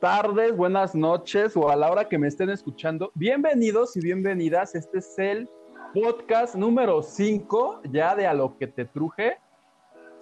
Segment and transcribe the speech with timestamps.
[0.00, 3.12] tardes, buenas noches o a la hora que me estén escuchando.
[3.14, 4.74] Bienvenidos y bienvenidas.
[4.74, 5.48] Este es el
[5.92, 9.36] podcast número 5 ya de A lo que te truje.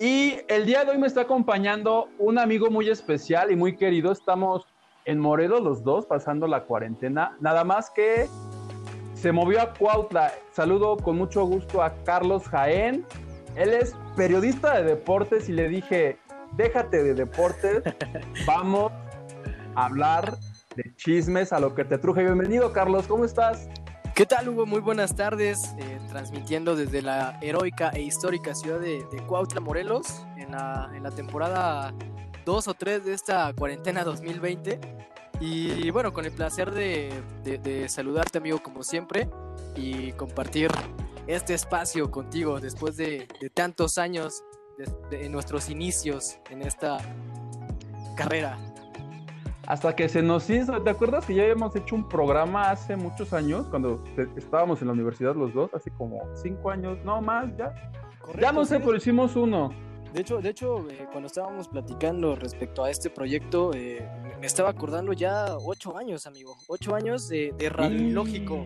[0.00, 4.10] Y el día de hoy me está acompañando un amigo muy especial y muy querido.
[4.10, 4.66] Estamos
[5.04, 7.36] en Morelos los dos pasando la cuarentena.
[7.40, 8.28] Nada más que
[9.14, 10.32] se movió a Cuautla.
[10.50, 13.06] Saludo con mucho gusto a Carlos Jaén.
[13.54, 16.18] Él es periodista de deportes y le dije,
[16.56, 17.82] déjate de deportes,
[18.46, 18.90] vamos
[19.84, 20.38] hablar
[20.76, 22.22] de chismes a lo que te truje.
[22.22, 23.68] Bienvenido, Carlos, ¿cómo estás?
[24.14, 24.66] ¿Qué tal, Hugo?
[24.66, 30.52] Muy buenas tardes, eh, transmitiendo desde la heroica e histórica ciudad de, Cuautla, Morelos, en
[30.52, 31.94] la, en la temporada
[32.44, 34.80] 2 o 3 de esta cuarentena 2020.
[35.40, 39.28] Y bueno, con el placer de, de saludarte, amigo, como siempre,
[39.76, 40.70] y compartir
[41.28, 44.42] este espacio contigo después de, tantos años
[45.10, 46.98] de, nuestros inicios en esta
[48.16, 48.58] carrera.
[49.68, 53.34] Hasta que se nos hizo, ¿te acuerdas que ya habíamos hecho un programa hace muchos
[53.34, 54.02] años, cuando
[54.34, 57.74] estábamos en la universidad los dos, hace como cinco años, no más, ya?
[58.40, 59.68] ya no sé, pero hicimos uno.
[60.14, 64.08] De hecho, de hecho eh, cuando estábamos platicando respecto a este proyecto, eh,
[64.40, 66.56] me estaba acordando ya ocho años, amigo.
[66.66, 68.64] Ocho años de, de Radiológico.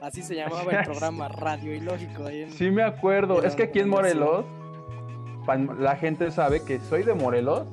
[0.00, 2.24] Así se llamaba el programa Radio Ilógico.
[2.24, 3.42] Ahí sí, me acuerdo.
[3.42, 4.46] Es que aquí en Morelos,
[5.78, 7.66] la gente sabe que soy de Morelos.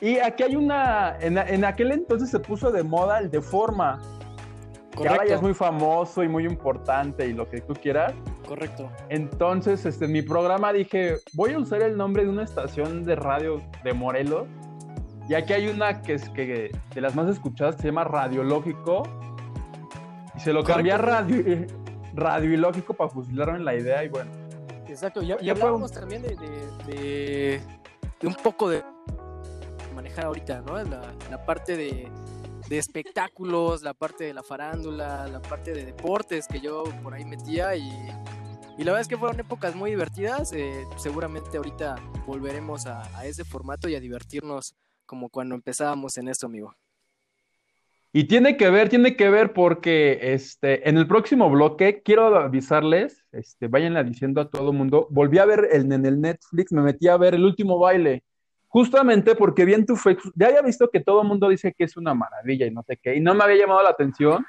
[0.00, 1.16] Y aquí hay una.
[1.20, 4.00] En, aquel entonces se puso de moda el de forma.
[4.90, 8.12] Que ahora ya es muy famoso y muy importante y lo que tú quieras.
[8.46, 8.90] Correcto.
[9.10, 13.14] Entonces, este, en mi programa dije, voy a usar el nombre de una estación de
[13.14, 14.48] radio de Morelos.
[15.28, 19.02] Y aquí hay una que es que de las más escuchadas que se llama Radiológico
[20.34, 21.66] y se lo cambié a radio,
[22.14, 24.30] radio y lógico para fusilarme la idea y bueno.
[24.88, 26.34] Exacto, ya, ya hablábamos también de,
[26.86, 27.60] de,
[28.22, 28.82] un poco de
[29.98, 30.80] manejar ahorita, ¿no?
[30.84, 32.08] La, parte de,
[32.70, 37.74] espectáculos, la parte de la farándula, la parte de deportes que yo por ahí metía
[37.74, 37.82] y,
[38.78, 40.52] y la verdad es que fueron épocas muy divertidas.
[40.52, 41.96] Eh, seguramente ahorita
[42.28, 46.72] volveremos a, ese formato y a divertirnos como cuando empezábamos en esto, amigo.
[48.12, 53.24] Y tiene que ver, tiene que ver porque este, en el próximo bloque quiero avisarles,
[53.32, 57.08] este, váyanla diciendo a todo mundo, volví a ver el, en el Netflix, me metí
[57.08, 58.22] a ver el último baile,
[58.78, 61.82] justamente porque vi en tu Facebook, ya había visto que todo el mundo dice que
[61.82, 64.46] es una maravilla y no sé qué, y no me había llamado la atención.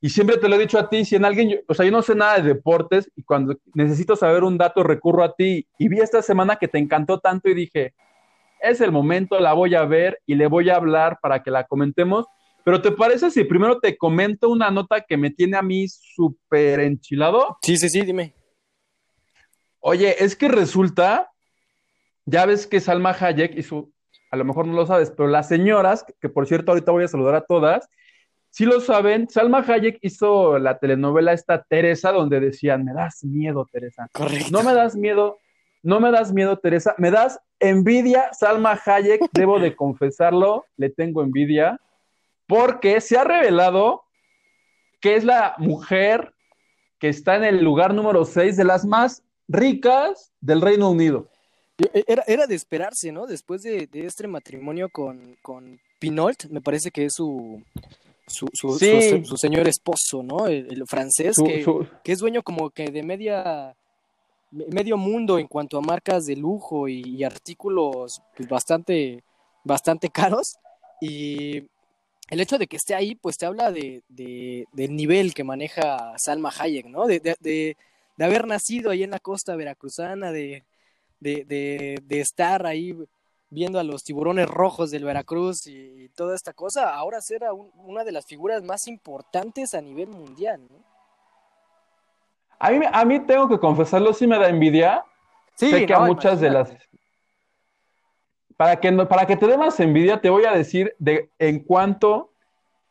[0.00, 2.00] Y siempre te lo he dicho a ti, si en alguien, o sea, yo no
[2.00, 5.66] sé nada de deportes y cuando necesito saber un dato recurro a ti.
[5.78, 7.92] Y vi esta semana que te encantó tanto y dije,
[8.60, 11.64] es el momento, la voy a ver y le voy a hablar para que la
[11.64, 12.24] comentemos
[12.64, 16.80] pero ¿te parece si primero te comento una nota que me tiene a mí súper
[16.80, 17.58] enchilado?
[17.62, 18.34] Sí, sí, sí, dime.
[19.78, 21.30] Oye, es que resulta,
[22.26, 23.88] ya ves que Salma Hayek hizo,
[24.30, 27.08] a lo mejor no lo sabes, pero las señoras, que por cierto ahorita voy a
[27.08, 27.88] saludar a todas,
[28.50, 33.66] sí lo saben, Salma Hayek hizo la telenovela esta Teresa, donde decían, me das miedo,
[33.70, 34.08] Teresa.
[34.12, 34.48] Correcto.
[34.50, 35.38] No me das miedo,
[35.82, 41.22] no me das miedo, Teresa, me das envidia, Salma Hayek, debo de confesarlo, le tengo
[41.22, 41.80] envidia
[42.46, 44.04] porque se ha revelado
[45.00, 46.32] que es la mujer
[46.98, 51.28] que está en el lugar número 6 de las más ricas del Reino Unido.
[51.78, 53.26] E, era, de esperarse, ¿no?
[53.26, 57.62] Después de, este matrimonio con, con, Pinault, me parece que es su,
[58.26, 60.46] su, su, señor esposo, ¿no?
[60.46, 61.64] El, francés, que,
[62.02, 63.74] que, es dueño como que de media
[64.50, 69.22] medio mundo en cuanto a marcas de lujo y, artículos pues, bastante,
[69.64, 70.56] bastante caros.
[71.00, 71.64] Y
[72.30, 76.52] el hecho de que esté ahí, pues te habla de, del nivel que maneja Salma
[76.56, 77.06] Hayek, ¿no?
[77.06, 77.76] De, de,
[78.18, 80.64] haber nacido ahí en la costa veracruzana, de,
[81.20, 82.96] estar ahí
[83.48, 87.42] viendo a los tiburones rojos del Veracruz y, toda esta cosa, ahora ser
[87.74, 90.84] una de las figuras más importantes a nivel mundial, ¿no?
[92.58, 95.04] A mí, a mí tengo que confesarlo, sí me da envidia.
[95.56, 96.72] Sí, sé que a muchas de las
[98.56, 102.32] para que, para que te dé más envidia, te voy a decir de en cuánto,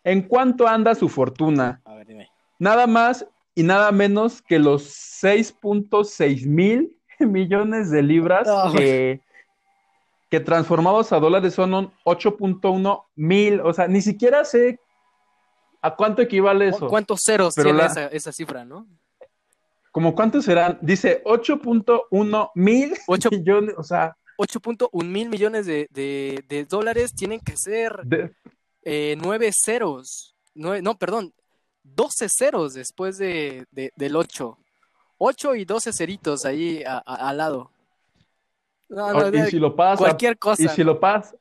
[0.04, 1.81] en cuánto anda su fortuna.
[1.86, 2.30] A ver, dime.
[2.60, 4.83] Nada más y nada menos que los
[5.24, 6.95] 6.6 mil
[7.25, 9.21] millones de libras que,
[10.29, 13.62] que, transformados a dólares son 8.1 mil.
[13.62, 14.79] O sea, ni siquiera sé
[15.85, 16.88] ¿A cuánto equivale eso?
[16.88, 17.79] ¿Cuántos ceros tiene
[18.12, 18.88] esa, cifra, no?
[19.91, 20.79] ¿Cómo cuántos serán?
[20.81, 22.97] Dice 8.1 mil
[23.31, 24.17] millones, o sea...
[24.39, 28.01] 8.1 mil millones de, dólares tienen que ser
[28.81, 30.35] eh, nueve ceros.
[30.56, 31.31] no, perdón,
[31.83, 34.57] 12 ceros después de, del 8.
[35.17, 37.71] 8 y 12 ceritos ahí al lado.
[38.89, 39.97] y si lo pasa.
[39.97, 40.63] Cualquier cosa.
[40.63, 41.35] Y si lo pasa.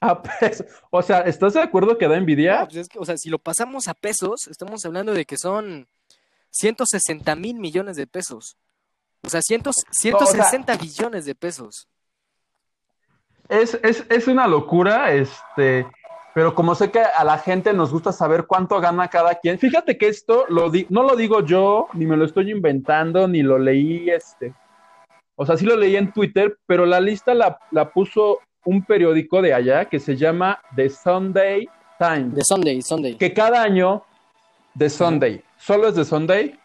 [0.00, 0.66] A pesos.
[0.90, 2.68] O sea, ¿estás de acuerdo que da envidia?
[2.70, 5.88] Pues o sea, si lo pasamos a pesos, estamos hablando de que son
[6.50, 8.56] 160 mil millones de pesos.
[9.22, 11.88] O sea, 160 billones de pesos.
[13.48, 15.86] Es, es, es una locura, este,
[16.38, 19.98] pero como sé que a la gente nos gusta saber cuánto gana cada quien, fíjate
[19.98, 24.08] que esto lo no lo digo yo, ni me lo estoy inventando, ni lo leí,
[24.08, 24.54] este,
[25.34, 29.42] o sea, sí lo leí en Twitter, pero la lista la, la puso un periódico
[29.42, 31.68] de allá que se llama The Sunday
[31.98, 32.36] Times.
[32.36, 33.16] The Sunday, Sunday.
[33.16, 34.04] Que cada año,
[34.78, 36.56] The Sunday, ¿solo es The Sunday?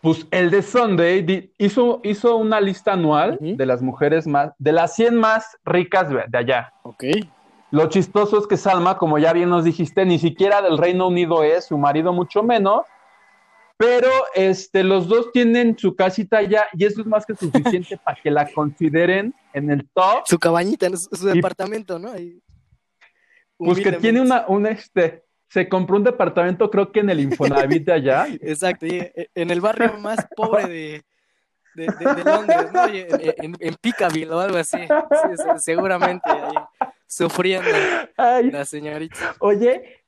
[0.00, 4.96] Pues el de Sunday hizo, hizo una lista anual de las mujeres más, de las
[4.96, 6.72] 100 más ricas de allá.
[6.82, 7.04] Ok.
[7.70, 11.42] Lo chistoso es que Salma, como ya bien nos dijiste, ni siquiera del Reino Unido
[11.42, 12.82] es, su marido mucho menos,
[13.76, 18.20] pero este, los dos tienen su casita allá y eso es más que suficiente para
[18.20, 20.22] que la consideren en el top.
[20.26, 22.12] Su cabañita, su, departamento, ¿no?
[23.58, 27.84] pues que tiene una, un este, se compró un departamento creo que en el Infonavit
[27.84, 28.26] de allá.
[28.40, 31.04] Exacto, e, en el barrio más pobre de,
[31.74, 32.86] de, Londres, ¿no?
[32.88, 34.78] En, en, Picaville o algo así,
[35.58, 36.54] seguramente ahí
[37.08, 37.68] sufriendo
[38.16, 39.34] la señorita.
[39.40, 40.04] Oye,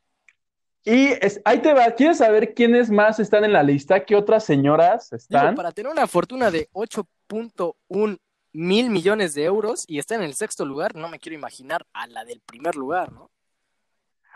[0.85, 1.09] y
[1.45, 4.05] ahí te va, ¿quieres saber quiénes más están en la lista?
[4.05, 5.55] ¿Qué otras señoras están?
[5.55, 8.19] para tener una fortuna de 8.1
[8.53, 12.07] mil millones de euros y está en el sexto lugar, no me quiero imaginar a
[12.07, 13.31] la del primer lugar, ¿no?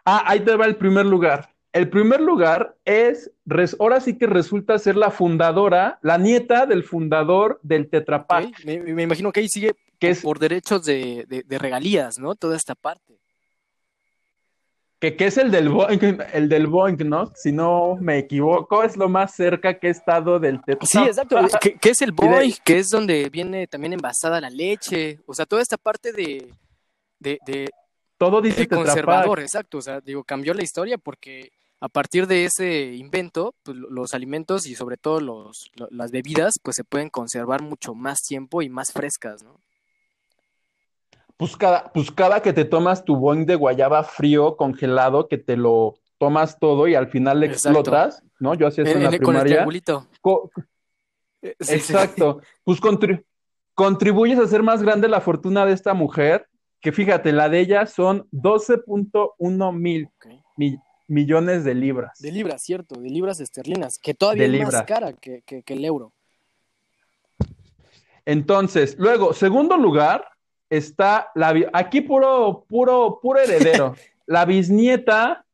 [0.05, 1.54] Ah, ahí te va el primer lugar.
[1.75, 3.33] El primer lugar es,
[3.81, 8.25] ahora sí que resulta ser la fundadora, la nieta del fundador del Tetra
[8.65, 12.37] Me, imagino que ahí sigue que es, por derechos de, regalías, ¿no?
[12.37, 13.19] Toda esta parte.
[15.01, 17.33] Que, es el del Boeing, el del Boeing, ¿no?
[17.35, 21.39] Si no me equivoco, es lo más cerca que he estado del Tetra Sí, exacto.
[21.61, 25.19] que, es el Boeing, que es donde viene también envasada la leche.
[25.27, 26.55] O sea, toda esta parte de,
[27.19, 27.69] de,
[28.17, 29.79] todo dice conservador, exacto.
[29.79, 31.51] O sea, digo, cambió la historia porque
[31.81, 36.77] a partir de ese invento, pues, los alimentos y sobre todo los, las bebidas, pues
[36.77, 39.61] se pueden conservar mucho más tiempo y más frescas, ¿no?
[41.37, 45.57] Pues cada, pues cada que te tomas tu boing de guayaba frío, congelado, que te
[45.57, 48.55] lo tomas todo y al final le explotas, ¿no?
[48.55, 49.65] Yo hacía eso en, la primaria.
[50.21, 50.51] Con
[51.43, 52.41] el Exacto.
[52.63, 52.81] Pues
[53.75, 56.49] contribuyes a hacer más grande la fortuna de esta mujer,
[56.81, 60.09] que fíjate, la de ella son 12.1 mil
[61.07, 62.19] millones de libras.
[62.21, 66.13] De libras, cierto, de libras esterlinas, que todavía es más cara que, el euro.
[68.25, 70.27] Entonces, luego, segundo lugar,
[70.71, 73.95] está la aquí puro, puro, puro heredero.
[74.27, 75.45] la bisnieta,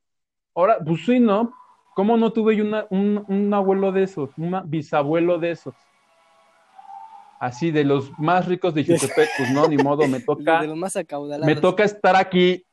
[0.55, 1.53] ahora, pues sí, ¿no?
[1.95, 4.31] ¿Cómo no tuve yo un, abuelo de esos?
[4.39, 5.75] Un bisabuelo de esos.
[7.41, 10.61] Así, de los más ricos de Jutepec, pues no, ni modo, me toca.
[10.61, 11.47] De los más acaudalados.
[11.47, 12.65] Me toca estar aquí,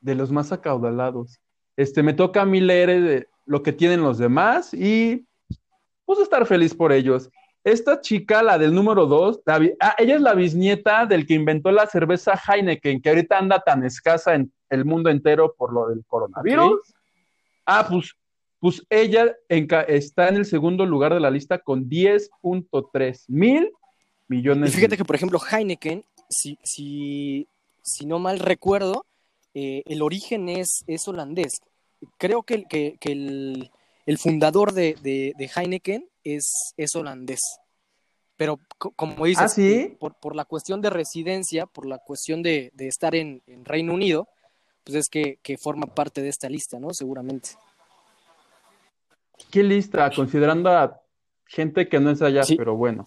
[0.00, 1.40] de los más acaudalados
[1.78, 5.24] este, me toca a mí leer eh, lo que tienen los demás y
[6.04, 7.30] pues estar feliz por ellos.
[7.62, 9.60] Esta chica, la del número dos, ah,
[9.96, 14.34] ella es la bisnieta del que inventó la cerveza Heineken, que ahorita anda tan escasa
[14.34, 16.80] en el mundo entero por lo del coronavirus.
[17.64, 18.12] Ah, pues,
[18.58, 23.70] pues ella está en el segundo lugar de la lista con 10.3 mil
[24.26, 24.70] millones.
[24.70, 27.46] Y fíjate que, por ejemplo, Heineken, si, si,
[27.82, 29.04] si no mal recuerdo,
[29.54, 31.60] eh, el origen es, es holandés
[32.16, 33.70] creo que, que, el,
[34.06, 37.40] el, fundador de, de, Heineken es, es holandés.
[38.36, 38.60] Pero
[38.94, 39.96] como dices, ¿Ah, sí?
[39.98, 43.92] por, por, la cuestión de residencia, por la cuestión de, de estar en, en, Reino
[43.92, 44.28] Unido,
[44.84, 46.90] pues es que, que, forma parte de esta lista, ¿no?
[46.92, 47.50] Seguramente.
[49.50, 51.00] Qué lista, considerando a
[51.46, 53.04] gente que no es allá, pero bueno.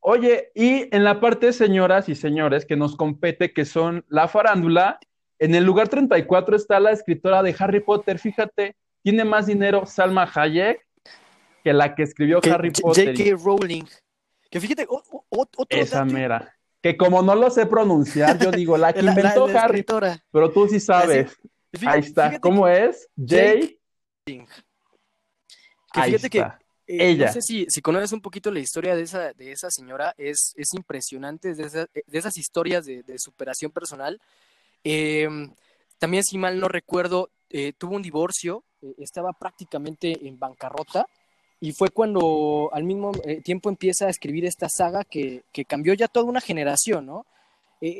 [0.00, 4.98] Oye, y en la parte señoras y señores que nos compete, que son la farándula,
[5.42, 8.20] en el lugar 34 está la escritora de Harry Potter.
[8.20, 10.86] Fíjate, tiene más dinero Salma Hayek
[11.64, 13.16] que la que escribió Harry Potter.
[13.16, 13.42] J.K.
[13.44, 13.82] Rowling.
[14.48, 16.56] Que fíjate, otro Esa mera.
[16.80, 19.84] Que como no lo sé pronunciar, yo digo la que inventó Harry.
[20.30, 21.36] Pero tú sí sabes.
[21.86, 22.38] Ahí está.
[22.38, 23.08] ¿Cómo es?
[23.16, 23.34] J.
[24.24, 24.46] Que
[26.04, 26.52] fíjate que eh,
[26.86, 27.26] Ella.
[27.26, 30.52] No sé si, si, conoces un poquito la historia de esa, de esa señora, es,
[30.56, 34.20] es impresionante, de, de esas historias de, de, superación personal
[34.84, 35.52] Em,
[35.98, 41.06] también, si mal no recuerdo, eh, tuvo un divorcio, eh, estaba prácticamente en bancarrota
[41.60, 43.12] y fue cuando al mismo
[43.44, 47.24] tiempo empieza a escribir esta saga que, que cambió ya toda una generación, ¿no?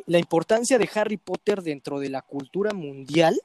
[0.06, 3.40] la importancia de Harry Potter dentro de la cultura mundial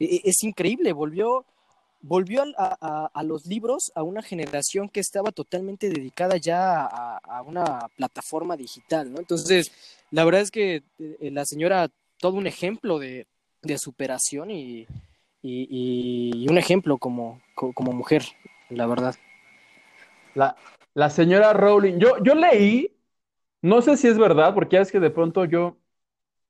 [0.00, 1.44] es increíble, volvió,
[2.00, 8.56] volvió a, los libros a una generación que estaba totalmente dedicada ya a, una plataforma
[8.56, 9.18] digital, ¿no?
[9.18, 9.72] Entonces,
[10.10, 10.82] la verdad es que
[11.20, 11.90] la señora,
[12.20, 13.26] todo un ejemplo de,
[13.62, 14.86] de superación y,
[15.42, 18.22] y, un ejemplo como, como mujer,
[18.68, 19.14] la verdad.
[20.34, 20.56] La,
[20.94, 22.94] la señora Rowling, yo, yo leí,
[23.62, 25.76] no sé si es verdad, porque ya es que de pronto yo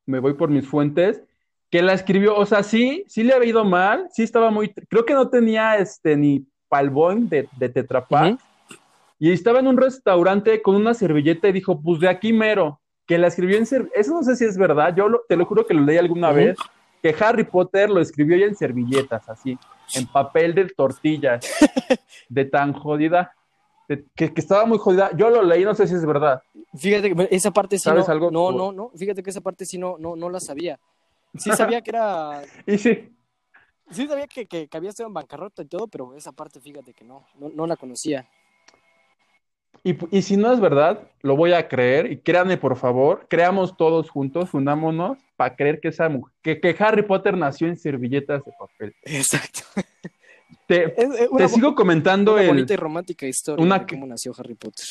[0.06, 1.22] me voy por mis fuentes,
[1.70, 5.04] que la escribió, o sea, sí, sí le había ido mal, sí estaba muy, creo
[5.04, 7.70] que no tenía este ni palbón de, de
[9.18, 13.18] y estaba en un restaurante con una servilleta y dijo, pues de aquí mero, que
[13.18, 15.80] la escribió en, eso no sé si es verdad, yo te lo juro que lo
[15.80, 16.56] leí alguna vez,
[17.02, 19.58] que Harry Potter lo escribió ya en servilletas, así,
[19.96, 21.44] en papel de tortillas,
[22.28, 23.34] de tan jodida,
[24.14, 25.10] que, estaba muy jodida.
[25.16, 26.40] Yo lo leí, no sé si es verdad.
[26.72, 28.30] Fíjate que esa parte sí ¿Sabes no, algo?
[28.30, 30.78] No, no, no, fíjate que esa parte sí no, no, no la sabía.
[31.36, 32.42] Sí sabía que era...
[32.64, 33.12] y sí.
[33.90, 37.04] Sí sabía que, que, había estado en bancarrota y todo, pero esa parte fíjate que
[37.04, 38.28] no, no, no la conocía.
[39.82, 42.12] Y, si no es verdad, lo voy a creer.
[42.12, 47.02] Y créanme, por favor, creamos todos juntos, unámonos para creer que esa mujer, que, Harry
[47.02, 48.94] Potter nació en servilletas de papel.
[49.04, 49.60] Exacto.
[50.66, 54.86] Te, te sigo comentando una bonita y romántica historia de cómo nació Harry Potter.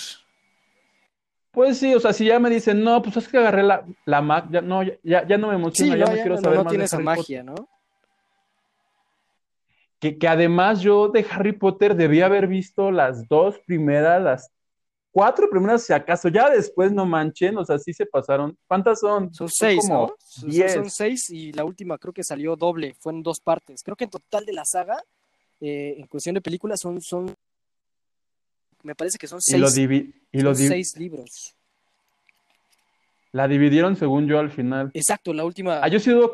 [1.52, 4.22] Pues sí, o sea, si ya me dicen, no, pues es que agarré la, la
[4.22, 6.84] Mac, ya no, ya, ya no me emociona, ya no, quiero saber no, no tiene
[6.84, 7.56] esa magia, ¿no?
[10.00, 14.52] Que, que, además yo de Harry Potter debía haber visto las dos primeras, las
[15.20, 18.58] cuatro primeras, si acaso, ya después no manchen, o sea, sí se pasaron.
[18.66, 19.34] ¿Cuántas son?
[19.34, 20.16] Son seis, ¿no?
[20.30, 23.84] Son seis y la última creo que salió doble, fue en dos partes.
[23.84, 25.04] Creo que en total de la saga,
[25.60, 27.36] eh, en cuestión de películas, son, son,
[28.82, 29.78] me parece que son seis,
[30.32, 31.54] y lo seis libros.
[33.34, 34.90] La dividieron según yo al final.
[34.94, 35.82] Exacto, la última.
[35.84, 36.32] Ah, yo sí dudo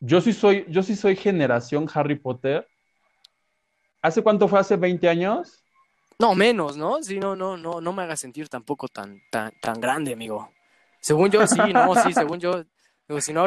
[0.00, 2.66] Yo sí soy, yo sí soy generación Harry Potter.
[4.00, 4.58] ¿Hace cuánto fue?
[4.58, 5.62] ¿Hace 20 años?
[6.20, 7.00] No, menos, ¿no?
[7.00, 10.50] Sí, no, no, no, no me haga sentir tampoco tan, tan, tan grande, amigo.
[11.00, 12.64] Según yo, sí, no, sí, según yo.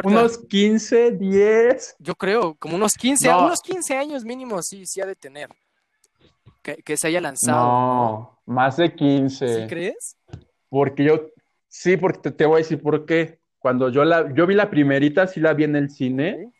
[0.04, 1.96] unos 15, 10.
[1.98, 5.50] Yo creo, como unos 15, unos 15 años mínimo, sí, sí ha de tener.
[6.62, 7.58] Que, se haya lanzado.
[7.58, 9.62] No, más de 15.
[9.62, 10.16] ¿Sí crees?
[10.70, 11.30] Porque yo,
[11.68, 13.38] sí, porque te, voy a decir por qué.
[13.58, 16.52] Cuando yo la, yo vi la primerita, sí la vi en el cine.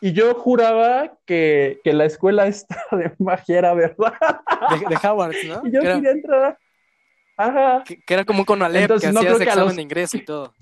[0.00, 4.14] Y yo juraba que, que la escuela esta de magia era verdad.
[4.88, 5.62] De, Howard, ¿no?
[5.66, 6.58] Y yo quería entrar.
[7.36, 7.84] Ajá.
[7.84, 10.54] Que, era como con Alep, que hacías examen de ingreso y todo.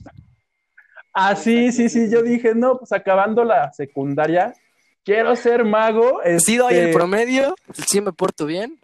[1.13, 2.09] Ah, sí, sí, sí.
[2.11, 4.55] Yo dije, no, pues acabando la secundaria,
[5.05, 6.21] quiero ser mago.
[6.39, 8.79] Sí doy el este promedio, sí me porto bien.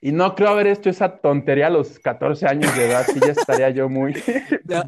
[0.00, 3.32] Y no creo haber hecho esa tontería a los 14 años de edad, sí ya
[3.32, 4.14] estaría yo muy...
[4.64, 4.84] no,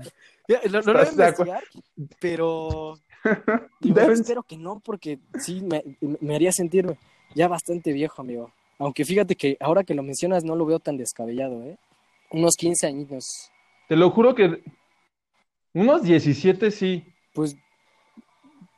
[0.71, 1.63] no, lo voy a investigar,
[2.19, 2.95] pero
[4.11, 6.97] espero que no, porque sí me, haría sentir
[7.35, 8.53] ya bastante viejo, amigo.
[8.79, 11.79] Aunque fíjate que ahora que lo mencionas no lo veo tan descabellado, ¿eh?
[12.31, 13.51] Unos 15 años.
[13.89, 14.63] Te lo juro que
[15.75, 17.05] unos 17 sí.
[17.35, 17.57] Pues,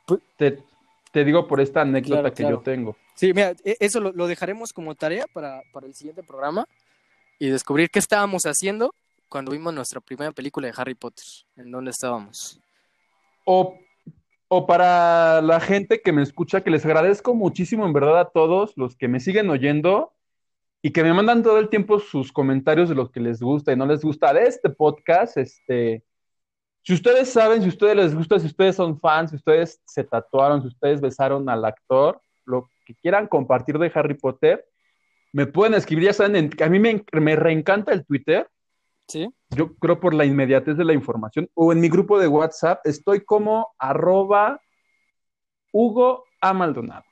[0.05, 2.95] pues te, digo por esta anécdota que yo tengo.
[3.15, 6.67] Sí, mira, e, eso lo, lo dejaremos como tarea para, para, el siguiente programa
[7.39, 8.93] y descubrir qué estábamos haciendo
[9.29, 11.25] cuando vimos nuestra primera película de Harry Potter,
[11.55, 12.59] en dónde estábamos.
[13.45, 13.79] O
[14.47, 18.73] o para la gente que me escucha, que les agradezco muchísimo en verdad a todos
[18.77, 20.13] los que me siguen oyendo
[20.81, 23.75] y que me mandan todo el tiempo sus comentarios de lo que les gusta y
[23.75, 25.37] no les gusta de este podcast.
[25.37, 26.03] Este,
[26.83, 30.61] si ustedes saben, si ustedes les gusta, si ustedes son fans, si ustedes se tatuaron,
[30.61, 34.63] si ustedes besaron al actor, lo que quieran compartir de Harry Potter,
[35.33, 38.47] me pueden escribir, ya saben, a mí me reencanta el Twitter,
[39.07, 39.27] Sí.
[39.49, 41.49] Yo creo por la inmediatez de la información.
[41.53, 44.59] O en mi grupo de WhatsApp estoy como arroba
[45.71, 46.53] Hugo A.
[46.53, 47.03] Maldonado.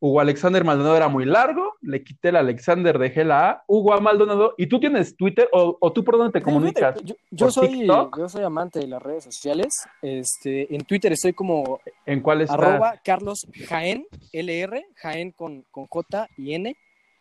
[0.00, 4.00] Hugo Alexander Maldonado era muy largo, le quité el Alexander, dejé la A, Hugo A.
[4.00, 4.54] Maldonado.
[4.56, 6.96] ¿Y tú tienes Twitter o, tú por dónde te comunicas?
[7.30, 9.74] Yo, soy, yo soy amante de las redes sociales.
[10.00, 12.46] Este, en Twitter estoy como ¿En cuál?
[12.48, 16.76] Arroba Carlos Jaén, LR, Jaén con, con J y N,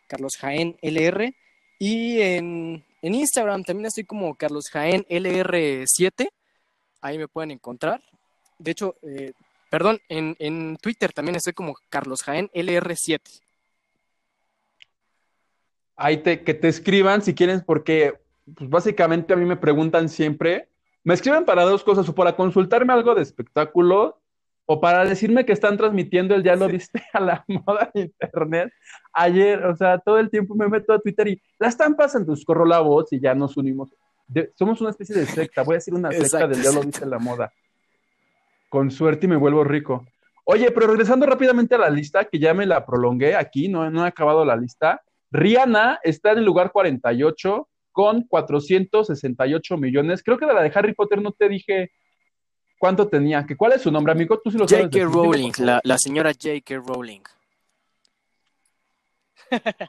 [0.07, 1.33] Carlos Jaén LR.
[1.79, 6.29] Y en en Instagram también estoy como Carlos Jaén LR7.
[7.01, 8.01] Ahí me pueden encontrar.
[8.57, 9.33] De hecho, eh,
[9.69, 13.19] perdón, en, Twitter también estoy como Carlos Jaén LR7.
[15.95, 18.19] Ahí te, que te escriban si quieren, porque
[18.55, 20.69] pues, básicamente a mí me preguntan siempre.
[21.03, 24.19] Me escriben para dos cosas, o para consultarme algo de espectáculo,
[24.69, 28.71] o para decirme que están transmitiendo el ya lo viste a la moda en internet.
[29.13, 32.43] Ayer, o sea, todo el tiempo me meto a Twitter y la están pasando, pues
[32.43, 33.95] corro la voz y ya nos unimos.
[34.55, 37.07] somos una especie de secta, voy a decir una secta del ya lo viste a
[37.07, 37.51] la moda.
[38.67, 40.05] Con suerte y me vuelvo rico.
[40.43, 44.03] Oye, pero regresando rápidamente a la lista, que ya me la prolongué aquí, no, no
[44.03, 45.01] he acabado la lista.
[45.31, 50.21] Rihanna está en el lugar 48 con 468 millones.
[50.23, 51.91] Creo que de la de Harry Potter no te dije
[52.77, 53.45] cuánto tenía.
[53.45, 54.39] ¿Que ¿Cuál es su nombre, amigo?
[54.39, 54.85] Tú sí lo sabes.
[54.85, 55.05] J.K.
[55.05, 56.75] Rowling, la, la, señora J.K.
[56.85, 57.21] Rowling.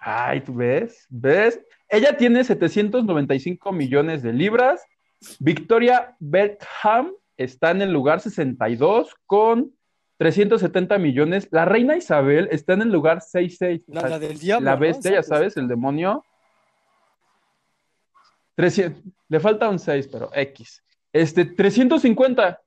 [0.00, 1.06] Ay, ¿tú ves?
[1.08, 1.60] ¿Ves?
[1.88, 4.84] Ella tiene 795 millones de libras.
[5.38, 9.72] Victoria Beckham está en el lugar 62 con
[10.18, 11.48] 370 millones.
[11.50, 13.82] La reina Isabel está en el lugar 66.
[13.86, 14.64] La, del diablo.
[14.64, 16.24] La bestia, ya sabes, el demonio.
[18.56, 20.82] 300, le falta un 6, pero X.
[21.12, 22.60] Este, 350.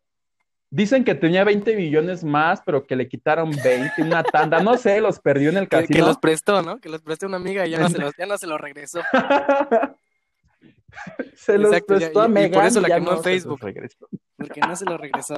[0.74, 4.63] Dicen que tenía 20 millones más, pero que le quitaron 20, una tanda.
[4.63, 5.94] No sé, los perdió en el casino.
[5.94, 6.80] Que, los prestó, ¿no?
[6.80, 9.01] Que los prestó una amiga y ya no se los, ya no se los regresó.
[11.36, 13.60] se los prestó a Megan y por eso la quemó en Facebook.
[13.60, 15.38] Porque no se lo regresó.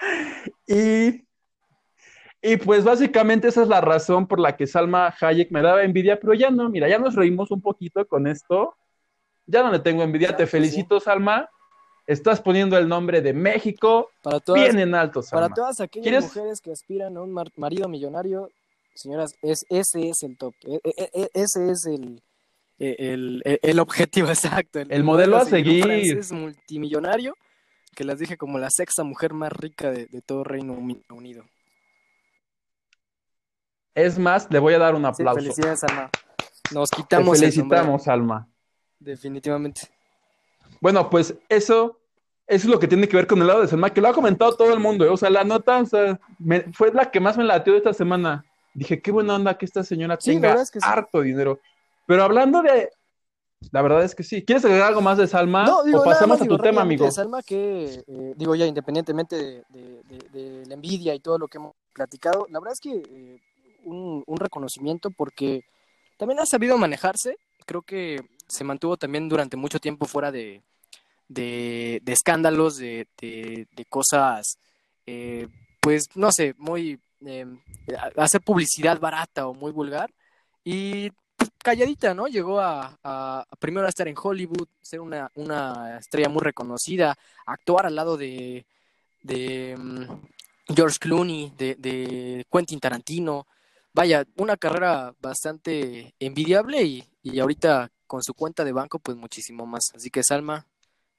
[0.66, 1.24] Y
[2.46, 6.20] y pues básicamente esa es la razón por la que Salma Hayek me daba envidia,
[6.20, 8.76] pero ya no, mira, ya nos reímos un poquito con esto.
[9.46, 11.48] Ya no le tengo envidia, te felicito, Salma.
[12.06, 15.46] Estás poniendo el nombre de México para todas, bien en alto, Salma.
[15.46, 18.50] Para todas aquellas mujeres que aspiran a un marido millonario,
[18.94, 20.54] señoras, es, ese es el top.
[20.66, 22.22] E, e, e, ese es el,
[22.78, 24.80] el, el objetivo exacto.
[24.80, 25.90] El, modelo, a seguir.
[25.90, 27.34] Es multimillonario,
[27.94, 31.44] que las dije como la sexta mujer más rica de, de todo Reino Unido.
[33.94, 35.40] Es más, le voy a dar un aplauso.
[35.40, 36.10] felicidades, Alma.
[36.72, 37.38] Nos quitamos.
[37.38, 38.48] Te felicitamos, Alma.
[38.98, 39.93] Definitivamente.
[40.84, 41.98] Bueno, pues eso,
[42.46, 44.12] eso es lo que tiene que ver con el lado de Salma, que lo ha
[44.12, 45.06] comentado todo el mundo.
[45.06, 45.08] ¿eh?
[45.08, 46.20] O sea, la nota o sea,
[46.74, 48.44] fue la que más me latió de esta semana.
[48.74, 51.58] Dije, qué buena onda que esta señora tenga harto dinero.
[52.06, 52.90] Pero hablando de.
[53.70, 54.44] La verdad es que sí.
[54.44, 55.64] ¿Quieres agregar algo más de Salma?
[55.64, 57.10] No, o pasamos a tu tema, amigo.
[57.10, 62.46] Salma, que eh, digo ya, independientemente de, la envidia y todo lo que hemos platicado,
[62.50, 63.40] la verdad es que eh,
[63.86, 65.64] un, reconocimiento porque
[66.18, 67.38] también ha sabido manejarse.
[67.64, 70.62] Creo que se mantuvo también durante mucho tiempo fuera de,
[71.34, 73.06] de, escándalos, de,
[73.88, 74.58] cosas,
[75.06, 75.48] eh,
[75.80, 76.98] pues no sé, muy.
[77.26, 77.46] Eh,
[78.16, 80.10] hacer publicidad barata o muy vulgar.
[80.62, 82.26] Y pues, calladita, ¿no?
[82.26, 87.16] Llegó a, primero a estar en Hollywood, ser una, una estrella muy reconocida,
[87.46, 88.66] actuar al lado de,
[89.22, 93.46] de mm, George Clooney, de, de Quentin Tarantino,
[93.92, 99.66] vaya, una carrera bastante envidiable y, y, ahorita con su cuenta de banco, pues muchísimo
[99.66, 99.84] más.
[99.94, 100.66] Así que Salma,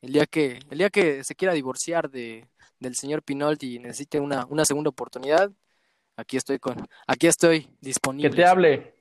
[0.05, 2.47] el día que, el día que se quiera divorciar de,
[2.79, 5.51] del señor Pinault y necesite una, una segunda oportunidad,
[6.15, 8.29] aquí estoy con, aquí estoy disponible.
[8.29, 8.93] Que te hable.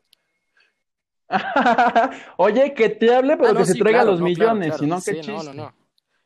[2.38, 4.98] Oye, que te hable, pero ah, que se traiga los millones, si no.
[5.26, 5.74] No, no, no.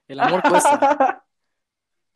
[0.06, 1.24] El amor cuesta.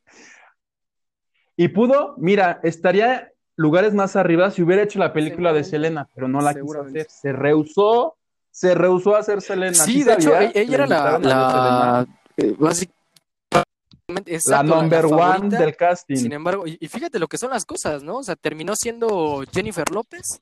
[1.57, 6.29] y pudo, mira, estaría lugares más arriba si hubiera hecho la película de Selena, pero
[6.29, 7.07] no la quiso hacer.
[7.11, 8.19] Se rehusó,
[8.53, 9.75] se rehusó a hacer Selena.
[9.75, 12.57] Sí, de hecho, e-, ella era la, la eh,
[14.47, 16.17] la number one del casting.
[16.17, 18.19] Sin embargo, y, fíjate lo que son las cosas, ¿no?
[18.19, 20.41] O sea, terminó siendo Jennifer López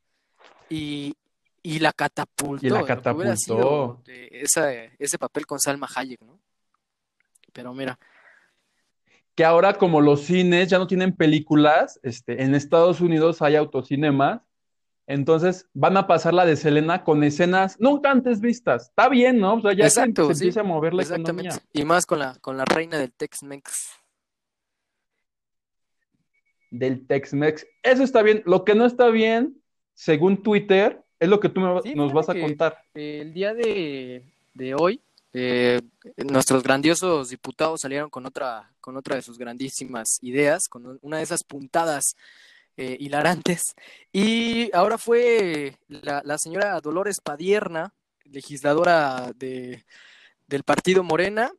[0.69, 1.15] y,
[1.63, 2.67] y la catapultó.
[2.67, 4.03] Y la catapultó.
[4.07, 6.39] ese papel con Salma Hayek, ¿no?
[7.53, 7.99] Pero mira,
[9.35, 14.43] que ahora como los cines ya no tienen películas, este, en Estados Unidos hay autocinemas,
[15.11, 18.91] entonces van a pasar la de Selena con escenas nunca antes vistas.
[18.91, 19.55] Está bien, ¿no?
[19.55, 21.51] O sea, ya se, empieza a mover la economía.
[21.73, 23.91] Y más con la, con la reina del Tex-Mex.
[26.71, 27.67] Del Tex-Mex.
[27.83, 28.45] Eso está bien.
[28.47, 29.61] Lo que no está bien,
[29.95, 32.79] según Twitter, es lo que tú nos vas a contar.
[32.95, 34.23] El día de,
[34.55, 35.01] de hoy,
[35.33, 35.81] eh,
[36.19, 41.25] nuestros grandiosos diputados salieron con otra, con otra de sus grandísimas ideas, con una de
[41.25, 42.15] esas puntadas
[42.77, 43.75] eh, hilarantes.
[44.13, 49.85] Y ahora fue la, señora Dolores Padierna, legisladora de,
[50.47, 51.51] del partido Morena,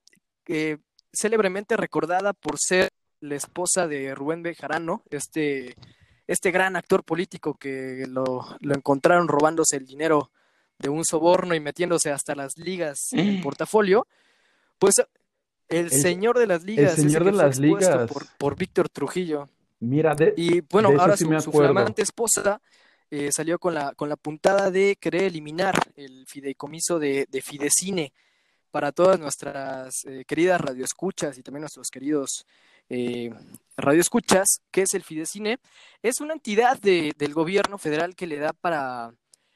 [0.48, 0.78] eh,
[1.14, 5.76] célebremente recordada por ser la esposa de Rubén Bejarano, este,
[6.28, 10.32] este gran actor político que lo, lo encontraron robándose el dinero
[10.82, 14.08] de un soborno y metiéndose hasta las ligas en el portafolio,
[14.80, 14.96] pues
[15.70, 19.48] el, señor de las ligas, el señor de las ligas por, Víctor Trujillo.
[19.82, 22.62] Mira, de, y bueno, ahora su, flamante esposa
[23.10, 28.14] eh, salió con la, con la puntada de querer eliminar el fideicomiso de, de Fidecine
[28.72, 32.46] para todas nuestras eh, queridas radioescuchas y también nuestros queridos
[32.90, 33.32] eh,
[33.76, 35.60] radioescuchas, que es el Fidecine.
[36.02, 39.12] Es una entidad del gobierno federal que le da para,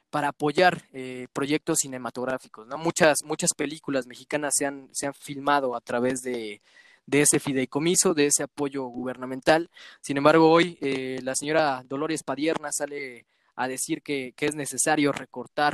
[0.10, 2.68] para apoyar eh, proyectos cinematográficos.
[2.68, 2.78] ¿no?
[2.78, 6.62] Muchas, muchas películas mexicanas se han, se han filmado a través de,
[7.06, 9.70] de ese fideicomiso, de ese apoyo gubernamental.
[10.02, 15.12] Sin embargo, hoy eh, la señora Dolores Padierna sale a decir que, que es necesario
[15.12, 15.74] recortar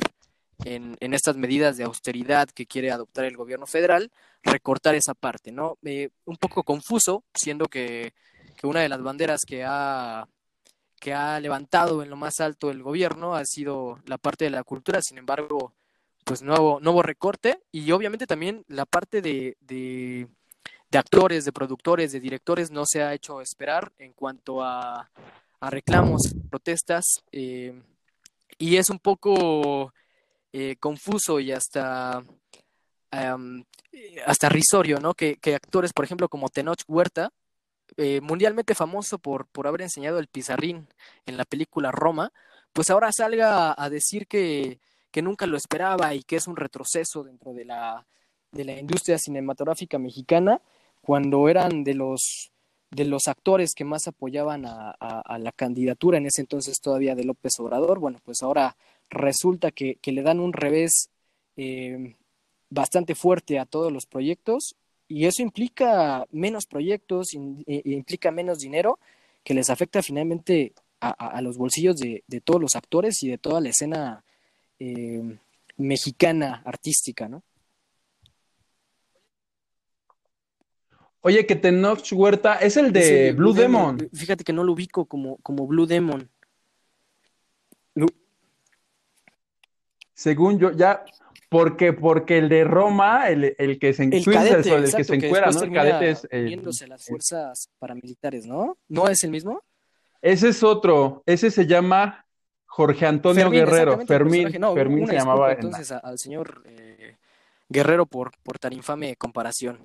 [0.66, 4.12] en, en, estas medidas de austeridad que quiere adoptar el gobierno federal,
[4.44, 5.78] recortar esa parte, ¿no?
[5.84, 8.14] Eh, un poco confuso, siendo que,
[8.58, 10.28] que, una de las banderas que ha,
[11.00, 14.64] que ha levantado en lo más alto el gobierno ha sido la parte de la
[14.64, 15.74] cultura, sin embargo,
[16.24, 20.28] pues nuevo, nuevo recorte y obviamente también la parte de, de,
[20.92, 25.10] de actores, de productores, de directores no se ha hecho esperar en cuanto a,
[25.62, 27.82] a reclamos, protestas, eh,
[28.58, 29.94] y es un poco
[30.52, 32.22] eh, confuso y hasta,
[34.26, 35.14] hasta risorio, ¿no?
[35.14, 37.32] Que, que, actores, por ejemplo, como Tenoch Huerta,
[37.98, 40.88] eh, mundialmente famoso por, por haber enseñado el pizarrín
[41.26, 42.32] en la película Roma,
[42.74, 44.80] pues ahora salga a, decir que,
[45.12, 48.06] que nunca lo esperaba y que es un retroceso dentro de la,
[48.52, 50.62] de la industria cinematográfica mexicana,
[51.02, 52.52] cuando eran de los
[52.92, 57.54] de los actores que más apoyaban a, la candidatura en ese entonces todavía de López
[57.60, 58.76] Obrador, bueno, pues ahora
[59.10, 61.10] resulta que, le dan un revés
[61.56, 62.16] eh,
[62.70, 64.76] bastante fuerte a todos los proyectos
[65.08, 69.00] y eso implica menos proyectos, in, eh, implica menos dinero
[69.44, 73.38] que les afecta finalmente a, a los bolsillos de, de, todos los actores y de
[73.38, 74.24] toda la escena
[74.80, 75.38] eh,
[75.78, 77.44] mexicana artística, ¿no?
[81.22, 83.98] Oye, que Tenoch Huerta es el de Blue, Blue Demon.
[83.98, 84.10] Demon.
[84.14, 86.30] Fíjate que no lo ubico como, como Blue Demon.
[90.14, 91.04] Según yo, ya,
[91.50, 95.16] porque, porque el de Roma, el, el que se, el cadete, el exacto, que se
[95.16, 95.64] encuera, ¿no?
[95.64, 96.28] El cadete es.
[96.30, 98.78] El, las fuerzas paramilitares, ¿no?
[98.88, 99.64] ¿No es el mismo?
[100.22, 101.24] Ese es otro.
[101.26, 102.24] Ese se llama
[102.68, 104.06] Jorge Antonio Fermín, Guerrero.
[104.06, 105.54] Fermín, no, Fermín se llamaba.
[105.54, 105.98] Entonces, la...
[105.98, 107.18] al señor eh,
[107.68, 109.80] Guerrero por, por tan infame comparación.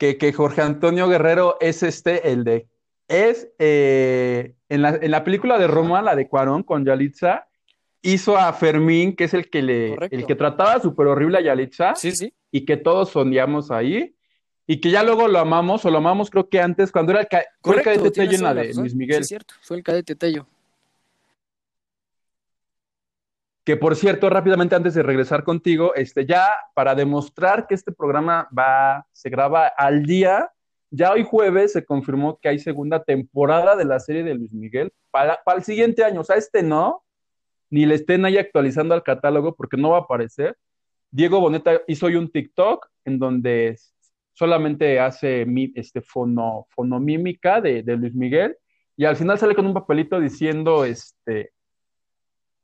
[0.00, 2.66] Que, que Jorge Antonio Guerrero es este, el de
[3.06, 7.48] es eh, en, la, en, la, película de Roma, la de Cuarón con Yalitza,
[8.02, 10.16] hizo a Fermín, que es el que le Correcto.
[10.16, 12.32] el que trataba súper horrible a Yalitza, sí, sí.
[12.50, 14.14] y que todos sondeamos ahí,
[14.66, 17.28] y que ya luego lo amamos, o lo amamos creo que antes, cuando era el,
[17.28, 19.16] ca fue el cadete Tello en la de Luis Miguel.
[19.16, 20.46] Sí, es cierto, fue el cadete Tello.
[23.64, 28.48] Que por cierto, rápidamente antes de regresar contigo, este, ya para demostrar que este programa
[28.56, 30.50] va, se graba al día,
[30.90, 34.92] ya hoy jueves se confirmó que hay segunda temporada de la serie de Luis Miguel
[35.10, 36.22] para, para, el siguiente año.
[36.22, 37.04] O sea, este no,
[37.68, 40.56] ni le estén ahí actualizando al catálogo porque no va a aparecer.
[41.10, 43.78] Diego Boneta hizo hoy un TikTok en donde
[44.32, 48.56] solamente hace este fono, fonomímica de, de Luis Miguel
[48.96, 51.52] y al final sale con un papelito diciendo este,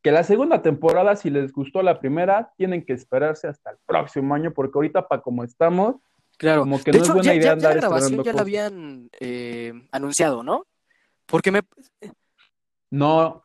[0.06, 4.36] que la segunda temporada, si les gustó la primera, tienen que esperarse hasta el próximo
[4.36, 5.96] año porque ahorita para como estamos,
[6.36, 6.60] Claro.
[6.60, 8.16] Como que de no hecho, es buena ya, idea ya, andar ya la grabación ya
[8.18, 8.34] cosas.
[8.36, 10.64] la habían eh, anunciado, ¿no?
[11.26, 11.62] Porque me.
[12.88, 13.42] No,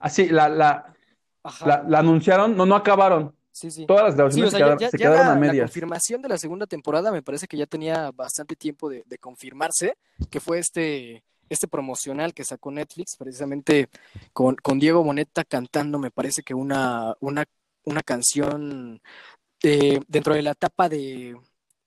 [0.00, 0.94] así, la, la,
[1.64, 3.34] la, la, anunciaron, no, no acabaron.
[3.50, 3.86] Sí, sí.
[3.86, 5.56] Todas las grabaciones sí, o sea, quedaron, ya, se quedaron a medias.
[5.56, 9.16] La confirmación de la segunda temporada me parece que ya tenía bastante tiempo de, de
[9.16, 9.96] confirmarse,
[10.28, 13.88] que fue este, este promocional que sacó Netflix, precisamente
[14.32, 17.44] con, con Diego Boneta cantando, me parece que una, una,
[17.84, 19.00] una canción
[19.62, 21.36] eh, dentro de la etapa de,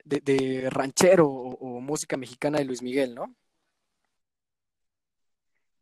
[0.03, 3.33] de, de ranchero o, o, música mexicana de Luis Miguel, ¿no?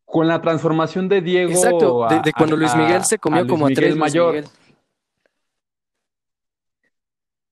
[0.06, 1.52] Con la transformación de Diego.
[1.52, 4.34] Exacto, de, cuando a, Luis Miguel se comió a como a Miguel tres mayor.
[4.36, 4.60] Luis Miguel.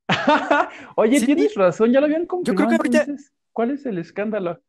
[0.95, 1.25] Oye, Sí.
[1.25, 2.67] tienes razón, ya lo habían confirmado.
[2.67, 4.61] creo que ahorita- entonces, ¿Cuál es el escándalo?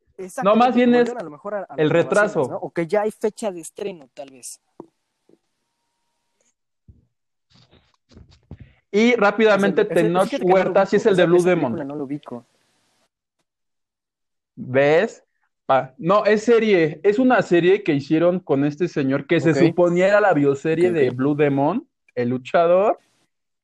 [0.42, 2.42] No, más bien es volvieron a lo mejor a- a las el retraso.
[2.42, 4.60] O que ya hay fecha de estreno, tal vez.
[8.90, 11.86] Y rápidamente, Tenoch Huerta, sí es el de Blue Demon.
[11.86, 12.44] No lo ubico.
[14.54, 15.24] ¿Ves?
[15.96, 20.20] No, es serie, es una serie que hicieron con este señor que se suponía era
[20.20, 21.08] la bioserie de.
[21.10, 22.98] Blue Demon, el luchador,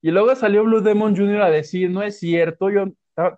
[0.01, 1.43] y luego salió Blue Demon Jr.
[1.43, 2.85] a decir, no es cierto, yo,
[3.19, 3.37] ah",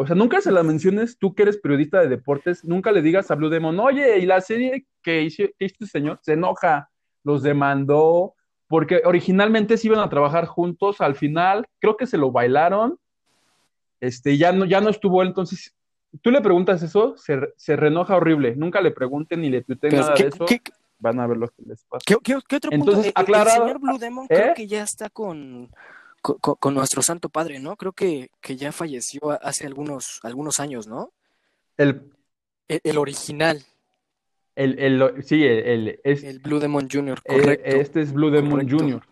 [0.00, 3.30] o sea, nunca se la menciones, tú que eres periodista de deportes, nunca le digas
[3.30, 6.88] a Blue Demon, oye, y la serie que hizo que este señor se enoja,
[7.24, 8.34] los demandó,
[8.68, 12.98] porque originalmente se iban a trabajar juntos, al final creo que se lo bailaron,
[14.00, 15.74] este, ya no, ya no estuvo él, entonces
[16.22, 18.54] tú le preguntas eso, se, se reenoja horrible.
[18.56, 20.46] Nunca le pregunten ni le tuiteen Pero, nada ¿qué, de eso.
[20.46, 20.60] qué-
[21.00, 22.02] Van a ver lo que les pasa.
[22.04, 23.08] ¿Qué, otro Entonces, punto?
[23.08, 24.34] Eh, aclarado- El señor Blue Demon ¿Eh?
[24.34, 25.70] creo que ya está con,
[26.36, 27.76] con, nuestro Santo Padre, ¿no?
[27.76, 31.12] Creo que, que ya falleció hace algunos, algunos años, ¿no?
[31.76, 32.12] El,
[32.68, 33.62] el, original.
[34.54, 37.70] El, el, sí, el, el Blue Demon Jr., eh, correcto.
[37.70, 39.02] este es Blue Demon Jr.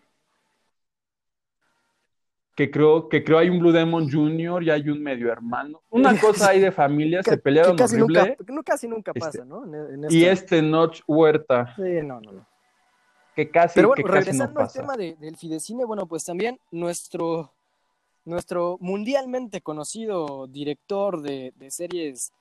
[2.55, 4.63] Que creo, que creo hay un Blue Demon Jr.
[4.63, 5.83] y hay un medio hermano.
[5.89, 8.37] Una cosa hay de familia, se pelearon que casi horrible.
[8.47, 9.63] Nunca, casi nunca pasa, este, ¿no?
[10.09, 11.73] Y este Notch Huerta.
[11.75, 12.56] Sí, no, no, no
[13.37, 17.53] que casi, Pero bueno, regresando al tema del Fidecine, bueno, pues también nuestro,
[18.25, 22.31] nuestro mundialmente conocido director de, series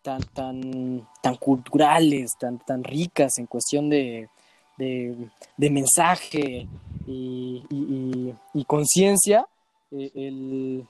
[0.00, 4.30] tan, tan, tan culturales, tan, tan ricas en cuestión de,
[4.78, 6.66] de, mensaje
[7.06, 8.34] y,
[8.66, 9.46] conciencia,
[9.90, 10.88] eh, el,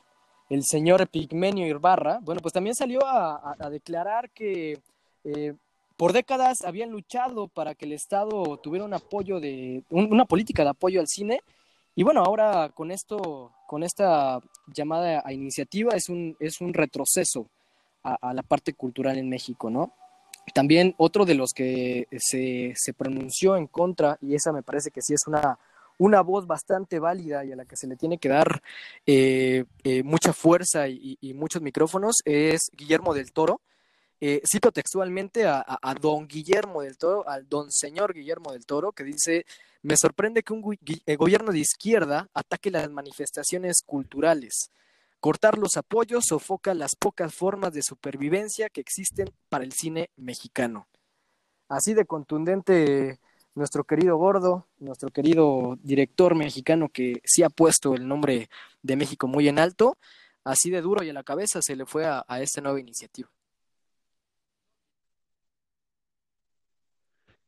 [0.49, 4.79] el, señor Pigmenio Irbarra, bueno, pues también salió a, declarar que
[5.25, 5.55] eh,
[5.97, 10.71] por décadas habían luchado para que el Estado tuviera un apoyo de, una política de
[10.71, 11.41] apoyo al cine.
[11.95, 17.49] Y bueno, ahora con esto, con esta llamada a iniciativa es un, es un retroceso
[18.03, 19.93] a, la parte cultural en México, ¿no?
[20.55, 25.03] También otro de los que se, se, pronunció en contra, y esa me parece que
[25.03, 25.59] sí es una,
[25.99, 28.63] una voz bastante válida y a la que se le tiene que dar
[29.07, 33.61] eh, eh, mucha fuerza y, muchos micrófonos, es Guillermo del Toro,
[34.21, 35.65] eh, cito textualmente a,
[36.01, 39.45] don Guillermo del Toro, al don señor Guillermo del Toro, que dice,
[39.83, 44.71] me sorprende que un eh, gobierno de izquierda ataque las manifestaciones culturales.
[45.21, 50.89] Cortar los apoyos sofoca las pocas formas de supervivencia que existen para el cine mexicano.
[51.69, 53.19] Así de contundente
[53.55, 58.49] nuestro querido Gordo, nuestro querido director mexicano que sí ha puesto el nombre
[58.83, 59.97] de México muy en alto,
[60.45, 63.29] así de duro y a la cabeza se le fue a esta nueva iniciativa.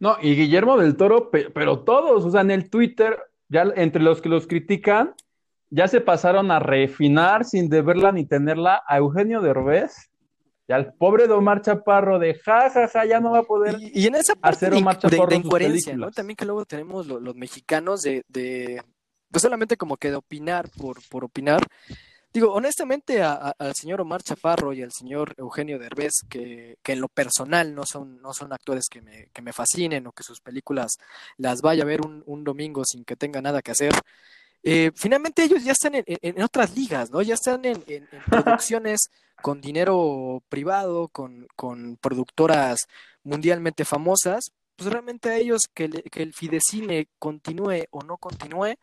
[0.00, 4.20] No, y Guillermo del Toro, pero todos, o sea, en el Twitter, ya entre los
[4.20, 5.14] que los critican,
[5.70, 10.10] ya se pasaron a refinar sin deberla ni tenerla a Eugenio Derbez
[10.66, 13.76] y al pobre de Omar Chaparro de ja, ja, ja, ya no va a poder
[13.80, 16.10] y, en esa parte hacer Omar Chaparro de, incoherencia, ¿no?
[16.10, 18.82] También que luego tenemos los, mexicanos de, de,
[19.30, 21.62] pues solamente como que de opinar por, por opinar,
[22.32, 27.08] Digo, honestamente, al señor Omar Chaparro y al señor Eugenio Derbez, que, que en lo
[27.08, 30.98] personal no son, no son actores que me, que me fascinen o que sus películas
[31.38, 33.92] las vaya a ver un, un domingo sin que tenga nada que hacer,
[34.62, 37.22] eh, finalmente ellos ya están en, en, otras ligas, ¿no?
[37.22, 39.10] Ya están en, en producciones
[39.40, 42.88] con dinero privado, con, con, productoras
[43.22, 48.74] mundialmente famosas, pues realmente a ellos que, que el Fidecine continúe o no continúe,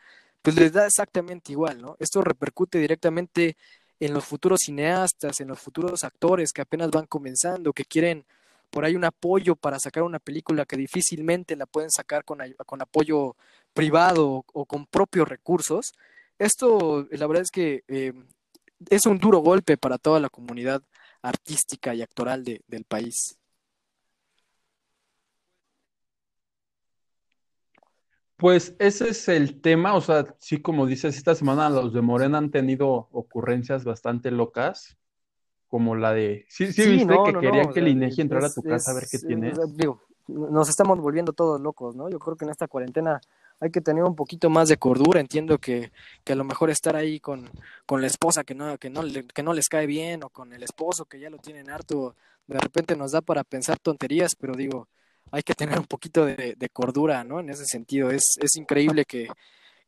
[0.45, 1.97] pues les da exactamente igual, ¿no?
[1.99, 3.57] Esto repercute directamente
[3.99, 8.27] en los futuros cineastas, en los futuros actores que apenas van comenzando, que quieren
[8.69, 12.79] por ahí un apoyo para sacar una película que difícilmente la pueden sacar con, con
[12.79, 13.35] apoyo
[13.73, 15.93] privado o, con propios recursos.
[16.37, 18.13] Esto, la verdad es que eh,
[18.91, 20.83] es un duro golpe para toda la comunidad
[21.23, 23.39] artística y actoral del país.
[28.37, 32.37] Pues ese es el tema, o sea, sí, como dices, esta semana los de Morena
[32.37, 34.97] han tenido ocurrencias bastante locas,
[35.67, 38.91] como la de, sí, sí, viste que quería que el INEGI entrara a tu casa
[38.91, 39.53] a ver qué tiene.
[39.75, 42.09] Digo, nos estamos volviendo todos locos, ¿no?
[42.09, 43.21] Yo creo que en esta cuarentena
[43.59, 45.91] hay que tener un poquito más de cordura, entiendo que,
[46.23, 47.49] que a lo mejor estar ahí con,
[47.85, 49.01] con la esposa que no, que, no,
[49.33, 52.15] que no les cae bien o con el esposo que ya lo tienen harto,
[52.47, 54.89] de repente nos da para pensar tonterías, pero digo,
[55.31, 57.39] hay que tener un poquito de, cordura, ¿no?
[57.39, 59.27] En ese sentido, es, es increíble que,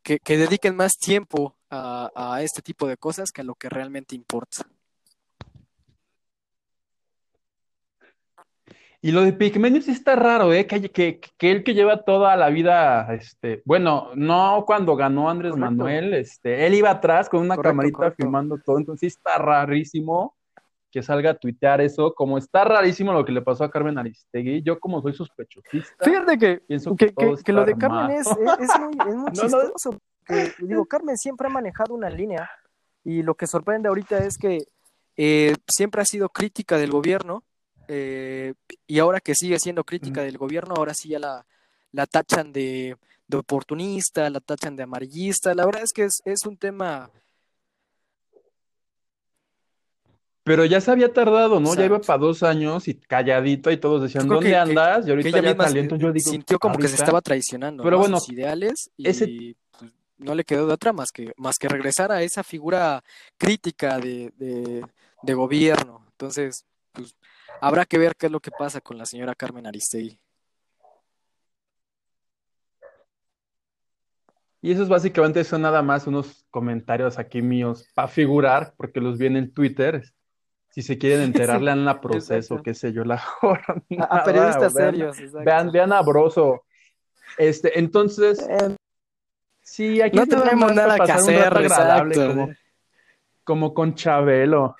[0.03, 4.15] que, dediquen más tiempo a, a, este tipo de cosas que a lo que realmente
[4.15, 4.67] importa.
[8.99, 10.65] Y lo de Pigmenio sí está raro, ¿eh?
[10.65, 15.55] Que, que, que, él que lleva toda la vida, este, bueno, no cuando ganó Andrés
[15.55, 20.36] Manuel, este, él iba atrás con una camarita filmando todo, entonces sí está rarísimo
[20.97, 24.63] que salga a tuitear eso, como está rarísimo lo que le pasó a Carmen Aristegui,
[24.63, 26.03] yo como soy sospechosista.
[26.03, 26.63] Fíjate que,
[27.45, 30.01] que, lo de Carmen es, es, muy, es muy chistoso,
[30.57, 32.49] digo, Carmen siempre ha manejado una línea
[33.03, 34.69] y lo que sorprende ahorita es que
[35.17, 37.43] eh, siempre ha sido crítica del gobierno
[37.87, 38.55] eh,
[38.87, 41.45] y ahora que sigue siendo crítica del gobierno, ahora sí ya la,
[41.91, 46.43] la tachan de, de, oportunista, la tachan de amarillista, la verdad es que es, es
[46.47, 47.11] un tema
[50.47, 51.75] Pero ya se había tardado, ¿no?
[51.75, 55.05] Ya iba para dos años y calladito y todos decían, ¿dónde andas?
[55.05, 56.31] y ahorita ya talento, yo digo.
[56.31, 60.65] Sintió como que se estaba traicionando pero bueno, sus ideales y pues, no le quedó
[60.65, 63.03] de otra más que, más que regresar a esa figura
[63.37, 66.05] crítica de, de, gobierno.
[66.11, 67.13] Entonces, pues
[67.59, 70.17] habrá que ver qué es lo que pasa con la señora Carmen Aristegui.
[74.61, 79.17] Y eso es básicamente son nada más unos comentarios aquí míos para figurar, porque los
[79.17, 80.03] vi en Twitter.
[80.77, 84.05] Si se quieren enterar, lean la proceso, qué sé yo, la jornada.
[84.11, 85.17] A, periodistas serios.
[85.43, 86.65] Vean, vean a Broso.
[87.39, 88.75] Este, entonces, eh,
[89.59, 92.49] sí, aquí no tenemos nada que hacer, agradable, como,
[93.43, 94.75] como con Chabelo.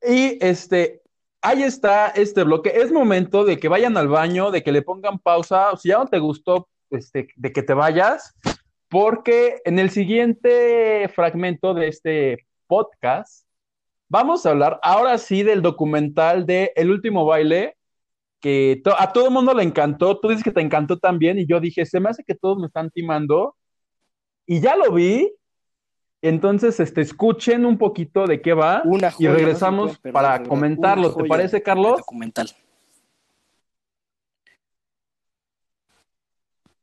[0.00, 1.02] Y este,
[1.42, 2.72] ahí está este bloque.
[2.74, 5.76] Es momento de que vayan al baño, de que le pongan pausa.
[5.76, 8.34] Si ya no te gustó, este, de que te vayas,
[8.88, 13.47] porque en el siguiente fragmento de este podcast
[14.08, 17.76] vamos a hablar ahora sí del documental de El último baile,
[18.40, 20.18] que a todo el mundo le encantó.
[20.18, 22.66] Tú dices que te encantó también, y yo dije, se me hace que todos me
[22.66, 23.56] están timando.
[24.46, 25.30] Y ya lo vi,
[26.20, 28.82] entonces, este, escuchen un poquito de qué va
[29.18, 31.14] y regresamos para comentarlo.
[31.14, 31.98] ¿Te parece, Carlos?
[31.98, 32.50] Documental.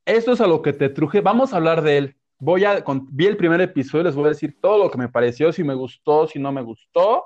[0.06, 1.20] Esto es a lo que te truje.
[1.20, 2.16] Vamos a hablar de él.
[2.46, 5.52] Voy a, vi el primer episodio, les voy a decir todo lo que me pareció,
[5.52, 7.26] si me gustó, si no me gustó.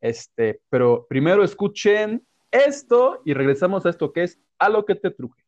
[0.00, 5.12] Este, pero primero escuchen esto y regresamos a esto que es a lo que te
[5.12, 5.40] truje.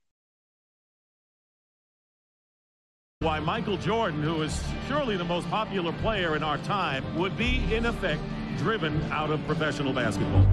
[3.22, 7.62] why Michael Jordan, who is surely the most popular player in our time, would be,
[7.74, 8.20] in effect,
[8.58, 10.46] driven out of professional basketball.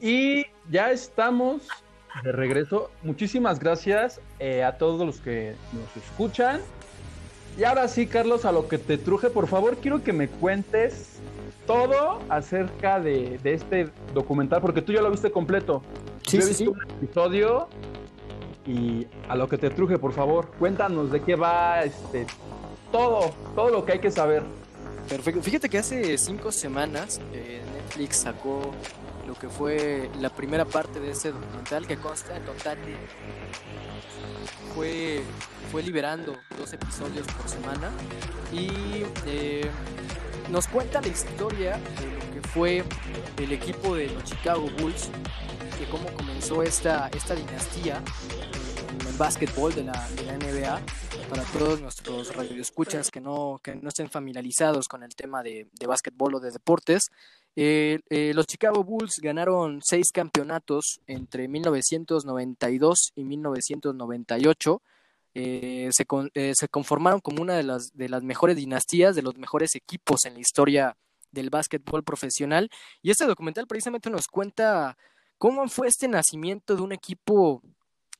[0.00, 1.68] Y ya estamos
[2.22, 2.90] de regreso.
[3.02, 6.60] Muchísimas gracias eh, a todos los que nos escuchan.
[7.58, 11.18] Y ahora sí, Carlos, a lo que te truje, por favor, quiero que me cuentes
[11.66, 15.82] todo acerca de, este documental, porque tú ya lo viste completo.
[16.26, 17.68] Sí, Yo he visto un episodio
[18.66, 22.26] y a lo que te truje, por favor, cuéntanos de qué va este
[22.92, 24.42] todo, todo lo que hay que saber.
[25.08, 25.42] Perfecto.
[25.42, 28.72] Fíjate que hace cinco semanas eh, Netflix sacó
[29.40, 32.78] que fue la primera parte de ese documental que consta en total
[34.74, 35.22] fue,
[35.70, 37.90] fue liberando dos episodios por semana
[38.52, 39.70] y eh,
[40.50, 42.84] nos cuenta la historia de lo que fue
[43.38, 45.10] el equipo de los Chicago Bulls,
[45.78, 48.02] de cómo comenzó esta, esta dinastía
[49.00, 50.80] en el básquetbol de la, NBA.
[51.28, 55.86] Para todos nuestros radioescuchas que no, que no estén familiarizados con el tema de, de
[55.86, 57.10] básquetbol o de deportes,
[57.56, 64.82] eh, eh, los Chicago Bulls ganaron seis campeonatos entre 1992 y 1998
[65.38, 69.36] eh, se, eh, se, conformaron como una de las, de las mejores dinastías, de los
[69.36, 70.96] mejores equipos en la historia
[71.30, 72.70] del básquetbol profesional.
[73.02, 74.96] Y este documental precisamente nos cuenta
[75.36, 77.60] cómo fue este nacimiento de un equipo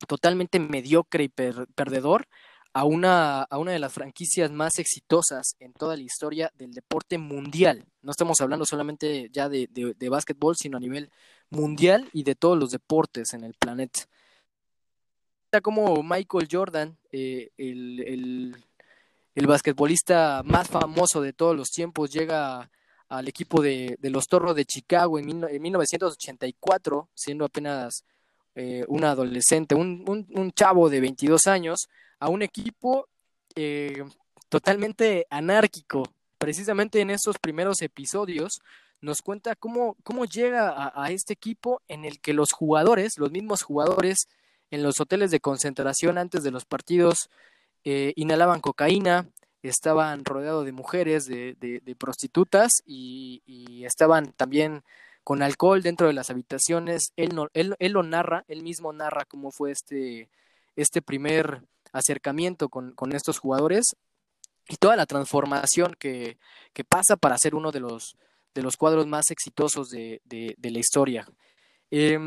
[0.07, 2.27] totalmente mediocre y perdedor
[2.77, 7.17] a una, a una de las franquicias más exitosas en toda la historia del deporte
[7.17, 7.85] mundial.
[8.01, 11.09] No estamos hablando solamente ya de, de, de básquetbol, sino a nivel
[11.49, 14.07] mundial y de todos los deportes en el planeta
[15.61, 18.53] como Michael Jordan, eh, el,
[19.35, 22.69] el, basquetbolista más famoso de todos los tiempos, llega
[23.09, 25.25] al equipo de, los Torros de Chicago en,
[25.61, 28.03] 1984, siendo apenas
[28.55, 31.87] eh, un adolescente, un, un, chavo de 22 años,
[32.19, 33.07] a un equipo
[33.55, 34.03] eh,
[34.49, 36.03] totalmente anárquico.
[36.37, 38.61] Precisamente en esos primeros episodios
[39.01, 43.61] nos cuenta cómo, cómo llega a, este equipo en el que los jugadores, los mismos
[43.61, 44.27] jugadores,
[44.69, 47.29] en los hoteles de concentración antes de los partidos
[47.83, 49.29] eh, inhalaban cocaína,
[49.61, 54.83] estaban rodeados de mujeres, de, de, prostitutas y, estaban también
[55.23, 57.13] con alcohol dentro de las habitaciones.
[57.15, 60.29] Él, no, él, él, lo narra, él mismo narra cómo fue este,
[60.75, 61.61] este primer
[61.93, 63.95] acercamiento con, con estos jugadores
[64.67, 66.37] y toda la transformación que,
[66.73, 68.17] que, pasa para ser uno de los,
[68.53, 71.27] de los cuadros más exitosos de, de, la historia.
[71.89, 72.19] Eh,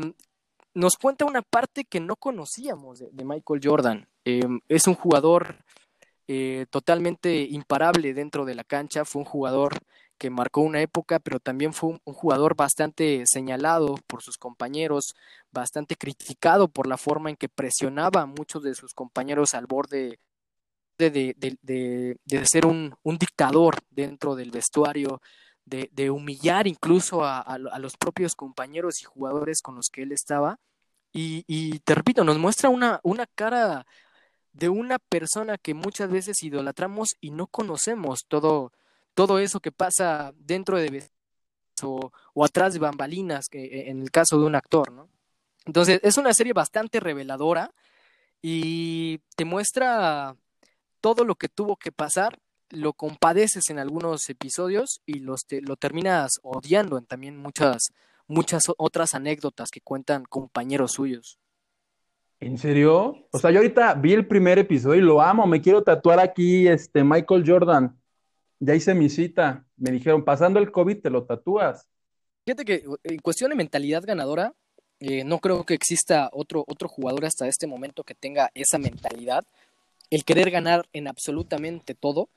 [0.73, 4.07] nos cuenta una parte que no conocíamos de, Michael Jordan.
[4.25, 5.57] Em, es un jugador
[6.27, 9.79] eh, totalmente imparable dentro de la cancha, fue un jugador
[10.21, 15.15] que marcó una época, pero también fue un, jugador bastante señalado por sus compañeros,
[15.51, 20.19] bastante criticado por la forma en que presionaba a muchos de sus compañeros al borde
[20.99, 25.23] de, de, ser un, un, dictador dentro del vestuario,
[25.65, 30.59] de, humillar incluso a, los propios compañeros y jugadores con los que él estaba.
[31.11, 33.87] Y, y te repito, nos muestra una, una cara
[34.53, 38.71] de una persona que muchas veces idolatramos y no conocemos todo,
[39.13, 41.03] todo eso que pasa dentro de
[41.83, 45.09] o, o atrás de bambalinas, e, en el caso de un actor, ¿no?
[45.65, 47.71] Entonces, es una serie bastante reveladora
[48.41, 50.35] y te muestra
[51.01, 52.39] todo lo que tuvo que pasar
[52.71, 57.91] lo compadeces en algunos episodios y los te, lo terminas odiando en también muchas,
[58.27, 61.37] muchas otras anécdotas que cuentan compañeros suyos.
[62.39, 63.27] ¿En serio?
[63.31, 66.67] O sea, yo ahorita vi el primer episodio y lo amo, me quiero tatuar aquí
[66.67, 68.00] este Michael Jordan.
[68.61, 69.65] Ya hice mi cita.
[69.75, 71.89] Me dijeron, pasando el COVID te lo tatúas.
[72.45, 74.53] Fíjate que en cuestión de mentalidad ganadora,
[74.99, 79.43] eh, no creo que exista otro, otro jugador hasta este momento que tenga esa mentalidad,
[80.11, 82.29] el querer ganar en absolutamente todo.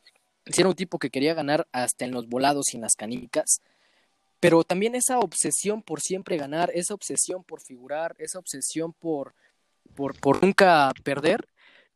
[0.46, 3.60] Si era un tipo que quería ganar hasta en los volados y en las canicas,
[4.40, 9.34] pero también esa obsesión por siempre ganar, esa obsesión por figurar, esa obsesión por,
[9.94, 11.46] por, por nunca perder,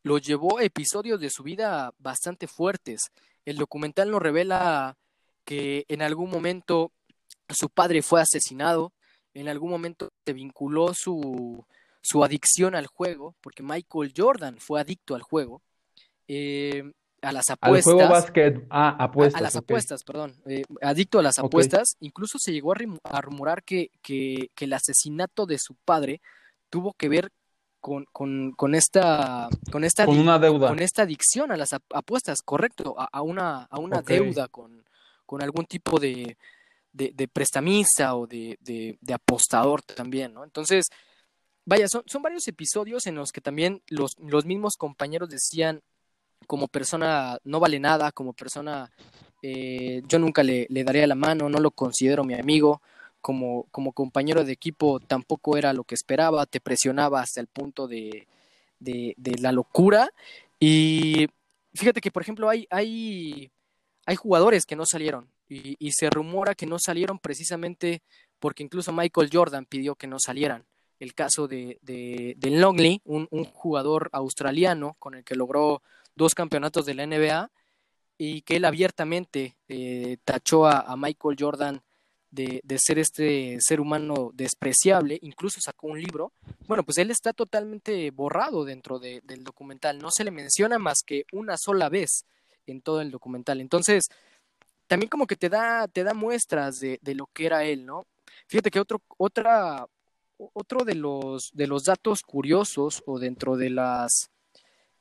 [0.02, 3.10] lo llevó a episodios de su vida bastante fuertes.
[3.48, 4.98] El documental nos revela
[5.46, 6.92] que en algún momento
[7.48, 8.92] su padre fue asesinado,
[9.32, 11.64] en algún momento se vinculó su,
[12.02, 15.62] su adicción al juego, porque Michael Jordan fue adicto al juego,
[16.26, 16.92] eh,
[17.22, 17.86] a las apuestas.
[17.86, 19.40] Al juego básquet, ah, apuestas.
[19.40, 20.36] A, las apuestas, perdón.
[20.44, 21.96] Eh, adicto a las apuestas.
[22.00, 26.20] Incluso se llegó a, rumorar que, que, el asesinato de su padre
[26.68, 27.30] tuvo que ver
[27.80, 32.42] con, con, con esta con esta con una deuda con esta adicción a las apuestas
[32.42, 34.84] correcto a, una a una deuda con,
[35.24, 36.36] con algún tipo de,
[36.92, 40.44] de, prestamista o de, de, apostador también, ¿no?
[40.44, 40.86] Entonces,
[41.64, 45.82] vaya, son, son varios episodios en los que también los, los mismos compañeros decían,
[46.46, 48.90] como persona no vale nada, como persona
[49.42, 52.80] eh, yo nunca le, le daría la mano, no lo considero mi amigo,
[53.28, 57.86] como, como compañero de equipo tampoco era lo que esperaba, te presionaba hasta el punto
[57.86, 58.26] de,
[58.80, 60.08] de, de la locura.
[60.58, 61.28] Y
[61.74, 63.50] fíjate que, por ejemplo, hay, hay,
[64.06, 68.00] hay jugadores que no salieron, y, se rumora que no salieron precisamente
[68.38, 70.64] porque incluso Michael Jordan pidió que no salieran.
[70.98, 75.82] El caso de, de, Longley, un, jugador australiano con el que logró
[76.16, 77.50] dos campeonatos de la NBA
[78.16, 81.82] y que él abiertamente eh, tachó a, Michael Jordan
[82.30, 86.32] de, de, ser este ser humano despreciable, incluso sacó un libro.
[86.66, 91.24] Bueno, pues él está totalmente borrado dentro del documental, no se le menciona más que
[91.32, 92.24] una sola vez
[92.66, 93.60] en todo el documental.
[93.60, 94.08] Entonces,
[94.86, 98.06] también como que te da, te da muestras de, de, lo que era él, ¿no?
[98.46, 99.86] Fíjate que otro, otra,
[100.38, 104.30] otro de los, de los datos curiosos o dentro de las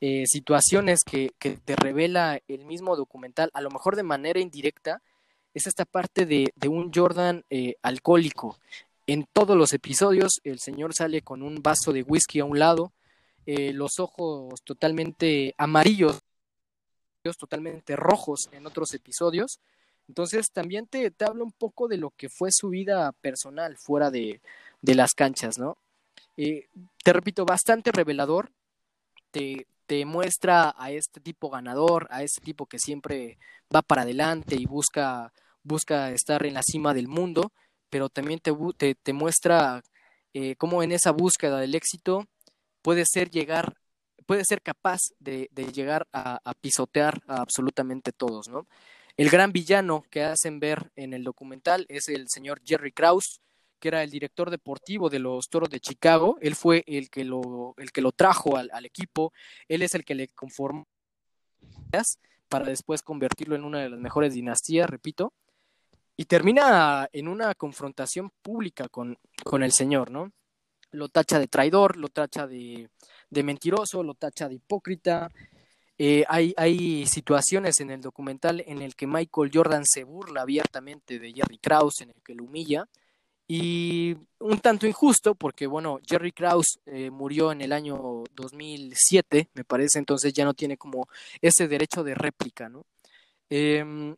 [0.02, 5.02] eh, situaciones que, que, te revela el mismo documental, a lo mejor de manera indirecta,
[5.58, 8.58] es esta parte de, de un Jordan eh, alcohólico.
[9.06, 12.92] En todos los episodios el señor sale con un vaso de whisky a un lado,
[13.46, 16.22] eh, los ojos totalmente amarillos,
[17.38, 19.60] totalmente rojos en otros episodios,
[20.08, 24.10] entonces también te, te habla un poco de lo que fue su vida personal fuera
[24.10, 24.40] de,
[24.82, 25.78] de las canchas, ¿no?
[26.38, 26.68] Eh,
[27.04, 28.52] te repito, bastante revelador,
[29.32, 33.38] te, te muestra a este tipo ganador, a este tipo que siempre
[33.74, 35.34] va para adelante y busca,
[35.64, 37.52] busca estar en la cima del mundo,
[37.90, 39.82] pero también te, te, te muestra
[40.34, 42.28] eh, cómo en esa búsqueda del éxito
[42.82, 43.76] puede ser llegar,
[44.26, 48.68] puede ser capaz de, de llegar a, pisotear a absolutamente todos, ¿no?
[49.18, 53.42] El gran villano que hacen ver en el documental es el señor Jerry Krause,
[53.80, 56.38] que era el director deportivo de los Toros de Chicago.
[56.40, 59.34] Él fue el que lo, el que lo trajo al, equipo.
[59.68, 60.88] Él es el que le conformó
[62.48, 65.34] para después convertirlo en una de las mejores dinastías, repito.
[66.18, 70.32] Y termina en una confrontación pública con, con el señor, ¿no?
[70.92, 72.90] Lo tacha de traidor, lo tacha de,
[73.30, 75.30] de mentiroso, lo tacha de hipócrita,
[76.00, 81.18] eh, hay, hay situaciones en el documental en el que Michael Jordan se burla abiertamente
[81.18, 82.88] de Jerry Krause, en el que lo humilla,
[83.48, 89.64] y un tanto injusto porque, bueno, Jerry Krause eh, murió en el año 2007, me
[89.64, 91.08] parece, entonces ya no tiene como
[91.42, 92.86] ese derecho de réplica, ¿no?
[93.50, 94.16] Em,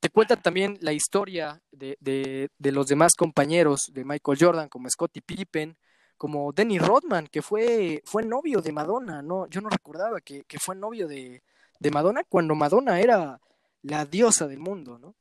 [0.00, 4.88] te cuenta también la historia de, de, de, los demás compañeros de Michael Jordan, como
[4.88, 5.76] Scottie Pippen,
[6.16, 9.46] como Denny Rodman, que fue, fue novio de Madonna, ¿no?
[9.48, 11.42] Yo no recordaba que, que fue novio de,
[11.78, 13.40] de, Madonna cuando Madonna era
[13.82, 15.14] la diosa del mundo, ¿no?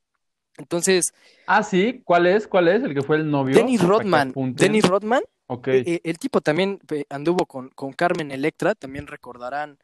[0.57, 1.13] Entonces...
[1.45, 2.47] Ah, sí, ¿cuál es?
[2.47, 3.55] ¿Cuál es el que fue el novio?
[3.55, 4.33] Denny Rodman.
[4.55, 5.23] Denny Rodman.
[5.47, 5.67] Ok.
[5.69, 9.77] Eh, eh, el tipo también eh, anduvo con, con Carmen Electra, también recordarán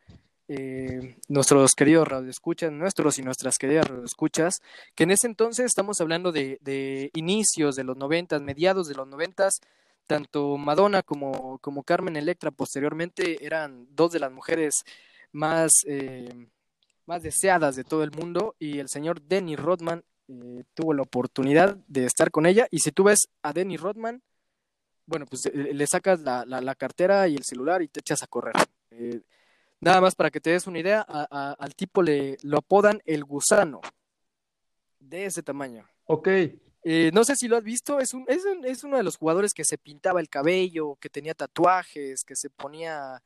[1.27, 4.61] nuestros queridos radioescuchas, nuestros y nuestras queridas radioescuchas,
[4.93, 9.07] que en ese entonces estamos hablando de, de inicios de los noventas, mediados de los
[9.07, 9.61] noventas,
[10.05, 14.83] tanto Madonna como, como Carmen Electra posteriormente eran dos de las mujeres
[15.31, 16.47] más, eh,
[17.05, 21.77] más deseadas de todo el mundo y el señor Denny Rodman eh, tuvo la oportunidad
[21.87, 24.21] de estar con ella y si tú ves a Denny Rodman,
[25.05, 28.27] bueno, pues eh, le sacas la, la, cartera y el celular y te echas a
[28.27, 28.55] correr.
[29.81, 33.81] Nada más para que te des una idea, al tipo le lo apodan el gusano,
[34.99, 35.85] de ese tamaño.
[36.05, 36.27] Ok,
[36.87, 39.55] Eh, no sé si lo has visto, es, un, es, es, uno de los jugadores
[39.55, 43.23] que se pintaba el cabello, que tenía tatuajes, que se ponía...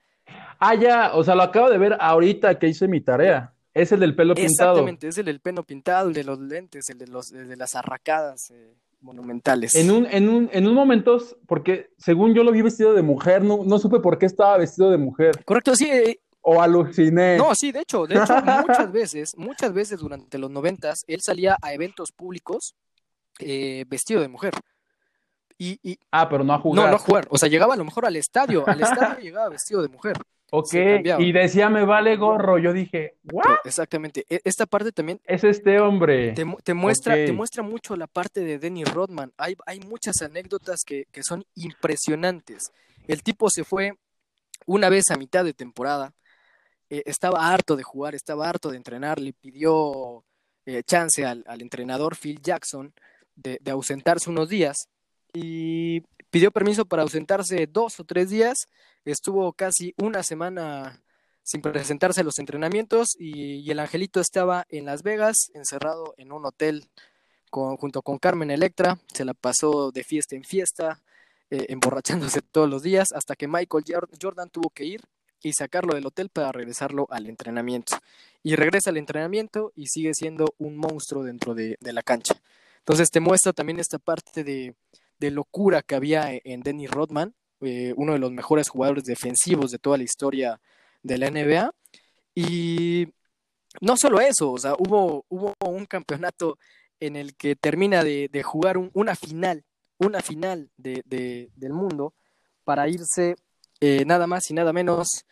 [0.59, 3.53] Ah, ya, o sea, lo acabo de ver ahorita que hice mi tarea.
[3.73, 4.71] Es el del pelo pintado.
[4.71, 7.75] Exactamente, es el del pelo pintado, el de los lentes, el de, los, de las
[7.75, 9.75] arracadas eh, monumentales.
[9.75, 13.43] En un, en, un, en un momento, porque según yo lo vi vestido de mujer,
[13.43, 15.43] no, no supe por qué estaba vestido de mujer.
[15.43, 16.17] Correcto, sí.
[16.41, 17.37] O aluciné.
[17.37, 18.33] No, sí, de hecho, de hecho,
[18.67, 22.75] muchas veces, muchas veces durante los noventas, él salía a eventos públicos
[23.39, 24.53] eh, vestido de mujer.
[25.57, 26.85] Y, y, ah, pero no a jugar.
[26.85, 27.27] No, no a jugar.
[27.29, 28.63] O sea, llegaba a lo mejor al estadio.
[28.67, 30.17] Al estadio llegaba vestido de mujer.
[30.51, 30.73] Ok,
[31.19, 32.57] y decía me vale gorro.
[32.57, 33.57] Yo dije, ¿what?
[33.65, 34.25] Exactamente.
[34.29, 35.19] E, esta parte también.
[35.25, 36.31] Es este hombre.
[36.31, 39.31] Te, muestra, te muestra mucho la parte de Dennis Rodman.
[39.37, 42.71] Hay, hay muchas anécdotas que, que son impresionantes.
[43.07, 43.93] El tipo se fue
[44.65, 46.13] una vez a mitad de temporada.
[46.89, 49.19] Eh, estaba harto de jugar, estaba harto de entrenar.
[49.19, 50.23] Le pidió
[50.65, 52.93] eh, chance al, al entrenador Phil Jackson
[53.41, 54.89] de, ausentarse unos días
[55.33, 58.67] y pidió permiso para ausentarse dos o tres días.
[59.05, 61.01] Estuvo casi una semana
[61.43, 66.45] sin presentarse a los entrenamientos y, el angelito estaba en Las Vegas, encerrado en un
[66.45, 66.89] hotel
[67.49, 68.99] junto con Carmen Electra.
[69.13, 71.01] Se la pasó de fiesta en fiesta,
[71.49, 73.83] eh, emborrachándose todos los días, hasta que Michael
[74.21, 75.01] Jordan tuvo que ir
[75.41, 77.97] y sacarlo del hotel para regresarlo al entrenamiento.
[78.43, 82.35] Y regresa al entrenamiento y sigue siendo un monstruo dentro de la cancha.
[82.89, 84.73] Entonces te muestra también esta parte de,
[85.29, 89.77] locura que había e, en Dennis Rodman, eh, uno de los mejores jugadores defensivos de
[89.77, 90.59] toda la historia
[91.03, 91.71] de la NBA.
[92.33, 93.09] Y
[93.79, 96.57] no solo eso, o sea, hubo, un campeonato
[96.99, 99.63] en el que termina de, jugar una final,
[99.99, 101.03] una final de,
[101.55, 102.15] del mundo
[102.63, 103.35] para irse
[103.81, 105.25] eh, nada más y nada menos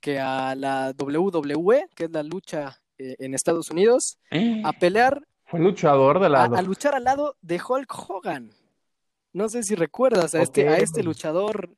[0.00, 4.18] que a la WWE, que es la lucha eh, en Estados Unidos,
[4.64, 5.22] a pelear
[5.52, 6.56] fue luchador de lado.
[6.56, 8.52] A, luchar al lado de Hulk Hogan.
[9.34, 11.76] No sé si recuerdas a, este, a este luchador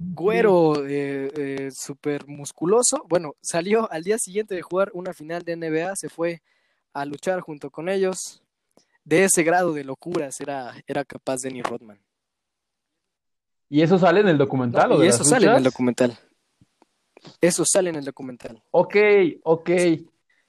[0.00, 3.06] güero, eh, eh, súper musculoso.
[3.08, 6.42] Bueno, salió al día siguiente de jugar una final de NBA, se fue
[6.92, 8.42] a luchar junto con ellos.
[9.04, 12.00] De ese grado de locuras era, era capaz Denny Rodman.
[13.70, 14.92] ¿Y eso sale en el documental?
[15.02, 16.18] y eso sale en el documental.
[17.40, 18.60] Eso sale en el documental.
[18.72, 18.96] Ok,
[19.44, 19.70] ok.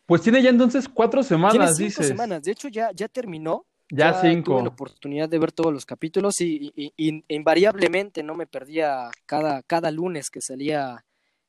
[0.05, 2.41] Pues tiene ya entonces cuatro semanas, tiene cinco semanas.
[2.41, 3.65] De hecho, ya, ya terminó.
[3.91, 4.53] Ya, cinco.
[4.53, 6.73] Tuve la oportunidad de ver todos los capítulos y,
[7.27, 11.05] invariablemente no me perdía cada, cada lunes que salía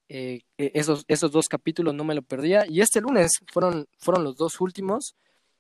[0.09, 2.67] eh, e, esos, esos dos capítulos, no me lo perdía.
[2.69, 5.17] Y este lunes fueron, fueron los dos últimos.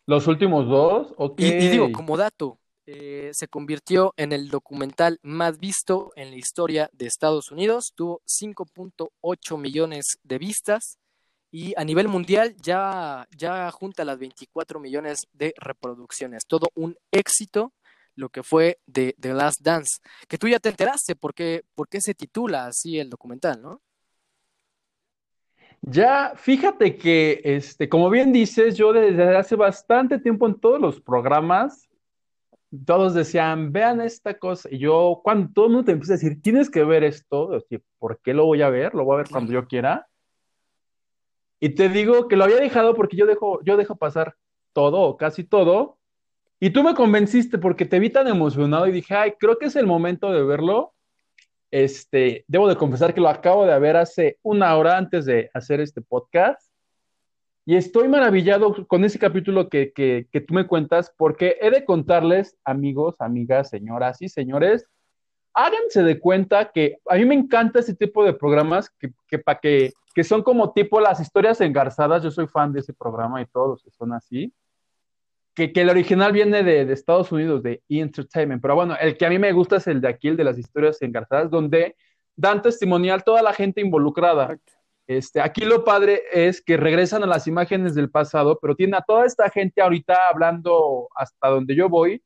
[0.06, 1.14] ¿Los últimos dos?
[1.38, 6.90] Y, digo, como dato, eh, se convirtió en el documental más visto en la historia
[6.92, 7.92] de Estados Unidos.
[7.94, 10.98] Tuvo 5.8 millones de vistas
[11.50, 16.46] y a nivel mundial ya, ya junta las 24 millones de reproducciones.
[16.46, 17.72] Todo un éxito
[18.14, 21.88] lo que fue de The Last Dance, que tú ya te enteraste por qué, por
[21.88, 23.80] qué se titula así el documental, ¿no?
[25.80, 31.00] Ya, fíjate que, este, como bien dices, yo desde hace bastante tiempo en todos los
[31.00, 31.88] programas,
[32.86, 36.40] todos decían, vean esta cosa, y yo, cuando todo el mundo te empieza a decir,
[36.40, 37.64] tienes que ver esto,
[37.98, 38.94] ¿por qué lo voy a ver?
[38.94, 40.08] Lo voy a ver cuando yo quiera.
[41.60, 44.36] Y te digo que lo había dejado porque yo dejo, yo dejo pasar
[44.72, 45.98] todo o casi todo.
[46.58, 49.76] Y tú me convenciste porque te vi tan emocionado y dije, ay, creo que es
[49.76, 50.94] el momento de verlo.
[51.70, 55.80] Este, debo de confesar que lo acabo de ver hace una hora antes de hacer
[55.80, 56.71] este podcast.
[57.64, 61.84] Y estoy maravillado con ese capítulo que, que, que tú me cuentas porque he de
[61.84, 64.88] contarles, amigos, amigas, señoras y señores,
[65.54, 69.60] háganse de cuenta que a mí me encanta ese tipo de programas que, que, pa
[69.60, 72.22] que, que son como tipo las historias engarzadas.
[72.22, 74.52] Yo soy fan de ese programa y todos los que son así.
[75.54, 78.00] Que, que el original viene de, de, Estados Unidos, de E!
[78.00, 78.62] Entertainment.
[78.62, 80.58] Pero bueno, el que a mí me gusta es el de aquí, el de las
[80.58, 81.94] historias engarzadas, donde
[82.34, 84.58] dan testimonial toda la gente involucrada.
[85.06, 89.02] Este, aquí lo padre es que regresan a las imágenes del pasado, pero tiene a
[89.02, 92.22] toda esta gente ahorita hablando hasta donde yo voy,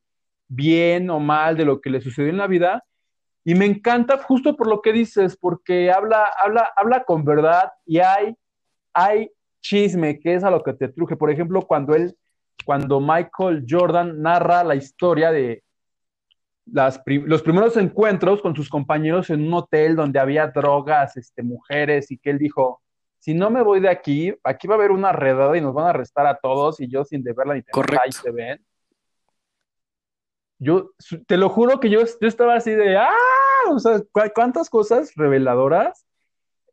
[0.49, 2.85] bien o mal de lo que le sucedió en la vida,
[3.45, 7.99] y me encanta justo por lo que dices, porque habla, habla, habla con verdad y
[7.99, 8.35] hay,
[8.93, 11.17] hay chisme, que es a lo que te truje.
[11.17, 12.17] Por ejemplo, cuando él,
[12.65, 15.63] cuando Michael Jordan narra la historia de
[16.67, 22.11] las, los primeros encuentros con sus compañeros en un hotel donde había drogas, este, mujeres,
[22.11, 22.83] y que él dijo,
[23.19, 25.87] si no me voy de aquí, aquí va a haber una redada y nos van
[25.87, 28.65] a arrestar a todos, y yo sin deberla ni tenerla, ahí se ven.
[30.59, 30.93] Yo
[31.27, 33.11] te lo juro que yo, yo estaba así de, ¡ah!
[33.71, 34.01] O sea,
[34.35, 36.07] cuántas cosas reveladoras.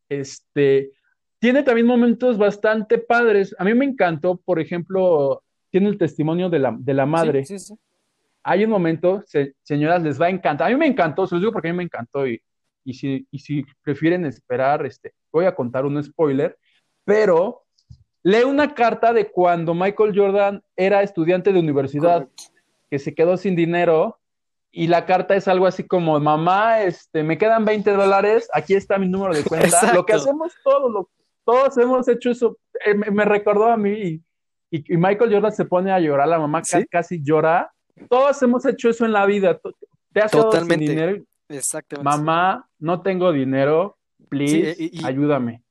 [0.10, 0.92] Este,
[1.40, 3.56] tiene también momentos bastante padres.
[3.58, 7.44] A mí me encantó, por ejemplo, tiene el testimonio de la, de la madre.
[8.44, 9.24] Hay un momento,
[9.64, 10.68] señoras, les va a encantar.
[10.68, 12.42] A mí me encantó, se los digo porque a mí me encantó y,
[12.84, 16.58] y, si, y si prefieren esperar, este, voy a contar un spoiler,
[17.06, 17.64] pero
[18.24, 22.28] lee una carta de cuando Michael Jordan era estudiante de universidad,
[22.90, 24.20] que se quedó sin dinero
[24.76, 28.98] y la carta es algo así como, mamá, este, me quedan 20 dólares, aquí está
[28.98, 29.94] mi número de cuenta.
[29.94, 31.06] Lo que hacemos todos,
[31.46, 32.58] todos hemos hecho eso.
[32.84, 34.20] Eh, me, recordó a mí
[34.72, 37.72] y, Michael Jordan se pone a llorar, la mamá casi llora.
[38.10, 39.60] Todos hemos hecho eso en la vida.
[40.12, 40.86] Te has Totalmente.
[40.86, 41.24] Sin dinero.
[41.50, 42.04] Exactamente.
[42.04, 43.98] Mamá, no tengo dinero,
[44.30, 45.62] please, ayúdame.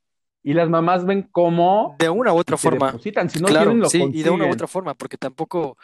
[0.43, 3.31] Y las mamás ven cómo de una u otra forma depositan.
[3.31, 5.77] si no claro, sí, y de una u otra forma, porque tampoco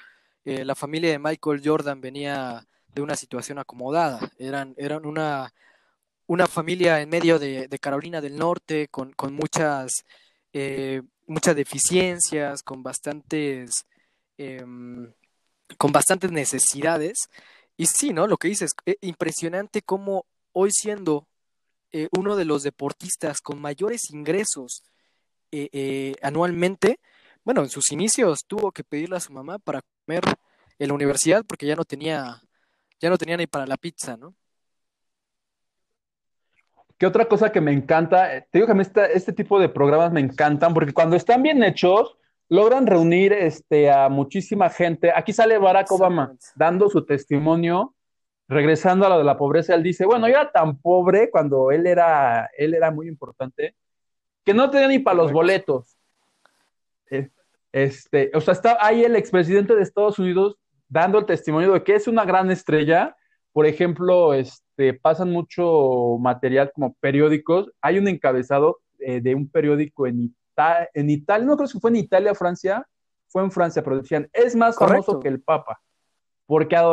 [0.45, 4.19] eh, la familia de Michael Jordan venía de una situación acomodada.
[4.39, 5.53] Eran, eran una,
[6.27, 10.05] una familia en medio de, Carolina del Norte con, con muchas,
[10.53, 13.87] eh, muchas deficiencias, con bastantes,
[14.37, 15.13] em,
[15.77, 17.29] con bastantes necesidades.
[17.77, 18.27] Y sí, ¿no?
[18.27, 21.27] Lo que dices, es eh, impresionante cómo hoy siendo
[21.93, 24.83] eh, uno de los deportistas con mayores ingresos
[26.21, 27.01] anualmente,
[27.43, 30.23] bueno, en sus inicios tuvo que pedirle a su mamá para comer
[30.79, 32.43] en la universidad porque ya no tenía
[33.01, 34.35] ya no tenía ni para la pizza, ¿no?
[36.99, 38.35] ¿Qué otra cosa que me encanta?
[38.35, 38.83] Eh, te digo que a mí
[39.15, 42.17] este tipo de programas me encantan porque cuando están bien hechos,
[42.49, 45.13] logran reunir este, a muchísima gente.
[45.15, 47.95] Aquí sale Barack Obama dando su testimonio,
[48.49, 49.75] regresando a lo de la pobreza.
[49.75, 53.75] Él dice, bueno, yo era tan pobre cuando él era, él era muy importante,
[54.45, 55.97] que no tenía ni para los boletos.
[57.11, 57.29] Eh,
[57.73, 60.57] este, o sea, está ahí el expresidente de Estados Unidos
[60.89, 63.15] dando el testimonio de que es una gran estrella.
[63.53, 67.71] Por ejemplo, este, pasan mucho material como periódicos.
[67.83, 70.35] Hay un encabezado eh, de un periódico en,
[70.95, 72.87] en Italia, no creo si fue en Italia o Francia,
[73.29, 75.81] fue en Francia, pero decían, es más famoso que el Papa,
[76.47, 76.85] porque a,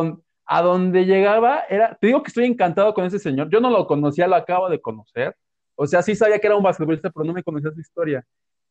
[0.45, 3.87] a donde llegaba era, te digo que estoy encantado con ese señor, yo no lo
[3.87, 5.35] conocía, lo acabo de conocer,
[5.75, 8.25] o sea, sí sabía que era un basquetbolista, pero no me conocía su historia,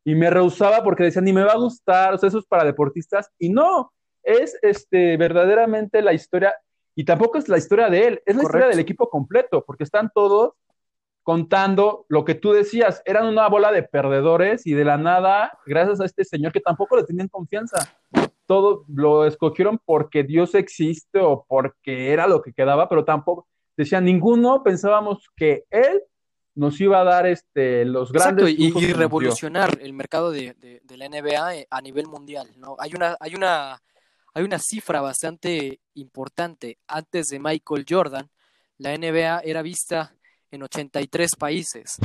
[0.04, 2.64] y me rehusaba porque decía, ni me va a gustar, o sea, eso es para
[2.64, 3.92] deportistas, y no,
[4.22, 6.54] es este, verdaderamente la historia,
[6.94, 10.10] y tampoco es la historia de él, es la historia del equipo completo, porque están
[10.14, 10.52] todos
[11.24, 16.00] contando lo que tú decías, eran una bola de perdedores y de la nada, gracias
[16.00, 17.92] a este señor que tampoco le tenían confianza,
[18.46, 24.04] todo lo escogieron porque Dios existe o porque era lo que quedaba, pero tampoco, decían,
[24.04, 26.02] ninguno pensábamos que él
[26.54, 31.08] nos iba a dar este los grandes Exacto, y, revolucionar el mercado de, de, la
[31.08, 32.76] NBA eh, a nivel mundial, ¿no?
[32.78, 33.80] Hay una, hay una
[34.34, 36.78] hay una cifra bastante importante.
[36.88, 38.28] Antes de Michael Jordan,
[38.78, 40.14] la NBA era vista
[40.54, 41.98] en 83 países.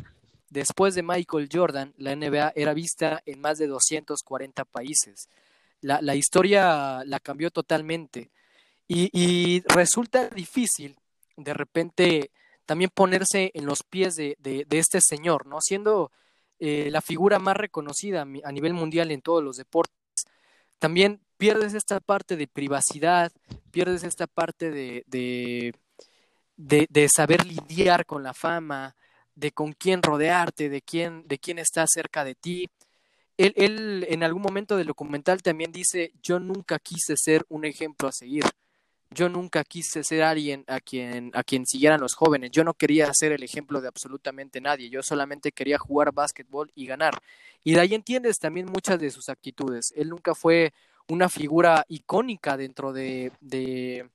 [0.49, 5.29] Después de Michael Jordan, la NBA era vista en más de 240 países.
[5.81, 8.31] La, historia la cambió totalmente.
[8.87, 10.97] Y, resulta difícil
[11.37, 12.31] de repente
[12.65, 14.35] también ponerse en los pies de,
[14.71, 15.61] este señor, ¿no?
[15.61, 16.11] Siendo
[16.59, 19.95] eh, la figura más reconocida a nivel mundial en todos los deportes.
[20.79, 23.31] También pierdes esta parte de privacidad,
[23.71, 25.73] pierdes esta parte de, de,
[26.59, 28.95] de, saber lidiar con la fama,
[29.35, 32.69] de con quién rodearte, de quién, de quién está cerca de ti.
[33.37, 38.09] Él, él en algún momento del documental también dice, yo nunca quise ser un ejemplo
[38.09, 38.43] a seguir.
[39.11, 42.51] Yo nunca quise ser alguien a quien, a quien siguieran los jóvenes.
[42.51, 44.89] Yo no quería ser el ejemplo de absolutamente nadie.
[44.89, 47.19] Yo solamente quería jugar básquetbol y ganar.
[47.63, 49.93] Y de ahí entiendes también muchas de sus actitudes.
[49.95, 50.73] Él nunca fue
[51.07, 54.09] una figura icónica dentro de, de,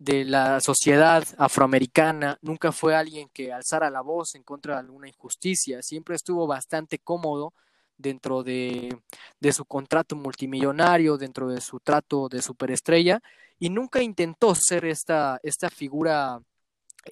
[0.00, 5.82] la sociedad afroamericana, nunca fue alguien que alzara la voz en contra de alguna injusticia,
[5.82, 7.52] siempre estuvo bastante cómodo
[7.98, 8.98] dentro de,
[9.38, 13.20] de, su contrato multimillonario, dentro de su trato de superestrella,
[13.58, 16.40] y nunca intentó ser esta, esta figura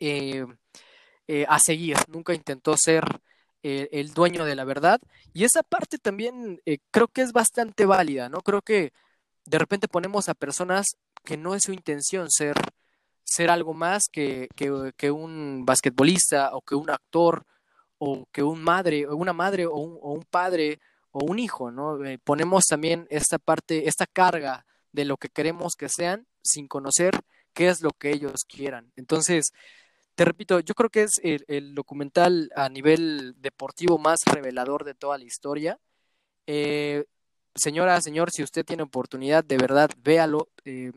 [0.00, 0.46] eh,
[1.26, 3.04] eh, a seguir, nunca intentó ser
[3.62, 5.00] eh, el dueño de la verdad.
[5.34, 6.60] Y esa parte también
[6.90, 8.40] creo que es bastante válida, ¿no?
[8.40, 8.92] Creo que
[9.44, 10.86] de repente ponemos a personas
[11.24, 12.54] que no es su intención ser,
[13.28, 17.44] ser algo más que, que, un basquetbolista o que un actor
[17.98, 22.04] o que un madre, o una madre o un, padre o un hijo, ¿no?
[22.04, 27.20] Eh, ponemos también esta parte, esta carga de lo que queremos que sean sin conocer
[27.52, 28.92] qué es lo que ellos quieran.
[28.96, 29.52] Entonces,
[30.14, 35.18] te repito, yo creo que es el, documental a nivel deportivo más revelador de toda
[35.18, 35.78] la historia.
[36.46, 37.04] Eh,
[37.54, 40.48] señora, señor, si usted tiene oportunidad, de verdad, véalo.
[40.64, 40.92] Eh,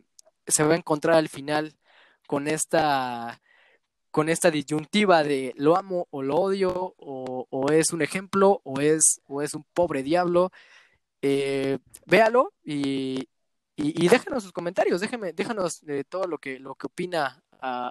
[0.47, 1.75] se va a encontrar al final
[2.31, 3.41] con esta
[4.09, 9.21] con esta disyuntiva de lo amo o lo odio, o, es un ejemplo, o es,
[9.27, 10.49] o es un pobre diablo.
[11.21, 13.27] Eh, véalo y,
[13.75, 17.43] Y, déjenos sus comentarios, déjenme, déjanos de todo lo que, lo que opina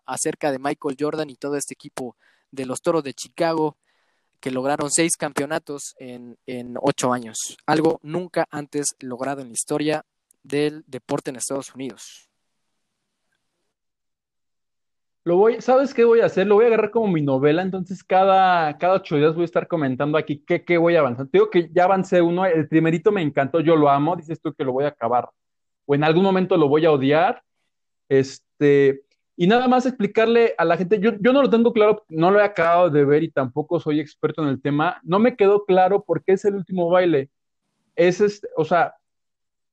[0.07, 2.16] acerca de Michael Jordan y todo este equipo
[2.51, 3.76] de los Toros de Chicago
[4.41, 10.05] que lograron seis campeonatos en, en ocho años, algo nunca antes logrado en la historia
[10.43, 12.29] del deporte en Estados Unidos.
[15.24, 16.46] Lo voy, ¿sabes qué voy a hacer?
[16.46, 19.68] Lo voy a agarrar como mi novela, entonces cada, cada ocho días voy a estar
[19.68, 21.30] comentando aquí qué, qué voy avanzando.
[21.30, 24.54] Te digo que ya avancé uno, el primerito me encantó, yo lo amo, dices tú
[24.54, 25.28] que lo voy a acabar,
[25.84, 27.42] o en algún momento lo voy a odiar,
[28.08, 29.02] este,
[29.36, 32.40] y nada más explicarle a la gente, yo, yo no lo tengo claro, no lo
[32.40, 36.02] he acabado de ver y tampoco soy experto en el tema, no me quedó claro
[36.02, 37.30] por qué es el último baile.
[37.96, 38.94] Es este, o sea,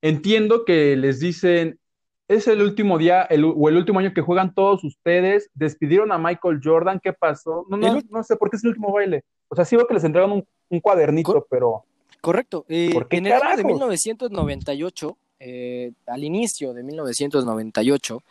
[0.01, 1.79] entiendo que les dicen,
[2.27, 5.49] es el último día o el último año que juegan todos ustedes.
[5.53, 6.99] Despidieron a Michael Jordan.
[7.01, 7.65] ¿Qué pasó?
[7.69, 9.23] No, no, no sé por qué es el último baile.
[9.47, 11.83] O sea, sí veo que les entregan un, cuadernito, pero.
[12.21, 12.65] Correcto.
[12.67, 18.23] Eh, en el año de 1998, eh, al inicio de 1998,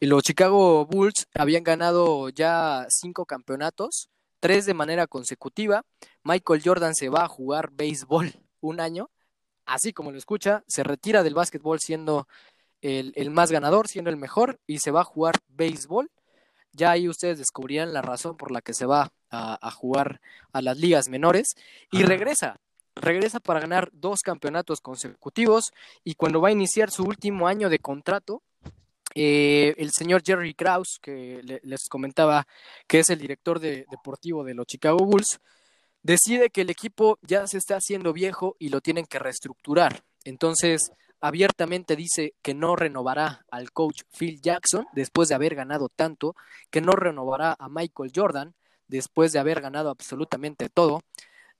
[0.00, 4.08] los Chicago Bulls habían ganado ya cinco campeonatos,
[4.40, 5.84] tres de manera consecutiva.
[6.24, 9.10] Michael Jordan se va a jugar béisbol un año,
[9.66, 12.26] así como lo escucha, se retira del básquetbol siendo
[12.82, 16.10] el, más ganador, siendo el mejor, y se va a jugar béisbol.
[16.72, 20.20] Ya ahí ustedes descubrirán la razón por la que se va a, jugar
[20.52, 21.48] a las ligas menores
[21.90, 22.60] y regresa,
[22.94, 25.72] regresa para ganar dos campeonatos consecutivos
[26.04, 28.42] y cuando va a iniciar su último año de contrato,
[29.14, 32.46] eh, el señor Jerry Krause, que les comentaba
[32.86, 35.40] que es el director deportivo de los Chicago Bulls,
[36.02, 40.04] decide que el equipo ya se está haciendo viejo y lo tienen que reestructurar.
[40.24, 46.36] Entonces, abiertamente dice que no renovará al coach Phil Jackson después de haber ganado tanto,
[46.70, 48.54] que no renovará a Michael Jordan
[48.86, 51.02] después de haber ganado absolutamente todo,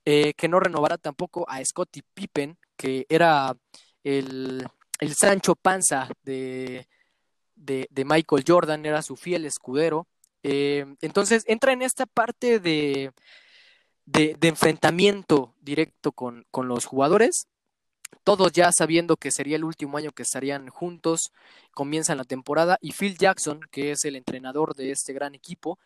[0.05, 3.55] eh, que no renovará tampoco a Scottie Pippen, que era
[4.03, 4.67] el,
[5.15, 6.89] Sancho Panza de,
[7.55, 10.09] de, Michael Jordan, era su fiel escudero.
[10.43, 13.13] Eh, entonces entra en esta parte de,
[14.07, 17.47] de, enfrentamiento directo con, con los jugadores
[18.25, 21.33] todos ya sabiendo que sería el último año que estarían juntos,
[21.73, 25.79] comienzan la temporada y Phil Jackson, que es el entrenador de este gran equipo,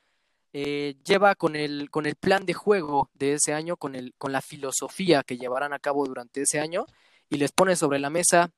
[0.53, 4.33] eh, lleva con el, con el plan de juego de ese año, con, el, con
[4.33, 6.85] la filosofía que llevarán a cabo durante ese año
[7.31, 8.51] y les pone sobre la mesa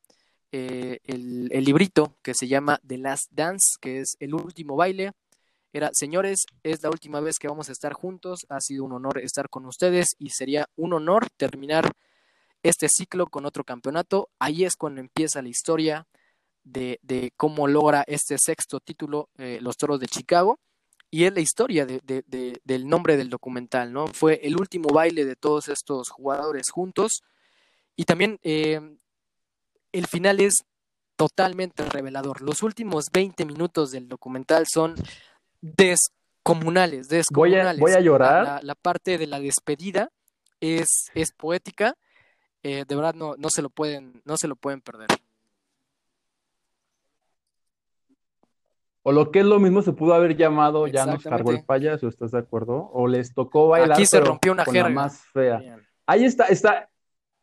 [0.51, 5.13] eh, el, el, librito que se llama The Last Dance, que es el último baile.
[5.73, 9.19] Era, señores, es la última vez que vamos a estar juntos, ha sido un honor
[9.19, 11.93] estar con ustedes y sería un honor terminar
[12.65, 14.31] este ciclo con otro campeonato.
[14.41, 16.09] Ahí es cuando empieza la historia
[16.65, 16.99] de,
[17.37, 20.59] cómo logra este sexto título eh, los Toros de Chicago.
[21.11, 24.09] Y es la historia del nombre del documental, ¿no?
[24.09, 27.23] Fue el último baile de todos estos jugadores juntos.
[27.95, 28.81] Y también eh,
[29.93, 30.65] el final es
[31.15, 32.41] totalmente revelador.
[32.41, 34.97] Los últimos 20 minutos del documental son
[35.61, 37.79] descomunales, descomunales.
[37.79, 38.65] Voy a, llorar.
[38.65, 40.11] La, parte de la despedida
[40.59, 41.97] es, es poética
[42.65, 45.09] eh, de verdad no, no se lo pueden, no se lo pueden perder.
[49.03, 52.09] O lo que es lo mismo se pudo haber llamado ya nos cargó el payaso,
[52.09, 52.91] ¿estás de acuerdo?
[52.95, 53.93] O les tocó bailar.
[53.93, 54.89] Aquí se rompió una jerga.
[54.89, 55.61] más fea.
[56.07, 56.89] Ahí está, está.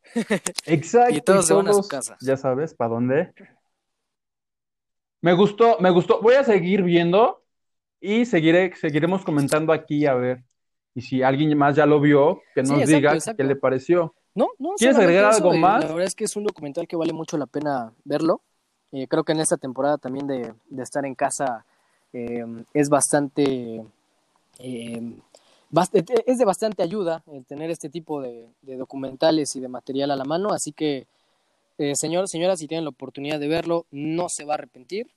[0.65, 1.13] Exacto.
[1.13, 2.17] y todos, se van a su casa.
[2.19, 3.31] Ya sabes, ¿para dónde?
[5.21, 6.19] Me gustó, me gustó.
[6.19, 7.43] Voy a seguir viendo
[7.99, 10.43] y seguiré, seguiremos comentando aquí a ver.
[10.95, 14.15] Y si alguien más ya lo vio, que nos diga qué le pareció.
[14.33, 14.71] No, no.
[14.77, 15.83] ¿Quieres agregar algo más?
[15.83, 18.41] La verdad es que es un documental que vale mucho la pena verlo.
[18.91, 21.65] Eh, creo que en esta temporada también de, estar en casa
[22.13, 23.83] eh, es bastante,
[24.59, 25.13] eh,
[26.25, 30.25] es de bastante ayuda el tener este tipo de, documentales y de material a la
[30.25, 30.49] mano.
[30.51, 31.07] Así que,
[31.93, 35.07] señor, señora, si tienen la oportunidad de verlo, no se va a arrepentir.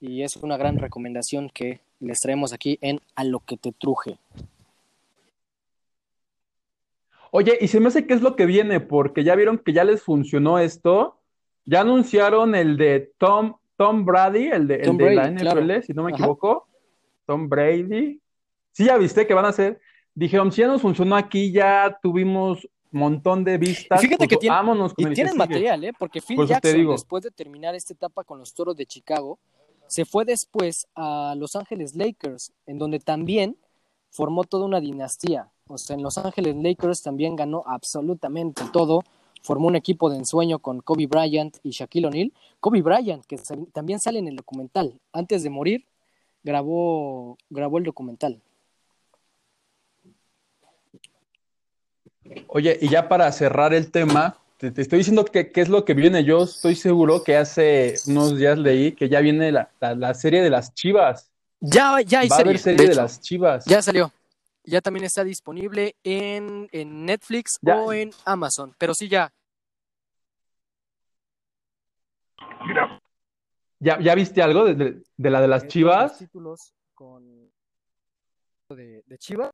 [0.00, 4.18] Y es una gran recomendación que les traemos aquí en A lo que te truje.
[7.36, 9.82] Oye, y se me hace qué es lo que viene, porque ya vieron que ya
[9.82, 11.18] les funcionó esto.
[11.64, 14.78] Ya anunciaron el de Tom, Tom Brady, el de,
[15.16, 16.68] la NFL, si no me equivoco.
[17.26, 18.20] Tom Brady.
[18.70, 19.80] Sí, ya viste que van a hacer.
[20.14, 24.00] Dijeron, si ya nos funcionó aquí, ya tuvimos un montón de vistas.
[24.00, 25.92] fíjate que pues, tienen material, ¿eh?
[25.98, 29.40] Porque Phil Jackson, después de terminar esta etapa con los Toros de Chicago,
[29.88, 33.56] se fue después a Los Ángeles Lakers, en donde también
[34.10, 35.50] formó toda una dinastía.
[35.66, 39.02] O sea, en Los Ángeles Lakers también ganó absolutamente todo.
[39.42, 42.32] Formó un equipo de ensueño con Kobe Bryant y Shaquille O'Neal.
[42.60, 43.38] Kobe Bryant, que
[43.72, 44.98] también sale en el documental.
[45.12, 45.86] Antes de morir,
[46.42, 48.40] grabó, grabó el documental.
[52.48, 56.24] Oye, y ya para cerrar el tema, te, estoy diciendo qué es lo que viene.
[56.24, 60.74] Yo estoy seguro que hace unos días leí que ya viene la, serie de las
[60.74, 61.30] chivas.
[61.60, 62.50] Ya, ya hay Va serie.
[62.50, 63.64] A haber serie de, las chivas.
[63.64, 64.12] Ya salió.
[64.64, 68.74] Ya también está disponible en, Netflix o en Amazon.
[68.78, 69.32] Pero sí, ya.
[73.78, 76.18] ¿Ya, ya viste algo de, la de las chivas?
[76.18, 77.52] Títulos con
[78.70, 79.52] de, de Chivas.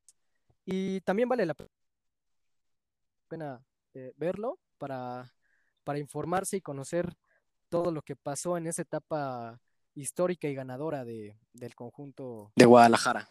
[0.65, 1.55] Y también vale la
[3.29, 3.61] pena
[3.95, 5.33] eh, verlo para,
[5.83, 7.13] para informarse y conocer
[7.69, 9.61] todo lo que pasó en esa etapa
[9.95, 13.29] histórica y ganadora de, del conjunto de Guadalajara.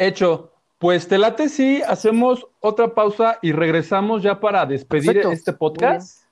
[0.00, 0.50] Hecho.
[0.78, 6.24] Pues te late si hacemos otra pausa y regresamos ya para despedir este podcast.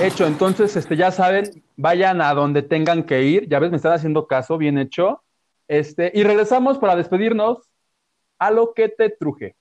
[0.00, 3.48] Hecho, entonces este, ya saben, vayan a donde tengan que ir.
[3.48, 5.22] Ya ves, me están haciendo caso, bien hecho.
[5.68, 7.70] Este, y regresamos para despedirnos
[8.40, 9.54] a lo que te truje.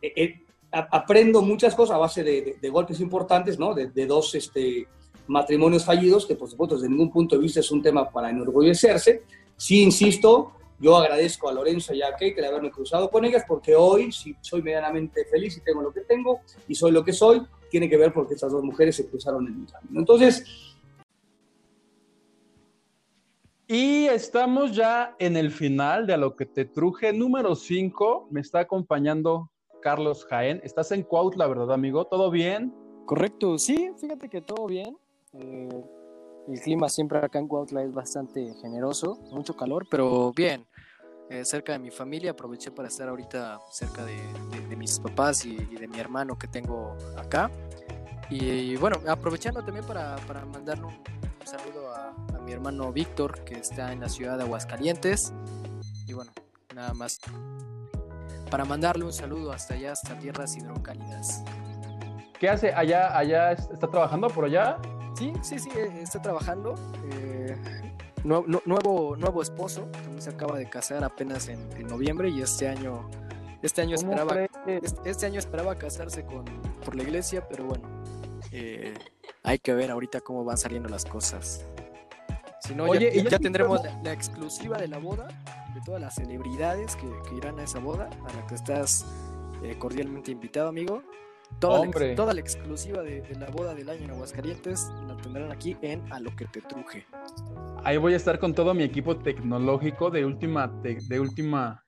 [0.00, 3.74] Eh, eh, aprendo muchas cosas a base de, golpes importantes, ¿no?
[3.74, 4.86] De, dos este,
[5.28, 9.22] matrimonios fallidos, que por supuesto desde ningún punto de vista es un tema para enorgullecerse.
[9.56, 13.74] Sí, insisto, yo agradezco a Lorenzo y a Kate el haberme cruzado con ellas, porque
[13.74, 17.42] hoy, si soy medianamente feliz y tengo lo que tengo y soy lo que soy,
[17.70, 20.00] tiene que ver porque estas dos mujeres se cruzaron en mi camino.
[20.00, 20.44] Entonces,
[23.68, 28.28] Y estamos ya en el final de A lo que te truje, número 5.
[28.30, 29.50] Me está acompañando
[29.82, 30.60] Carlos Jaén.
[30.62, 32.04] Estás en Cuautla, ¿verdad, amigo?
[32.04, 32.72] ¿Todo bien?
[33.06, 34.96] Correcto, sí, fíjate que todo bien.
[35.38, 35.84] Eh,
[36.48, 40.66] el clima siempre acá en Cuautla es bastante generoso, mucho calor, pero bien.
[41.28, 45.88] Eh, cerca de mi familia, aproveché para estar ahorita cerca de, mis papás y, de
[45.88, 47.50] mi hermano que tengo acá.
[48.30, 51.02] Y, bueno, aprovechando también para, para mandarle un
[51.44, 52.12] saludo a,
[52.44, 55.32] mi hermano Víctor, que está en la ciudad de Aguascalientes.
[56.06, 56.30] Y bueno,
[56.72, 57.18] nada más
[58.50, 61.42] para mandarle un saludo hasta allá, hasta tierras hidrocálidas.
[62.38, 63.16] ¿Qué hace allá?
[63.16, 64.78] ¿Allá está trabajando por allá?
[65.16, 66.74] Sí, sí, sí, eh, está trabajando.
[67.10, 67.56] Eh,
[68.24, 73.08] nuevo, nuevo esposo, también se acaba de casar apenas en, noviembre y este año,
[73.62, 76.44] este año esperaba, este, este, año esperaba casarse con,
[76.84, 77.88] por la iglesia, pero bueno,
[78.52, 78.94] eh,
[79.42, 81.64] hay que ver ahorita cómo van saliendo las cosas.
[82.60, 85.28] Si no, ya, tendremos la, exclusiva de la boda,
[85.72, 87.06] de todas las celebridades que,
[87.36, 89.06] irán a esa boda, a la que estás
[89.62, 91.02] eh, cordialmente invitado, amigo.
[91.58, 95.76] Toda, La, toda la exclusiva de, la boda del año en Aguascalientes la tendrán aquí
[95.80, 97.06] en A lo que te truje.
[97.82, 101.82] Ahí voy a estar con todo mi equipo tecnológico de última, de última,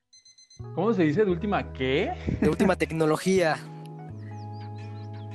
[0.73, 1.25] ¿cómo se dice?
[1.25, 2.11] ¿De última qué?
[2.41, 3.57] De última tecnología.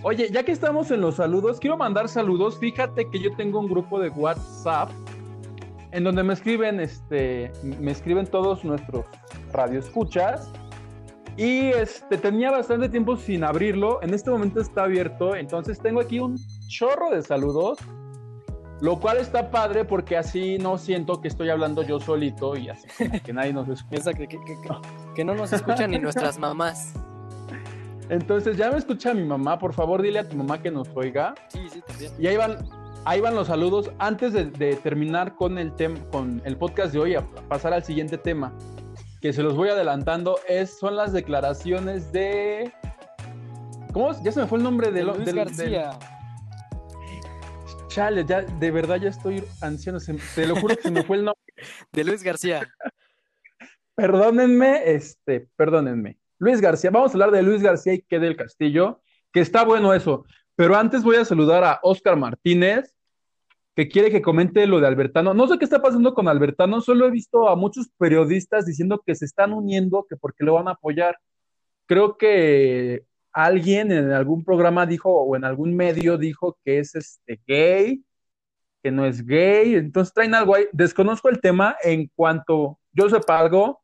[0.06, 2.58] Oye, ya que estamos en los saludos, quiero mandar saludos.
[2.58, 4.90] Fíjate que yo tengo un grupo de WhatsApp
[5.92, 9.06] en donde me escriben, este, me escriben todos nuestros
[9.52, 10.52] radioescuchas.
[11.36, 14.02] Y este, tenía bastante tiempo sin abrirlo.
[14.02, 15.34] En este momento está abierto.
[15.34, 17.78] Entonces tengo aquí un chorro de saludos.
[18.80, 22.88] Lo cual está padre porque así no siento que estoy hablando yo solito y así
[23.24, 24.12] que nadie nos escucha.
[24.12, 24.28] Que,
[25.14, 26.92] que, no nos escuchan ni nuestras mamás.
[28.08, 29.58] Entonces ya me escucha mi mamá.
[29.58, 31.34] Por favor, dile a tu mamá que nos oiga.
[31.48, 32.12] Sí, sí, también.
[32.18, 32.58] Y ahí van,
[33.04, 33.90] ahí van los saludos.
[33.98, 35.72] Antes de, terminar con el,
[36.10, 38.52] con el podcast de hoy, a pasar al siguiente tema,
[39.24, 42.70] que se los voy adelantando, es, son las declaraciones de...
[43.94, 44.12] ¿Cómo?
[44.22, 45.98] Ya se me fue el nombre de, Luis García.
[47.88, 49.98] Chale, ya, de verdad ya estoy anciano,
[50.34, 51.40] te lo juro que se me fue el nombre.
[51.92, 52.68] De Luis García.
[53.94, 56.18] perdónenme, este, perdónenme.
[56.38, 59.00] Luis García, vamos a hablar de Luis García y qué del Castillo,
[59.32, 60.26] que está bueno eso.
[60.54, 62.93] Pero antes voy a saludar a Oscar Martínez,
[63.74, 65.34] que quiere que comente lo de Albertano.
[65.34, 69.14] No sé qué está pasando con Albertano, solo he visto a muchos periodistas diciendo que
[69.14, 71.18] se están uniendo, que porque lo van a apoyar.
[71.86, 77.40] Creo que alguien en algún programa dijo o en algún medio dijo que es este
[77.46, 78.04] gay,
[78.82, 80.66] que no es gay, entonces traen algo ahí.
[80.72, 83.82] Desconozco el tema, en cuanto yo sepa algo,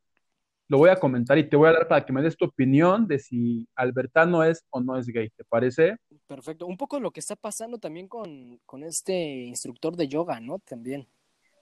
[0.68, 3.08] lo voy a comentar y te voy a dar para que me des tu opinión
[3.08, 5.96] de si Albertano es o no es gay, ¿te parece?
[6.30, 6.64] Perfecto.
[6.66, 10.60] Un poco lo que está pasando también con, este instructor de yoga, ¿no?
[10.60, 11.08] También.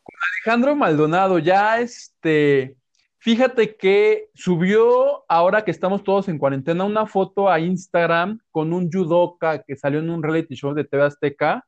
[0.02, 0.14] Con
[0.44, 2.76] Alejandro Maldonado, ya este,
[3.16, 8.92] fíjate que subió, ahora que estamos todos en cuarentena, una foto a Instagram con un
[8.92, 11.64] judoka que salió en un reality show de TV Azteca.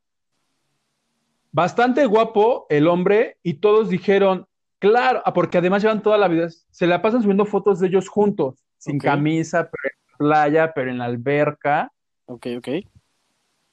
[1.51, 4.45] Bastante guapo el hombre y todos dijeron,
[4.77, 8.07] Claro, ah, porque además llevan toda la vida, se la pasan subiendo fotos de ellos
[8.07, 11.91] juntos, sin camisa, pero en la playa, pero en la alberca.
[12.31, 12.67] Ok, ok.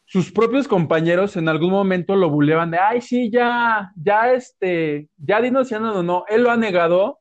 [0.05, 5.41] Sus propios compañeros en algún momento lo buleaban de, ay, sí, ya, ya, este, ya
[5.41, 7.19] dinos ya no, no, él lo ha negado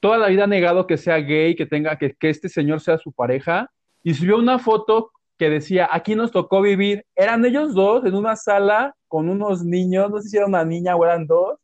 [0.00, 2.98] toda la vida ha negado que sea gay, que tenga, que, que este señor sea
[2.98, 3.70] su pareja,
[4.02, 7.04] y subió una foto que decía, aquí nos tocó vivir.
[7.14, 10.96] Eran ellos dos en una sala con unos niños, no sé si era una niña
[10.96, 11.58] o eran dos,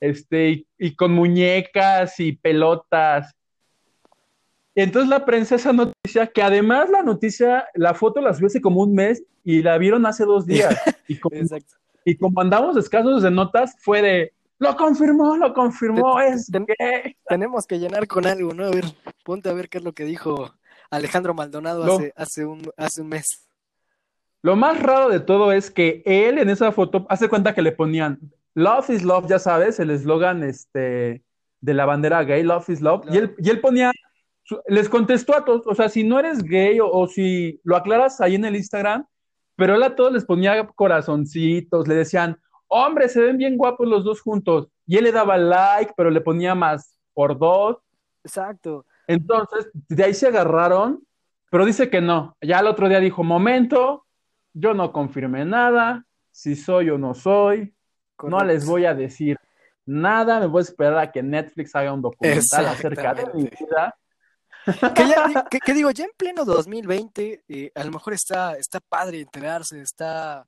[0.00, 3.34] este, y, con muñecas y pelotas.
[4.74, 8.82] Entonces la prensa esa noticia, que además la noticia, la foto la subió hace como
[8.82, 10.74] un mes y la vieron hace dos días.
[11.08, 11.36] Y como,
[12.04, 16.48] y como andamos escasos de notas, fue de, lo confirmó, lo confirmó, es
[17.26, 18.66] Tenemos que llenar con algo, ¿no?
[18.66, 18.84] A ver,
[19.24, 20.54] ponte a ver qué es lo que dijo
[20.88, 23.48] Alejandro Maldonado hace, hace, un, hace un mes.
[24.40, 27.72] Lo más raro de todo es que él en esa foto hace cuenta que le
[27.72, 28.20] ponían
[28.54, 31.24] Love is Love, ya sabes, el eslogan este,
[31.60, 33.90] de la bandera gay, Love is Love, y, él, y él ponía,
[34.66, 38.34] les contestó a todos, o sea, si no eres gay o, si lo aclaras ahí
[38.34, 39.06] en el Instagram,
[39.56, 42.38] pero él a todos les ponía corazoncitos, le decían,
[42.68, 46.20] hombre, se ven bien guapos los dos juntos, y él le daba like, pero le
[46.20, 47.78] ponía más por dos.
[48.24, 48.84] Exacto.
[49.06, 51.06] Entonces, de ahí se agarraron,
[51.50, 52.36] pero dice que no.
[52.40, 54.06] Ya el otro día dijo, momento,
[54.54, 57.74] yo no confirmé nada, si soy o no soy,
[58.22, 59.36] no les voy a decir
[59.84, 63.94] nada, me voy a esperar a que Netflix haga un documental acerca de mi vida.
[65.64, 70.46] Que, digo, ya en pleno 2020, eh, a lo mejor está, está padre enterarse, está,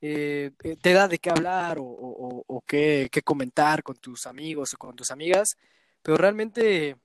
[0.00, 4.78] eh, eh, te da de qué hablar o, qué, qué, comentar con tus amigos o
[4.78, 5.56] con tus amigas,
[6.02, 6.96] pero realmente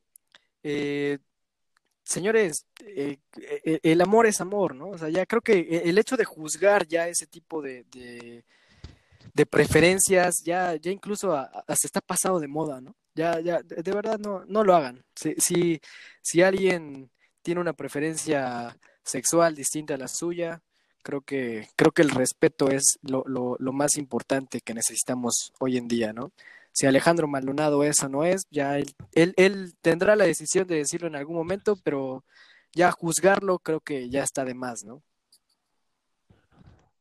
[2.05, 4.89] señores, eh, eh, el amor es amor, ¿no?
[4.89, 9.45] O sea, ya creo que e, el hecho de juzgar ya ese tipo de, de,
[9.47, 11.35] preferencias, ya, ya incluso
[11.75, 12.95] se está pasado de moda, ¿no?
[13.15, 15.03] Ya, ya, de, verdad no, no lo hagan.
[15.15, 15.81] Si, si,
[16.21, 17.09] si, alguien
[17.41, 20.61] tiene una preferencia sexual distinta a la suya,
[21.01, 25.77] creo que, creo que el respeto es lo, lo, lo más importante que necesitamos hoy
[25.77, 26.31] en día, ¿no?
[26.75, 31.07] si Alejandro Maldonado es o no es, ya él, él, tendrá la decisión de decirlo
[31.07, 32.25] en algún momento, pero
[32.73, 35.01] ya juzgarlo creo que ya está de más, ¿no?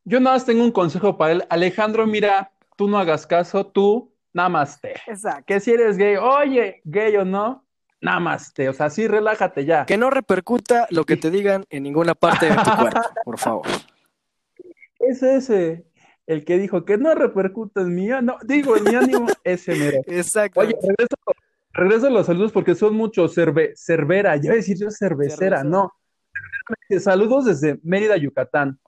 [0.04, 1.44] Yo nada más tengo un consejo para él.
[1.50, 4.96] Alejandro, mira, tú no hagas caso, tú namaste.
[5.06, 5.44] Exacto.
[5.46, 7.64] Que si eres gay, oye, gay o no,
[8.02, 8.68] namaste.
[8.68, 9.86] O sea, sí, relájate ya.
[9.86, 13.66] Que no repercuta lo que te digan en ninguna parte de tu cuerpo, por favor.
[14.98, 15.86] Es ese
[16.26, 20.00] el que dijo que no repercute en mí, no, digo, en mi ánimo, ese mero.
[20.06, 20.60] Exacto.
[20.60, 20.74] Oye,
[21.72, 25.64] regreso, a los saludos porque son muchos, cerve, cervera, yo iba a decir yo cervecera,
[25.64, 25.92] no.
[26.98, 28.78] Saludos desde Mérida, Yucatán.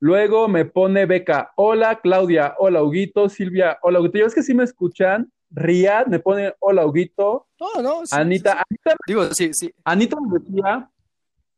[0.00, 4.18] Luego me pone Beca, hola Claudia, hola Huguito, Silvia, hola Huguito.
[4.18, 5.32] Yo es que sí me escuchan.
[5.50, 7.48] Riad me pone hola Huguito.
[7.58, 9.72] No, no, Anita, Anita, digo, sí, sí.
[9.82, 10.90] Anita me decía,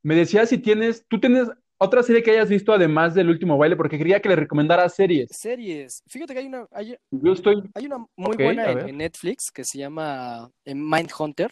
[0.03, 1.49] me decía si tienes, tú tienes
[1.83, 5.29] otra serie que hayas visto además del último baile, porque quería que le recomendara series.
[5.33, 6.03] Series.
[6.07, 7.63] Fíjate que hay una, hay, Yo estoy...
[7.75, 11.51] hay una muy buena en, Netflix que se llama eh, Mindhunter.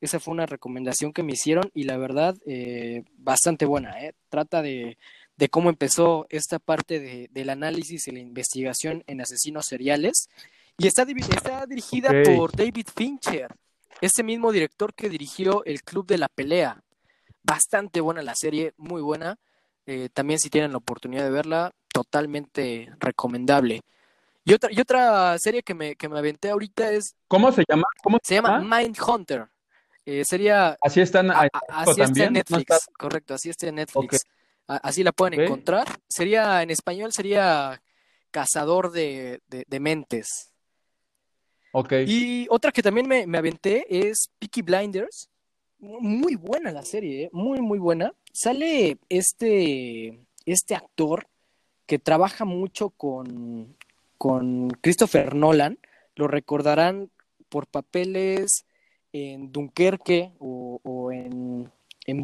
[0.00, 4.00] Esa fue una recomendación que me hicieron y la verdad, eh, bastante buena.
[4.04, 4.12] ¿eh?
[4.28, 4.96] Trata de,
[5.40, 10.28] de, cómo empezó esta parte de, del análisis y la investigación en asesinos seriales.
[10.78, 13.54] Y está, está dirigida por David Fincher,
[14.00, 16.82] ese mismo director que dirigió El Club de la Pelea.
[17.42, 19.38] Bastante buena la serie, muy buena.
[19.86, 23.82] Eh, también si tienen la oportunidad de verla, totalmente recomendable.
[24.44, 27.14] Y otra, y otra serie que me, que me aventé ahorita es...
[27.28, 27.84] ¿Cómo se llama?
[28.02, 28.60] ¿Cómo se, llama?
[28.60, 29.48] Mindhunter.
[30.06, 30.78] Eh, sería...
[30.82, 34.24] Así están así está en Netflix, correcto, así está en Netflix.
[34.82, 35.86] Así la pueden encontrar.
[36.08, 37.82] Sería, en español sería
[38.30, 40.52] Cazador de, de, Mentes.
[41.72, 41.92] Ok.
[42.06, 45.28] Y otra que también me, me aventé es Peaky Blinders.
[45.78, 47.30] Muy buena la serie, ¿eh?
[47.32, 51.26] muy, muy buena sale este, este actor
[51.86, 53.76] que trabaja mucho con,
[54.18, 55.78] con Christopher Nolan,
[56.14, 57.10] lo recordarán
[57.48, 58.64] por papeles
[59.12, 61.70] en Dunkerque o, en,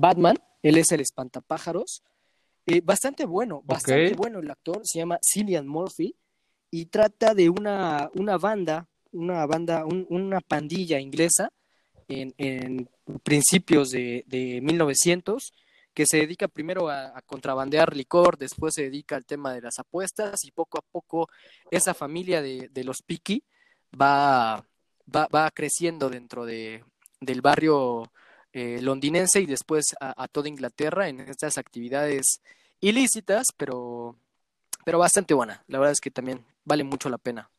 [0.00, 2.02] Batman, él es el espantapájaros,
[2.66, 6.16] eh, bastante bueno, bastante bueno el actor, se llama Cillian Murphy
[6.70, 11.52] y trata de una, una banda, una banda, una pandilla inglesa
[12.08, 12.88] en, en
[13.22, 15.52] principios de, de 1900
[15.96, 20.44] que se dedica primero a, contrabandear licor, después se dedica al tema de las apuestas
[20.44, 21.26] y poco a poco
[21.70, 23.42] esa familia de, los Piki
[23.98, 24.62] va,
[25.06, 26.84] va, creciendo dentro de,
[27.18, 28.12] del barrio
[28.58, 32.40] eh, londinense y después a, toda Inglaterra en estas actividades
[32.80, 34.16] ilícitas, pero,
[34.82, 35.62] pero bastante buena.
[35.68, 37.50] La verdad es que también vale mucho la pena.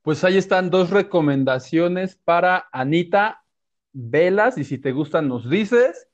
[0.00, 3.44] Pues ahí están dos recomendaciones para Anita.
[3.92, 6.08] Velas y si te gustan nos dices.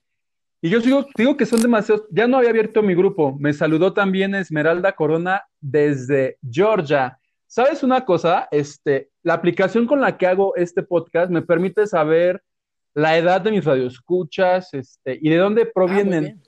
[0.60, 2.06] Y yo digo, digo que son demasiados.
[2.10, 3.36] Ya no había abierto mi grupo.
[3.38, 7.20] Me saludó también Esmeralda Corona desde Georgia.
[7.46, 8.48] ¿Sabes una cosa?
[8.50, 12.42] Este, la aplicación con la que hago este podcast me permite saber
[12.94, 16.22] la edad de mis radioescuchas, este, y de dónde Ah, provienen.
[16.24, 16.42] bien.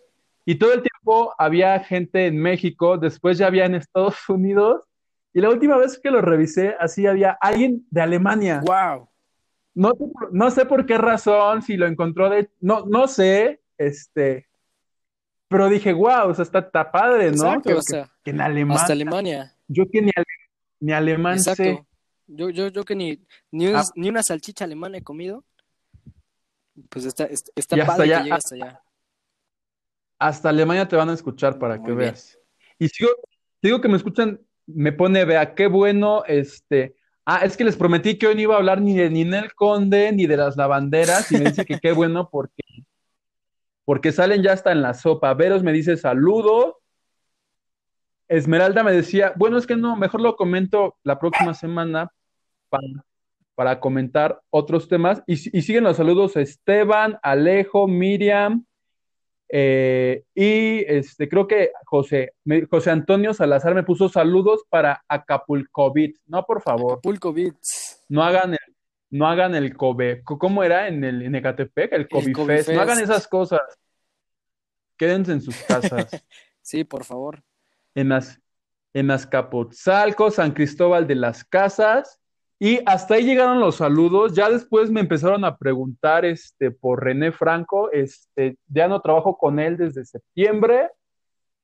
[0.44, 4.84] Y todo el tiempo había gente en México, después ya había en Estados Unidos,
[5.34, 8.62] y la última vez que lo revisé, así había alguien de Alemania.
[8.64, 9.08] Wow.
[9.74, 13.60] No, sé por- no sé por qué razón, si lo encontró de, no, no sé,
[13.76, 14.46] este,
[15.48, 17.36] pero dije, wow, o sea, está, está padre, ¿no?
[17.48, 19.54] Exacto, Que, o sea, que en Alemania, hasta Alemania.
[19.68, 20.26] yo que ni, ale-
[20.80, 21.50] ni alemán sé.
[21.50, 21.86] Exacto.
[22.28, 23.20] Yo, yo, yo que ni,
[23.52, 23.82] ni, Ah.
[23.94, 25.44] ni una salchicha alemana he comido.
[26.88, 28.82] Pues está, está, hasta padre allá- que llegue hasta allá.
[30.18, 31.98] Hasta Alemania te van a escuchar para Muy que bien.
[31.98, 32.38] veas.
[32.78, 33.10] Y sigo,
[33.62, 38.18] digo que me escuchan, me pone, vea, qué bueno, este, ah, es que les prometí
[38.18, 41.38] que hoy no iba a hablar ni de Ninel Conde ni de las lavanderas, y
[41.38, 42.62] me dice que qué bueno porque,
[43.84, 45.32] porque salen ya hasta en la sopa.
[45.34, 46.74] Veros me dice saludos.
[48.28, 52.10] Esmeralda me decía, bueno, es que no, mejor lo comento la próxima semana
[52.68, 52.84] para,
[53.56, 55.22] para comentar otros temas.
[55.26, 58.64] Y, y siguen los saludos Esteban, Alejo, Miriam,
[59.48, 65.92] eh, y este, creo que José, me- José Antonio Salazar me puso saludos para Acapulco
[65.92, 66.12] Beat.
[66.26, 68.04] No, por favor, Acapulco Beats.
[68.08, 68.76] no hagan el,
[69.10, 70.22] no hagan el Kobe.
[70.24, 71.92] ¿Cómo era en el en Ecatepec?
[71.92, 72.70] El Kobe Kobe Fest.
[72.70, 73.60] No hagan esas cosas.
[74.96, 76.08] Quédense en sus casas.
[76.60, 77.44] Sí, por favor.
[77.94, 78.40] en las
[78.92, 82.18] en Azcapotzalco, San Cristóbal de las Casas,
[82.58, 84.32] y hasta ahí llegaron los saludos.
[84.32, 87.90] Ya después me empezaron a preguntar este, por René Franco.
[87.92, 90.90] Este, ya no trabajo con él desde septiembre.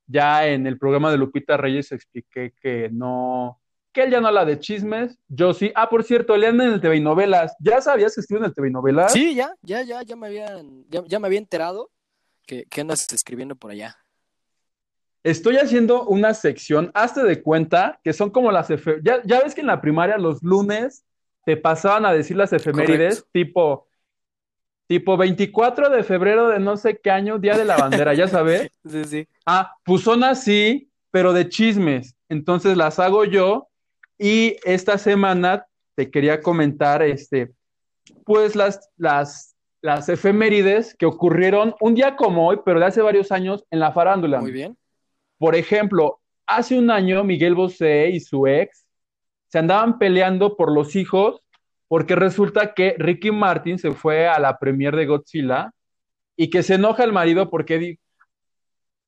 [0.06, 3.58] Ya en el programa de Lupita Reyes expliqué que no,
[3.92, 5.18] que él ya no habla de chismes.
[5.28, 5.72] Yo sí.
[5.74, 7.56] Ah, por cierto, lean en el TV y Novelas.
[7.60, 9.12] ¿Ya sabías que estuvo en el TV y Novelas?
[9.12, 11.90] Sí, ya, ya, ya, ya me habían, ya, ya me había enterado
[12.46, 14.01] que, que andas escribiendo por allá.
[15.24, 19.54] Estoy haciendo una sección, hazte de cuenta, que son como las efe- ya, ya ves
[19.54, 21.04] que en la primaria los lunes
[21.44, 23.28] te pasaban a decir las efemérides, Correcto.
[23.32, 23.88] tipo,
[24.88, 28.68] tipo 24 de febrero de no sé qué año, Día de la Bandera, ya sabes.
[28.84, 29.28] Sí, sí.
[29.46, 32.16] Ah, pues son así, pero de chismes.
[32.28, 33.68] Entonces las hago yo
[34.18, 37.52] y esta semana te quería comentar, este,
[38.24, 43.30] pues las, las, las efemérides que ocurrieron un día como hoy, pero de hace varios
[43.30, 44.40] años en la farándula.
[44.40, 44.76] Muy bien.
[45.42, 48.86] Por ejemplo, hace un año Miguel Bosé y su ex
[49.48, 51.40] se andaban peleando por los hijos
[51.88, 55.72] porque resulta que Ricky Martin se fue a la premier de Godzilla
[56.36, 57.98] y que se enoja el marido porque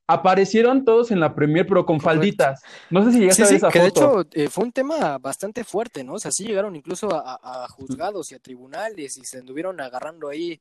[0.08, 2.18] aparecieron todos en la premier pero con Correcto.
[2.18, 2.62] falditas.
[2.90, 4.72] No sé si llegaste Sí, a ver sí, esa que de hecho eh, fue un
[4.72, 6.14] tema bastante fuerte, ¿no?
[6.14, 9.80] O sea, sí llegaron incluso a, a- a juzgados y a tribunales y se anduvieron
[9.80, 10.60] agarrando ahí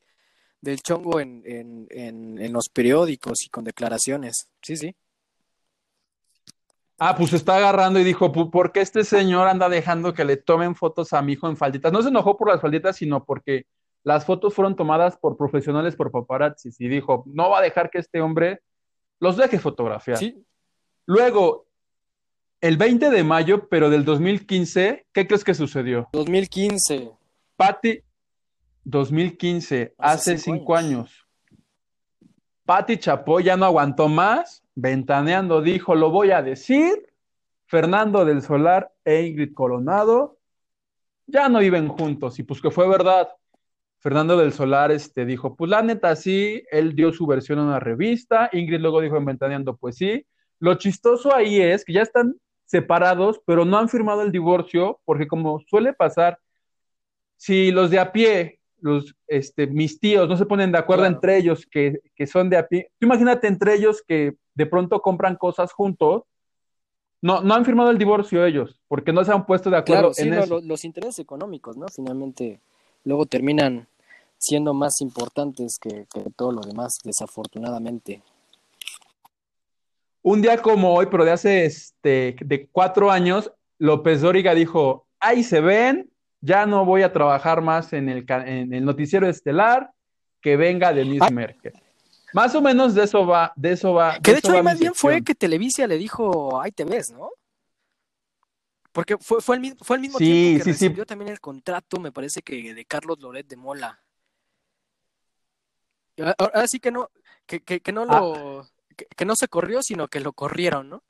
[0.62, 4.48] del chongo en, en, en, en los periódicos y con declaraciones.
[4.62, 4.96] Sí, sí.
[7.06, 10.24] Ah, pues se está agarrando y dijo, "Pu- ¿por qué este señor anda dejando que
[10.24, 11.92] le tomen fotos a mi hijo en falditas?
[11.92, 13.66] No se enojó por las falditas, sino porque
[14.06, 17.98] las fotos fueron tomadas por profesionales, por paparazzis, y dijo, no va a dejar que
[17.98, 18.62] este hombre
[19.20, 20.18] los deje fotografiar.
[20.18, 20.46] Sí,
[21.06, 21.66] Luego,
[22.62, 26.08] el 20 de mayo, pero del 2015, ¿qué crees que sucedió?
[26.14, 27.12] 2015.
[27.58, 28.00] Patti,
[28.86, 31.28] 2015, hace, Hace cinco cinco años.
[32.66, 37.08] Patti Chapoy ya no aguantó más, ventaneando dijo, lo voy a decir.
[37.66, 40.38] Fernando del Solar e Ingrid Coronado
[41.26, 43.30] ya no viven juntos, y pues que fue verdad.
[44.00, 47.80] Fernando del Solar este, dijo, pues la neta sí, él dio su versión en una
[47.80, 50.26] revista, Ingrid luego dijo en Ventaneando, pues sí.
[50.60, 52.36] Lo chistoso ahí es que ya están
[52.66, 56.38] separados, pero no han firmado el divorcio, porque como suele pasar,
[57.38, 61.16] si los de a pie, los, este, mis tíos no se ponen de acuerdo Claro.
[61.16, 65.02] entre ellos que, que son de a pie, tú imagínate entre ellos que de pronto
[65.02, 66.24] compran cosas juntos,
[67.22, 70.14] no, no han firmado el divorcio ellos, porque no se han puesto de acuerdo Claro,
[70.14, 70.60] sí, en eso.
[70.62, 71.88] los intereses económicos, ¿no?
[71.88, 72.60] Finalmente,
[73.06, 73.88] luego terminan
[74.38, 78.22] siendo más importantes que, que todo lo demás, desafortunadamente.
[80.22, 85.44] Un día como hoy, pero de hace este, de cuatro años, López Dóriga dijo, ahí
[85.44, 86.10] se ven,
[86.42, 89.92] ya no voy a trabajar más en el, en el noticiero estelar,
[90.42, 91.30] que venga Denise Ah.
[91.30, 91.74] Merkel.
[92.34, 94.20] Más o menos de eso va, de eso va.
[94.20, 97.30] Que de hecho ahí más bien fue que Televisa le dijo, ahí te ves, ¿no?
[98.92, 100.86] Porque fue, fue, el, fue al mismo Sí, tiempo que sí, sí.
[100.86, 104.00] recibió también el contrato, me parece que de Carlos Loret de Mola.
[106.20, 107.10] Ah, Ahora sí que no,
[107.46, 108.20] que, que, que no Ah.
[108.20, 111.04] lo, que, que no se corrió, sino que lo corrieron, ¿no?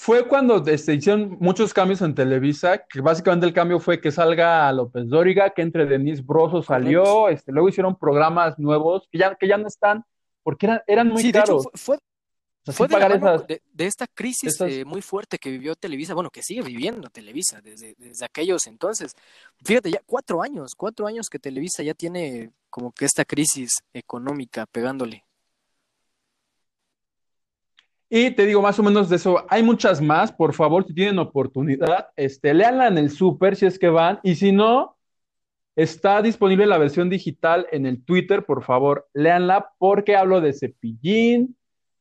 [0.00, 4.72] Fue cuando este, hicieron muchos cambios en Televisa, que básicamente el cambio fue que salga
[4.72, 9.48] López Dóriga, que entre Denise Broso salió, este, luego hicieron programas nuevos que ya, que
[9.48, 10.04] ya no están,
[10.44, 11.68] porque eran, eran muy sí, de hecho caros.
[11.74, 11.98] fue, fue-
[12.68, 17.10] O Fue de, esta crisis eh, muy fuerte que vivió Televisa, bueno, que sigue viviendo
[17.10, 19.16] Televisa desde, desde aquellos entonces.
[19.64, 24.64] Fíjate, ya cuatro años, cuatro años que Televisa ya tiene como que esta crisis económica
[24.66, 25.24] pegándole.
[28.10, 31.18] Y te digo más o menos de eso, hay muchas más, por favor, si tienen
[31.18, 34.96] oportunidad, este, léanla en el súper si es que van, y si no,
[35.76, 41.56] está disponible la versión digital en el Twitter, por favor, léanla, porque hablo de Cepillín,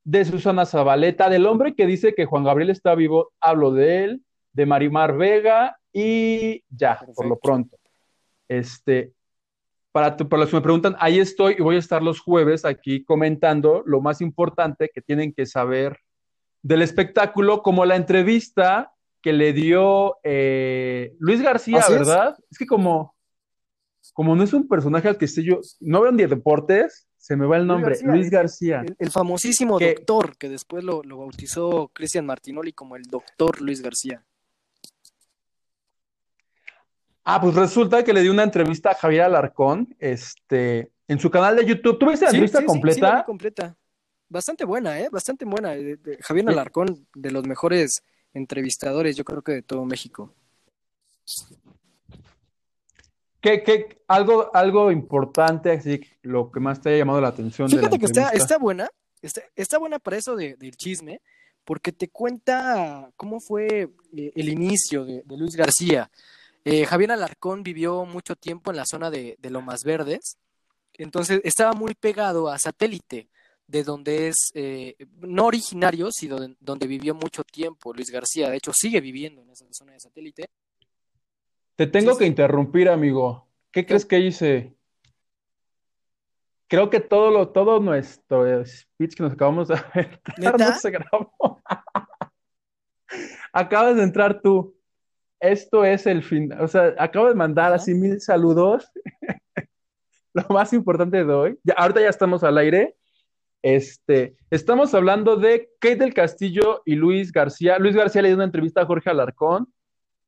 [0.05, 4.21] de Susana Zabaleta, del hombre que dice que Juan Gabriel está vivo, hablo de él,
[4.53, 7.77] de Marimar Vega, y ya, por lo pronto.
[8.47, 9.11] Este,
[9.97, 13.03] para, para, los que me preguntan, ahí estoy y voy a estar los jueves aquí
[13.03, 15.97] comentando lo más importante que tienen que saber
[16.61, 18.93] del espectáculo, como la entrevista
[19.23, 22.37] que le dio eh, Luis García, ¿verdad?
[22.51, 22.59] Es?
[22.59, 23.15] que como,
[24.13, 27.47] como no es un personaje al que esté yo, no veo de deportes, se me
[27.47, 28.85] va el nombre, Luis García.
[28.99, 34.23] El, famosísimo doctor, que después lo, lo bautizó Cristian Martinoli como el doctor Luis García.
[37.29, 41.57] Ah, pues resulta que le di una entrevista a Javier Alarcón, este, en su canal
[41.57, 41.99] de YouTube.
[41.99, 43.17] ¿Tú viste la entrevista completa?
[43.17, 43.75] Sí, completa.
[44.29, 45.09] Bastante buena, ¿eh?
[45.11, 45.75] Bastante buena.
[46.21, 48.01] Javier Alarcón, de los mejores
[48.33, 50.33] entrevistadores, yo creo que de todo México.
[53.41, 57.69] ¿Qué, qué, algo, algo importante, así lo que más te haya llamado la atención?
[57.69, 58.87] Fíjate que está, está buena,
[59.21, 61.19] está, está buena para eso de, del chisme,
[61.65, 66.09] porque te cuenta cómo fue eh, el inicio de, de Luis García.
[66.69, 70.37] Eh, Javier Alarcón vivió mucho tiempo en la zona de, Lomas Verdes,
[70.95, 73.29] entonces estaba muy pegado a satélite,
[73.67, 78.49] de donde es eh, no originario, sino donde vivió mucho tiempo Luis García.
[78.49, 80.49] De hecho, sigue viviendo en esa zona de satélite.
[81.77, 83.47] Te tengo que interrumpir, amigo.
[83.71, 84.75] ¿Qué, crees que hice?
[86.67, 90.19] Creo que todo lo, todo nuestro speech que nos acabamos de ver
[90.59, 91.61] no se grabó.
[93.53, 94.76] Acabas de entrar tú
[95.39, 98.91] esto es el fin, o sea, acabo de mandar así mil saludos.
[100.33, 102.95] Lo más importante de hoy, ya, ahorita ya estamos al aire.
[103.63, 107.79] Este, estamos hablando de Kate del Castillo y Luis García.
[107.79, 109.73] Luis García le dio una entrevista a Jorge Alarcón,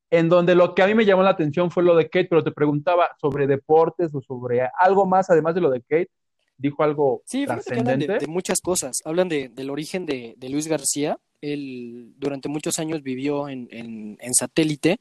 [0.10, 2.44] en donde lo que a mí me llamó la atención fue lo de Kate, pero
[2.44, 6.10] te preguntaba sobre deportes o sobre algo más, además de lo de Kate.
[6.58, 8.14] Dijo algo sí, trascendente.
[8.14, 8.98] De, de, muchas cosas.
[9.06, 14.34] Hablan de, del origen de, de Luis García, él durante muchos años vivió en, en,
[14.34, 15.00] satélite.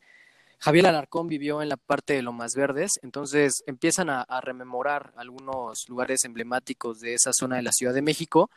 [0.59, 6.25] Javier Alarcón vivió en la parte de Lomas Verdes, entonces empiezan a, rememorar algunos lugares
[6.25, 8.51] emblemáticos de esa zona de la Ciudad de México.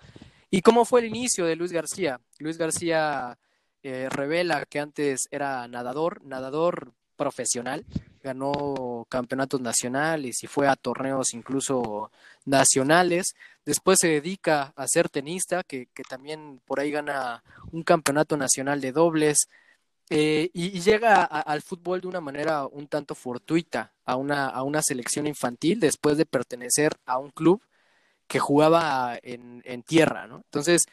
[0.50, 2.20] ¿Y cómo fue el inicio de Luis García?
[2.40, 3.38] Luis García
[3.84, 7.86] eh, revela que antes era nadador, nadador profesional,
[8.24, 12.12] ganó campeonatos nacionales y fue a torneos incluso
[12.46, 13.36] nacionales.
[13.66, 18.92] Después se dedica a ser tenista, que, también por ahí gana un campeonato nacional de
[18.92, 19.48] dobles.
[20.10, 24.82] Eh, y, llega al fútbol de una manera un tanto fortuita, a una, a una
[24.82, 27.62] selección infantil, después de pertenecer a un club
[28.28, 30.38] que jugaba en, tierra, ¿no?
[30.38, 30.84] Entonces,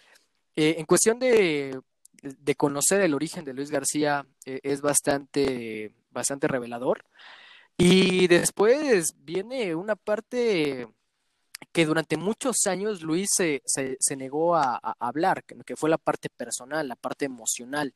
[0.57, 1.81] eh, en cuestión de,
[2.23, 7.05] de, conocer el origen de Luis García, eh, es bastante, bastante revelador.
[7.77, 10.89] Y después viene una parte
[11.79, 16.89] que durante muchos años Luis se, se, negó a, hablar, que, fue la parte personal,
[16.89, 17.95] la parte emocional.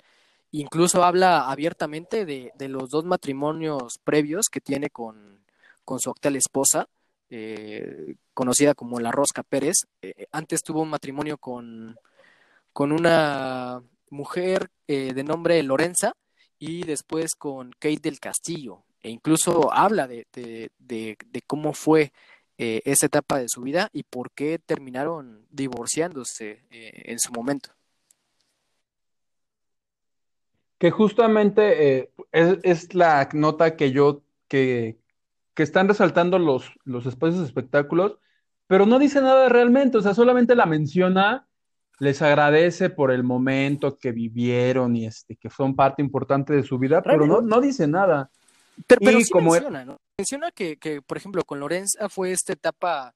[0.52, 5.40] Incluso habla abiertamente de, de los dos matrimonios previos que tiene con,
[5.84, 6.86] con su actual esposa,
[7.28, 9.78] eh, conocida como la Rosca Pérez.
[10.00, 11.96] Eh, antes tuvo un matrimonio con,
[12.72, 16.12] con una mujer eh, de nombre Lorenza
[16.56, 18.84] y después con Kate del Castillo.
[19.00, 22.12] E incluso habla de, de, cómo fue
[22.64, 27.70] eh, esa etapa de su vida y por qué terminaron divorciándose eh, en su momento.
[30.78, 34.96] Que justamente eh, es, la nota que yo, que,
[35.54, 38.18] que están resaltando los, los espacios de espectáculos,
[38.68, 41.48] pero no dice nada realmente, o sea, solamente la menciona,
[41.98, 46.78] les agradece por el momento que vivieron y este, que son parte importante de su
[46.78, 48.30] vida, pero no, no dice nada.
[48.86, 50.00] Pero, sí como menciona, ¿no?
[50.16, 53.14] Menciona que, que, por ejemplo, con Lorenza fue esta etapa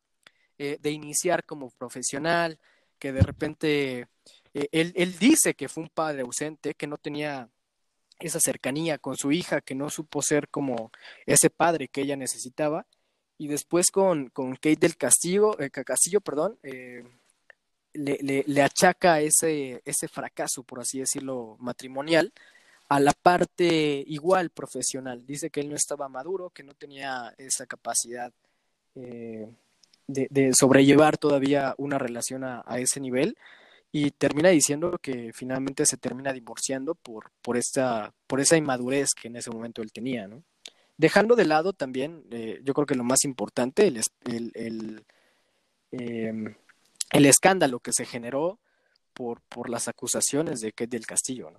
[0.58, 2.58] eh, de iniciar como profesional,
[2.98, 4.08] que de repente
[4.54, 7.48] eh, él, él dice que fue un padre ausente, que no tenía
[8.18, 10.90] esa cercanía con su hija, que no supo ser como
[11.26, 12.86] ese padre que ella necesitaba.
[13.38, 17.04] Y después con, con Kate del Castillo, eh, Castillo, perdón, eh,
[17.92, 22.32] le, le, le, achaca ese, ese fracaso, por así decirlo, matrimonial,
[22.88, 25.26] a la parte igual profesional.
[25.26, 28.32] Dice que él no estaba maduro, que no tenía esa capacidad
[28.94, 29.48] eh,
[30.06, 33.36] de, sobrellevar todavía una relación a, ese nivel
[33.90, 39.28] y termina diciendo que finalmente se termina divorciando por, por, esta, por esa inmadurez que
[39.28, 40.42] en ese momento él tenía, ¿no?
[40.98, 44.00] Dejando de lado también, eh, yo creo que lo más importante, el,
[44.54, 45.04] el,
[45.90, 46.54] em,
[47.12, 48.58] el, escándalo que se generó
[49.12, 51.52] por, por las acusaciones de Kate del Castillo.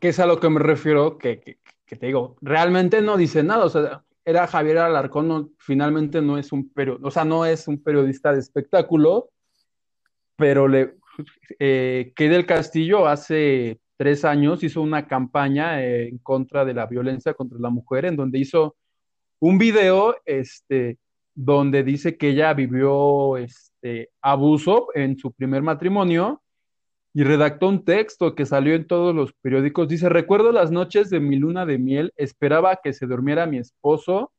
[0.00, 3.64] Que es a lo que me refiero, que, que, te digo, realmente no dice nada,
[3.64, 7.82] o sea, era Javier Alarcón, finalmente no es un periodista, o sea, no es un
[7.82, 9.30] periodista de espectáculo,
[10.36, 10.96] pero le,
[11.58, 17.34] eh, Kate del Castillo hace tres años hizo una campaña en contra de la violencia
[17.34, 18.76] contra la mujer, en donde hizo
[19.40, 20.98] un video, este,
[21.34, 26.42] donde dice que ella vivió este, abuso en su primer matrimonio
[27.14, 29.88] y redactó un texto que salió en todos los periódicos.
[29.88, 34.32] Dice, recuerdo las noches de mi luna de miel, esperaba que se durmiera mi esposo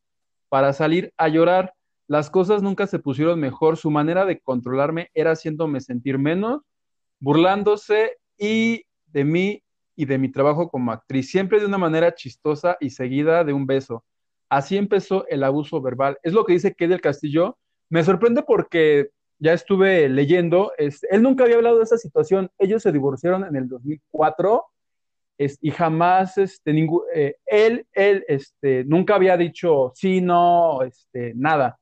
[0.49, 1.73] para salir a llorar.
[2.07, 6.61] Las cosas nunca se pusieron mejor, su manera de controlarme era haciéndome sentir menos,
[7.19, 9.63] burlándose y de mí
[9.95, 13.65] y de mi trabajo como actriz, siempre de una manera chistosa y seguida de un
[13.65, 14.05] beso.
[14.49, 16.17] Así empezó el abuso verbal.
[16.23, 17.57] Es lo que dice Kay del Castillo.
[17.89, 19.09] Me sorprende porque
[19.39, 22.51] ya estuve leyendo, él nunca había hablado de esa situación.
[22.57, 24.65] Ellos se divorciaron en el 2004
[25.37, 31.79] y jamás, este, ningún, eh, él, él, este, nunca había dicho sí, no, este, nada.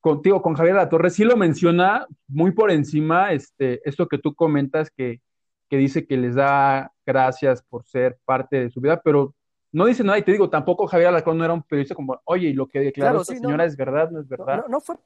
[0.00, 4.34] Contigo, con Javier La Torre, sí lo menciona muy por encima, este, esto que tú
[4.34, 5.20] comentas que
[5.68, 9.34] que dice que les da gracias por ser parte de su vida, pero
[9.72, 12.48] no dice nada y te digo, tampoco Javier Alarcón no era un periodista como, oye,
[12.48, 14.64] y lo que declaró esta señora es verdad, no es verdad.
[14.68, 14.96] No, fue,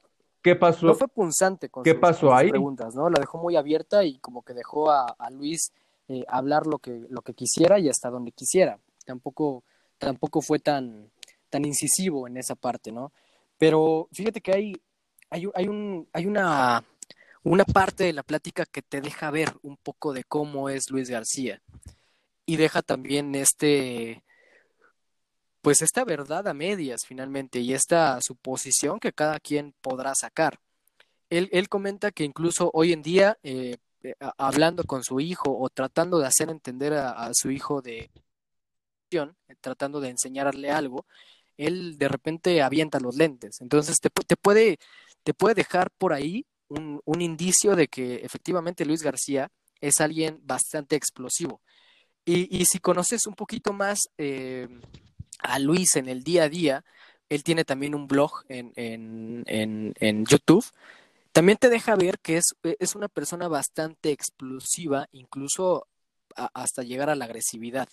[0.41, 0.85] ¿Qué pasó?
[0.85, 2.49] No fue punzante con ¿Qué sus, pasó ahí?
[2.49, 3.09] preguntas, ¿no?
[3.09, 5.73] La dejó muy abierta y como que dejó a, Luis
[6.07, 8.79] eh, hablar lo que, lo que quisiera y hasta donde quisiera.
[9.05, 9.63] Tampoco,
[9.97, 11.11] tampoco fue tan,
[11.49, 13.11] tan incisivo en esa parte, ¿no?
[13.57, 14.73] Pero fíjate que hay,
[15.29, 16.83] hay, hay, un, hay una
[17.43, 21.09] una parte de la plática que te deja ver un poco de cómo es Luis
[21.09, 21.61] García
[22.45, 24.23] y deja también este
[25.61, 30.59] pues esta verdad a medias finalmente y esta suposición que cada quien podrá sacar.
[31.29, 35.69] Él, él comenta que incluso hoy en día, eh, eh, hablando con su hijo o
[35.69, 38.09] tratando de hacer entender a, su hijo de
[39.61, 41.05] tratando de enseñarle algo,
[41.57, 43.59] él de repente avienta los lentes.
[43.59, 44.77] Entonces te, te, puede,
[45.23, 50.39] te puede dejar por ahí un, un, indicio de que efectivamente Luis García es alguien
[50.43, 51.61] bastante explosivo.
[52.23, 54.67] Y, y si conoces un poquito más eh,
[55.39, 56.85] a Luis en el día a día,
[57.29, 59.43] él tiene también un blog en, en,
[59.95, 60.65] en, YouTube.
[61.31, 65.87] También te deja ver que es, es una persona bastante explosiva, incluso
[66.35, 67.87] hasta llegar a la agresividad.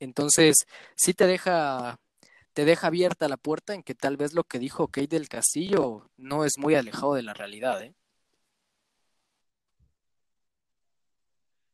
[0.00, 0.66] Entonces,
[0.96, 1.98] sí te deja
[2.52, 6.10] te deja abierta la puerta en que tal vez lo que dijo Kate del Castillo
[6.18, 7.94] no es muy alejado de la realidad, ¿eh?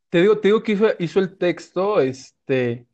[0.08, 2.86] Te digo, te digo que hizo, hizo el texto, este,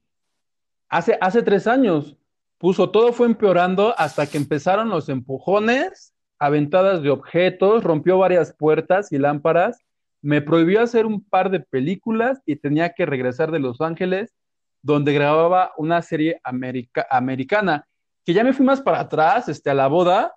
[0.95, 2.17] hace, hace tres años.
[2.59, 9.11] Puso, todo fue empeorando hasta que empezaron los empujones, aventadas de objetos, rompió varias puertas
[9.13, 9.81] y lámparas,
[10.23, 14.35] me prohibió hacer un par de películas y tenía que regresar de Los Ángeles,
[14.83, 17.87] donde grababa una serie americana,
[18.25, 20.35] que ya me fui más para atrás, este, a la boda,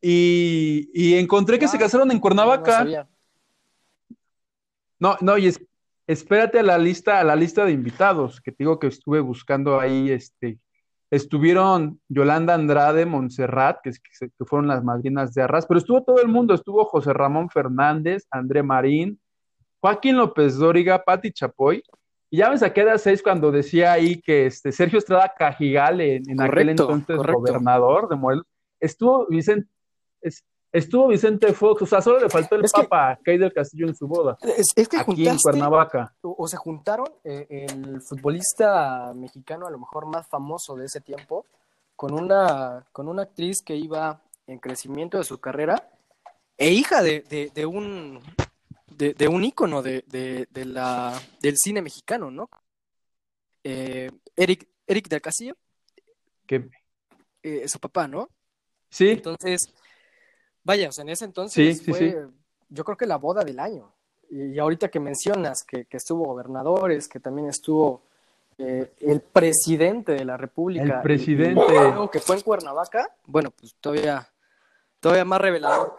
[0.00, 3.06] y, encontré que se ah, casaron en Cuernavaca.
[4.98, 5.52] No, no, y
[6.12, 9.78] espérate a la lista, a la lista de invitados, que te digo que estuve buscando
[9.78, 10.58] ahí, este,
[11.08, 16.26] estuvieron Yolanda Andrade, Montserrat, que, que, fueron las madrinas de Arras, pero estuvo todo el
[16.26, 19.20] mundo, estuvo José Ramón Fernández, André Marín,
[19.80, 21.80] Joaquín López Dóriga, Patti Chapoy,
[22.28, 26.00] y ya me saqué de a seis cuando decía ahí que este Sergio Estrada Cajigal,
[26.00, 28.46] en, aquel entonces gobernador de Morelos,
[28.80, 29.68] estuvo Vicente,
[30.72, 34.06] Estuvo Vicente Fox, o sea, solo le faltó el Papa que, del Castillo en su
[34.06, 34.38] boda.
[34.76, 36.14] Es, que aquí en Cuernavaca.
[36.22, 41.44] O, se juntaron eh, el futbolista mexicano, a lo mejor más famoso de ese tiempo,
[41.96, 45.90] con una, con una actriz que iba en crecimiento de su carrera
[46.60, 48.20] e hija de, de, un
[48.90, 52.50] de, un ícono de, de, la, del cine mexicano, ¿no?
[53.64, 55.56] Eh, Eric, Eric del Castillo.
[56.46, 56.68] Que...
[57.42, 58.28] Eh, su papá, ¿no?
[58.90, 59.08] Sí.
[59.08, 59.72] Entonces,
[60.64, 62.26] Vaya, o sea, en ese entonces fue,
[62.68, 63.92] yo creo que la boda del año.
[64.30, 68.02] Y, ahorita que mencionas que, estuvo gobernadores, que también estuvo
[68.58, 70.96] eh, el presidente de la República.
[70.96, 71.60] El presidente.
[72.12, 74.28] que fue en Cuernavaca, bueno, pues todavía,
[75.00, 75.96] todavía más revelador.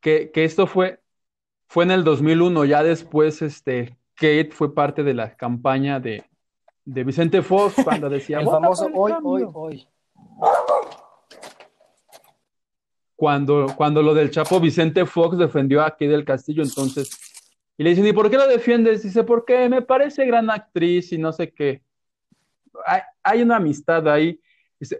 [0.00, 1.00] Que, que esto fue,
[1.66, 6.24] fue en el 2001, ya después este, Kate fue parte de la campaña de,
[6.84, 8.40] de Vicente Fox cuando decía...
[8.40, 9.88] el famoso hoy, hoy, hoy.
[13.18, 17.10] Cuando, cuando lo del Chapo Vicente Fox defendió a Kay del Castillo, entonces,
[17.76, 19.02] y le dicen, ¿y por qué lo defiendes?
[19.02, 21.82] Dice, porque me parece gran actriz y no sé qué.
[23.24, 24.40] Hay, una amistad ahí.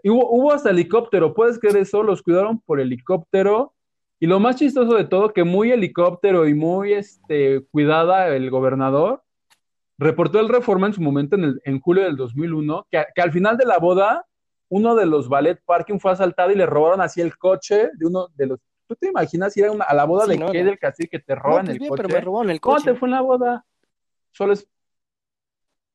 [0.03, 2.03] hubo, hubo hasta helicóptero, ¿puedes creer eso?
[2.03, 3.73] Los cuidaron por helicóptero.
[4.19, 9.23] Y lo más chistoso de todo, que muy helicóptero y muy este, cuidada el gobernador,
[9.97, 13.31] reportó el Reforma en su momento en, el, en julio del 2001, que, que al
[13.31, 14.25] final de la boda
[14.69, 18.27] uno de los ballet parking fue asaltado y le robaron así el coche de uno
[18.35, 18.59] de los.
[18.87, 21.77] ¿Tú te imaginas ir a, la boda de no, del Castillo que te roban pues
[21.77, 22.03] el coche?
[22.03, 22.83] Pero me robaron el coche.
[22.83, 23.65] ¿Cómo te fue en la boda?
[24.31, 24.67] Solo es.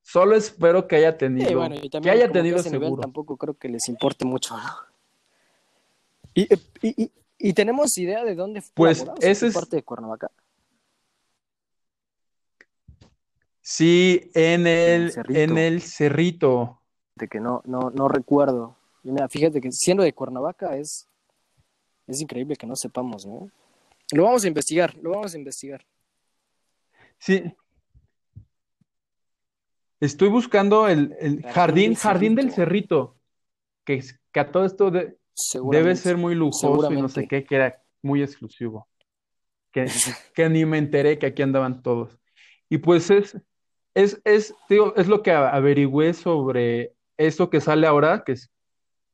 [0.03, 1.67] Solo espero que haya tenido.
[2.03, 3.01] que haya tenido seguro.
[3.01, 4.55] tampoco creo que les importe mucho.
[6.35, 6.49] Y,
[6.83, 10.31] y, y, tenemos idea de dónde fue pues ese es parte de Cuernavaca.
[13.61, 16.83] Sí, en el, en el cerrito
[17.17, 18.77] que no, no, no recuerdo.
[19.03, 21.07] Y mira, fíjate que siendo de Cuernavaca es,
[22.07, 23.51] es increíble que no sepamos, ¿no?
[24.13, 25.85] Lo vamos a investigar, lo vamos a investigar.
[27.19, 27.43] Sí.
[30.01, 33.17] Estoy buscando el, el jardín, jardín del Cerrito,
[33.85, 37.83] que, que a todo esto debe ser muy lujoso y no sé qué, que era
[38.03, 38.89] muy exclusivo.
[39.71, 39.87] Que,
[40.35, 42.19] que ni me enteré que aquí andaban todos.
[42.69, 43.39] Y pues es,
[43.95, 48.51] es, es, digo, es lo que averigüé sobre eso que sale ahora, que es,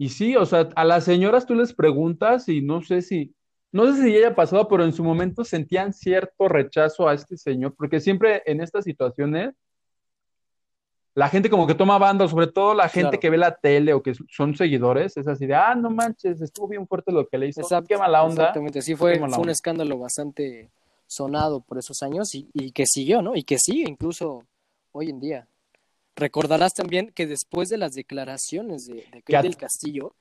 [0.00, 3.34] y sí, o sea, a las señoras tú les preguntas y no sé si,
[3.70, 7.74] no sé si haya pasado, pero en su momento sentían cierto rechazo a este señor,
[7.76, 9.54] porque siempre en estas situaciones,
[11.14, 14.02] la gente como que toma banda, sobre todo la gente que ve la tele o
[14.02, 17.48] que son seguidores, es así de, ah, no manches, estuvo bien fuerte lo que le
[17.48, 18.44] hizo, qué mala onda.
[18.44, 20.70] Exactamente, sí fue, fue un escándalo bastante
[21.06, 23.36] sonado por esos años y, y que siguió, ¿no?
[23.36, 24.44] Y que sigue incluso
[24.92, 25.46] hoy en día.
[26.16, 30.14] Recordarás también que después de las declaraciones de, de del Castillo,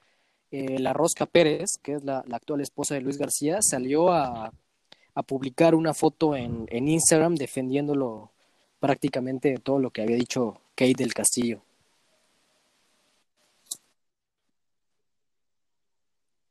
[0.51, 4.51] eh, la Rosca Pérez, que es la, actual esposa de Luis García, salió a,
[5.27, 8.31] publicar una foto en, Instagram defendiéndolo
[8.79, 11.61] prácticamente de todo lo que había dicho Kate del Castillo.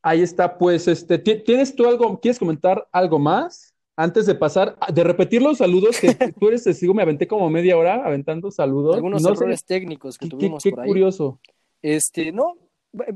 [0.03, 3.75] Ahí está, pues, este, ¿tienes tú algo, quieres comentar algo más?
[3.99, 7.77] Antes de pasar, de repetir los saludos, que tú eres testigo, me aventé como media
[7.77, 8.95] hora aventando saludos.
[8.95, 10.87] Algunos errores técnicos que tuvimos qué, por ahí.
[10.87, 11.41] curioso.
[11.83, 12.55] Este, no,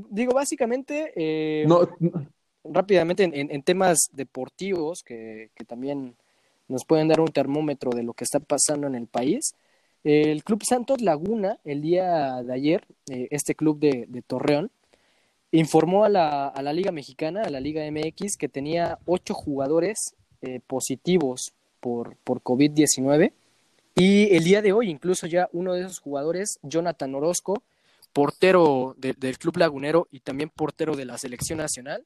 [0.09, 1.65] digo, básicamente, eh,
[2.65, 6.17] rápidamente en, temas deportivos, que, también
[6.67, 9.55] nos pueden dar un termómetro de lo que está pasando en el país.
[10.03, 14.69] El Club Santos Laguna, el día de ayer, eh, este club de, de Torreón,
[15.51, 20.15] informó a la, a la Liga Mexicana, a la Liga MX, que tenía ocho jugadores
[20.43, 23.31] eh, positivos por, por COVID-19.
[23.95, 27.63] Y el día de hoy, incluso ya uno de esos jugadores, Jonathan Orozco,
[28.11, 32.05] portero del Club Lagunero y también portero de la selección nacional,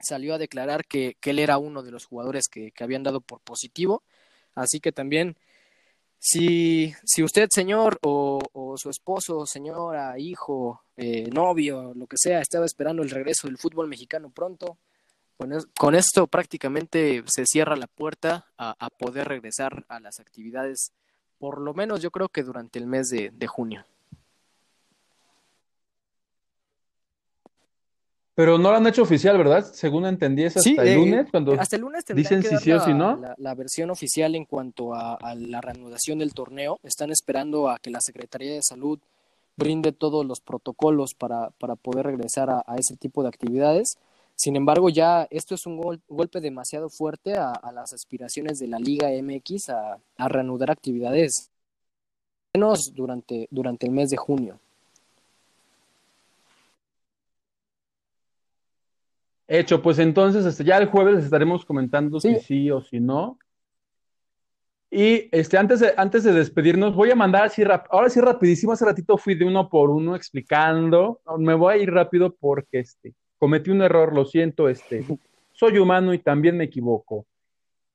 [0.00, 4.02] salió a declarar que, él era uno de los jugadores que, habían dado por positivo.
[4.56, 5.36] Así que también,
[6.18, 8.40] si, si usted, señor, o,
[8.76, 13.86] su esposo, señora, hijo, eh, novio, lo que sea, estaba esperando el regreso del fútbol
[13.86, 14.78] mexicano pronto,
[15.78, 20.92] con, esto prácticamente se cierra la puerta a, poder regresar a las actividades,
[21.38, 23.84] por lo menos yo creo que durante el mes de, junio.
[28.34, 29.64] Pero no lo han hecho oficial, ¿verdad?
[29.72, 32.80] Según entendí, es hasta el eh, lunes cuando hasta el lunes dicen si sí o
[32.80, 33.20] si no.
[33.36, 36.80] La, versión oficial en cuanto a, la reanudación del torneo.
[36.82, 38.98] Están esperando a que la Secretaría de Salud
[39.56, 43.98] brinde todos los protocolos para, para poder regresar a, ese tipo de actividades.
[44.42, 49.08] Sin embargo, ya esto es un golpe demasiado fuerte a, las aspiraciones de la Liga
[49.08, 51.52] MX a, reanudar actividades,
[52.52, 54.58] menos durante, durante el mes de junio.
[59.46, 63.38] Hecho, pues entonces este, ya el jueves les estaremos comentando si sí o si no.
[64.90, 68.86] Y este, antes, de, antes de despedirnos, voy a mandar así, ahora sí rapidísimo, hace
[68.86, 73.72] ratito fui de uno por uno explicando, me voy a ir rápido porque este, cometí
[73.72, 75.04] un error, lo siento, este,
[75.52, 77.26] soy humano y también me equivoco.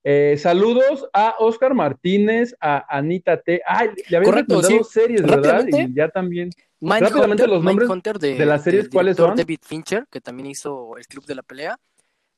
[0.03, 3.61] Eh, saludos a Oscar Martínez, a Anita T.
[3.65, 5.65] Ay, le había recomendado series, ¿verdad?
[5.65, 6.49] Y ya también.
[6.81, 9.37] Rápidamente los nombres de, las series, ¿cuáles son?
[9.37, 11.79] David Fincher, que también hizo El Club de la Pelea.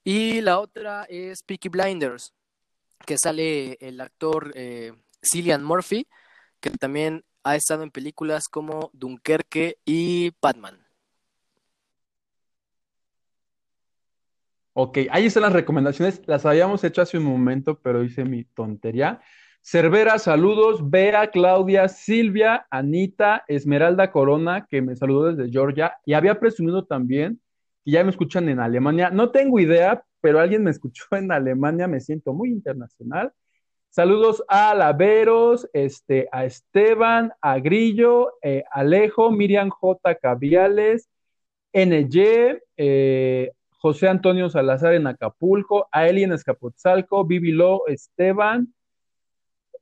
[0.03, 2.31] Y la otra es Peaky Blinders,
[3.07, 6.05] que sale el actor eh, Cillian Murphy,
[6.59, 10.88] que también ha estado en películas como Dunkerque y Batman.
[14.81, 16.21] Ok, ahí están las recomendaciones.
[16.25, 19.19] Las habíamos hecho hace un momento, pero hice mi tontería.
[19.61, 20.89] Cervera, saludos.
[20.89, 25.97] Bea, Claudia, Silvia, Anita, Esmeralda Corona, que me saludó desde Georgia.
[26.05, 27.41] Y había presumido también
[27.83, 29.09] y ya me escuchan en Alemania.
[29.09, 33.33] No tengo idea, pero alguien me escuchó en Alemania, me siento muy internacional.
[33.89, 40.15] Saludos a Laveros, este, a Esteban, a Grillo, eh, Alejo, Miriam J.
[40.15, 41.09] Caviales,
[41.73, 48.73] NY, eh, José Antonio Salazar en Acapulco, a Eli en Escapotzalco, Lo, Esteban,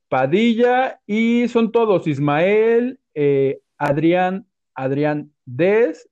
[0.07, 4.45] Padilla, y son todos, Ismael, eh, Adrián,
[4.76, 6.07] Adrián Des,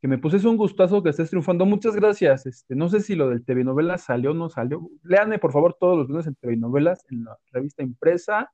[0.00, 1.66] que me puse un gustazo que estés triunfando.
[1.66, 2.46] Muchas gracias.
[2.46, 4.88] Este, no sé si lo del TV Novelas salió o no salió.
[5.02, 8.50] Léanme, por favor, todos los lunes en TV Novelas, en la revista impresa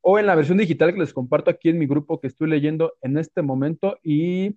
[0.00, 2.94] o en la versión digital que les comparto aquí en mi grupo que estoy leyendo
[3.02, 3.98] en este momento.
[4.04, 4.54] Y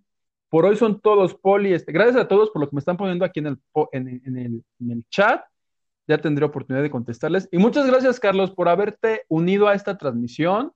[0.52, 1.74] por hoy son todos, Poli.
[1.74, 3.58] Este, gracias a todos por lo que me están poniendo aquí en el,
[3.94, 5.42] en, el, en el chat.
[6.08, 7.48] Ya tendré oportunidad de contestarles.
[7.54, 10.74] Y muchas gracias, Carlos, por haberte unido a esta transmisión,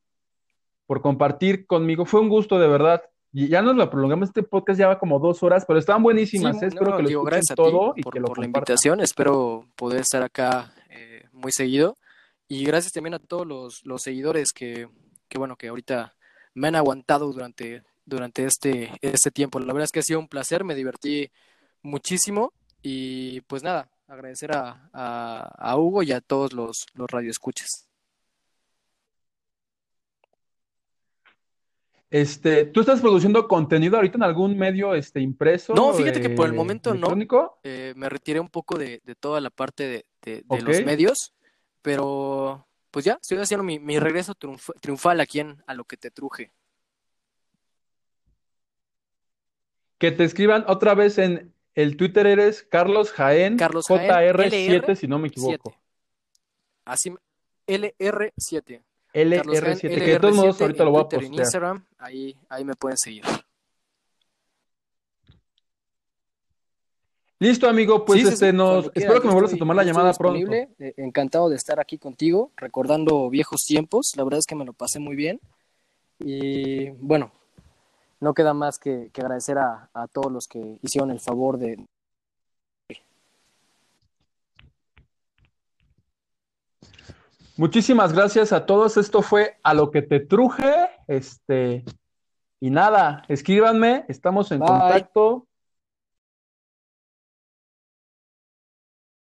[0.88, 2.06] por compartir conmigo.
[2.06, 3.04] Fue un gusto, de verdad.
[3.34, 6.64] Y ya nos lo prolongamos, este podcast ya va como dos horas, pero estaban buenísimas.
[6.64, 6.68] ¿eh?
[6.68, 9.02] espero que lo escuchen todo y por, que lo por la invitación.
[9.02, 11.98] Espero poder estar acá eh, muy seguido.
[12.48, 13.46] Y gracias también a todos
[13.84, 14.88] los, seguidores que,
[15.28, 16.16] que, bueno, que ahorita
[16.54, 19.60] me han aguantado durante, durante este, este tiempo.
[19.60, 21.30] La verdad es que ha sido un placer, me divertí
[21.82, 22.54] muchísimo.
[22.82, 27.90] Y pues nada, agradecer a, a, Hugo y a todos los, los radioescuchas.
[32.12, 35.74] Este, ¿tú estás produciendo contenido ahorita en algún medio este, impreso?
[35.74, 37.08] No, fíjate que por el momento no.
[37.64, 41.34] Eh, me retiré un poco de, toda la parte de, los medios,
[41.82, 44.34] pero pues ya, estoy haciendo mi, regreso
[44.80, 46.54] triunfal aquí en A lo que te truje.
[49.98, 55.20] Que te escriban otra vez en el Twitter eres Carlos Jaén, Carlos JR7, si no
[55.20, 55.76] me equivoco.
[56.86, 57.14] Así,
[57.68, 58.82] LR7.
[59.14, 61.24] LR7, que de todos modos ahorita lo voy a postear.
[61.24, 63.24] En Instagram, ahí, ahí me pueden seguir.
[67.40, 70.54] Listo, amigo, pues este nos espero que me vuelvas a tomar la llamada pronto.
[70.54, 74.14] Eh, encantado de estar aquí contigo, recordando viejos tiempos.
[74.16, 75.42] La verdad es que me lo pasé muy bien.
[76.20, 77.34] Y bueno,
[78.20, 81.86] no queda más que, agradecer a, a, todos los que hicieron el favor de,
[87.58, 88.98] Muchísimas gracias a todos.
[88.98, 90.90] Esto fue a lo que te truje.
[91.08, 91.86] Este,
[92.60, 95.48] y nada, escríbanme, estamos en contacto.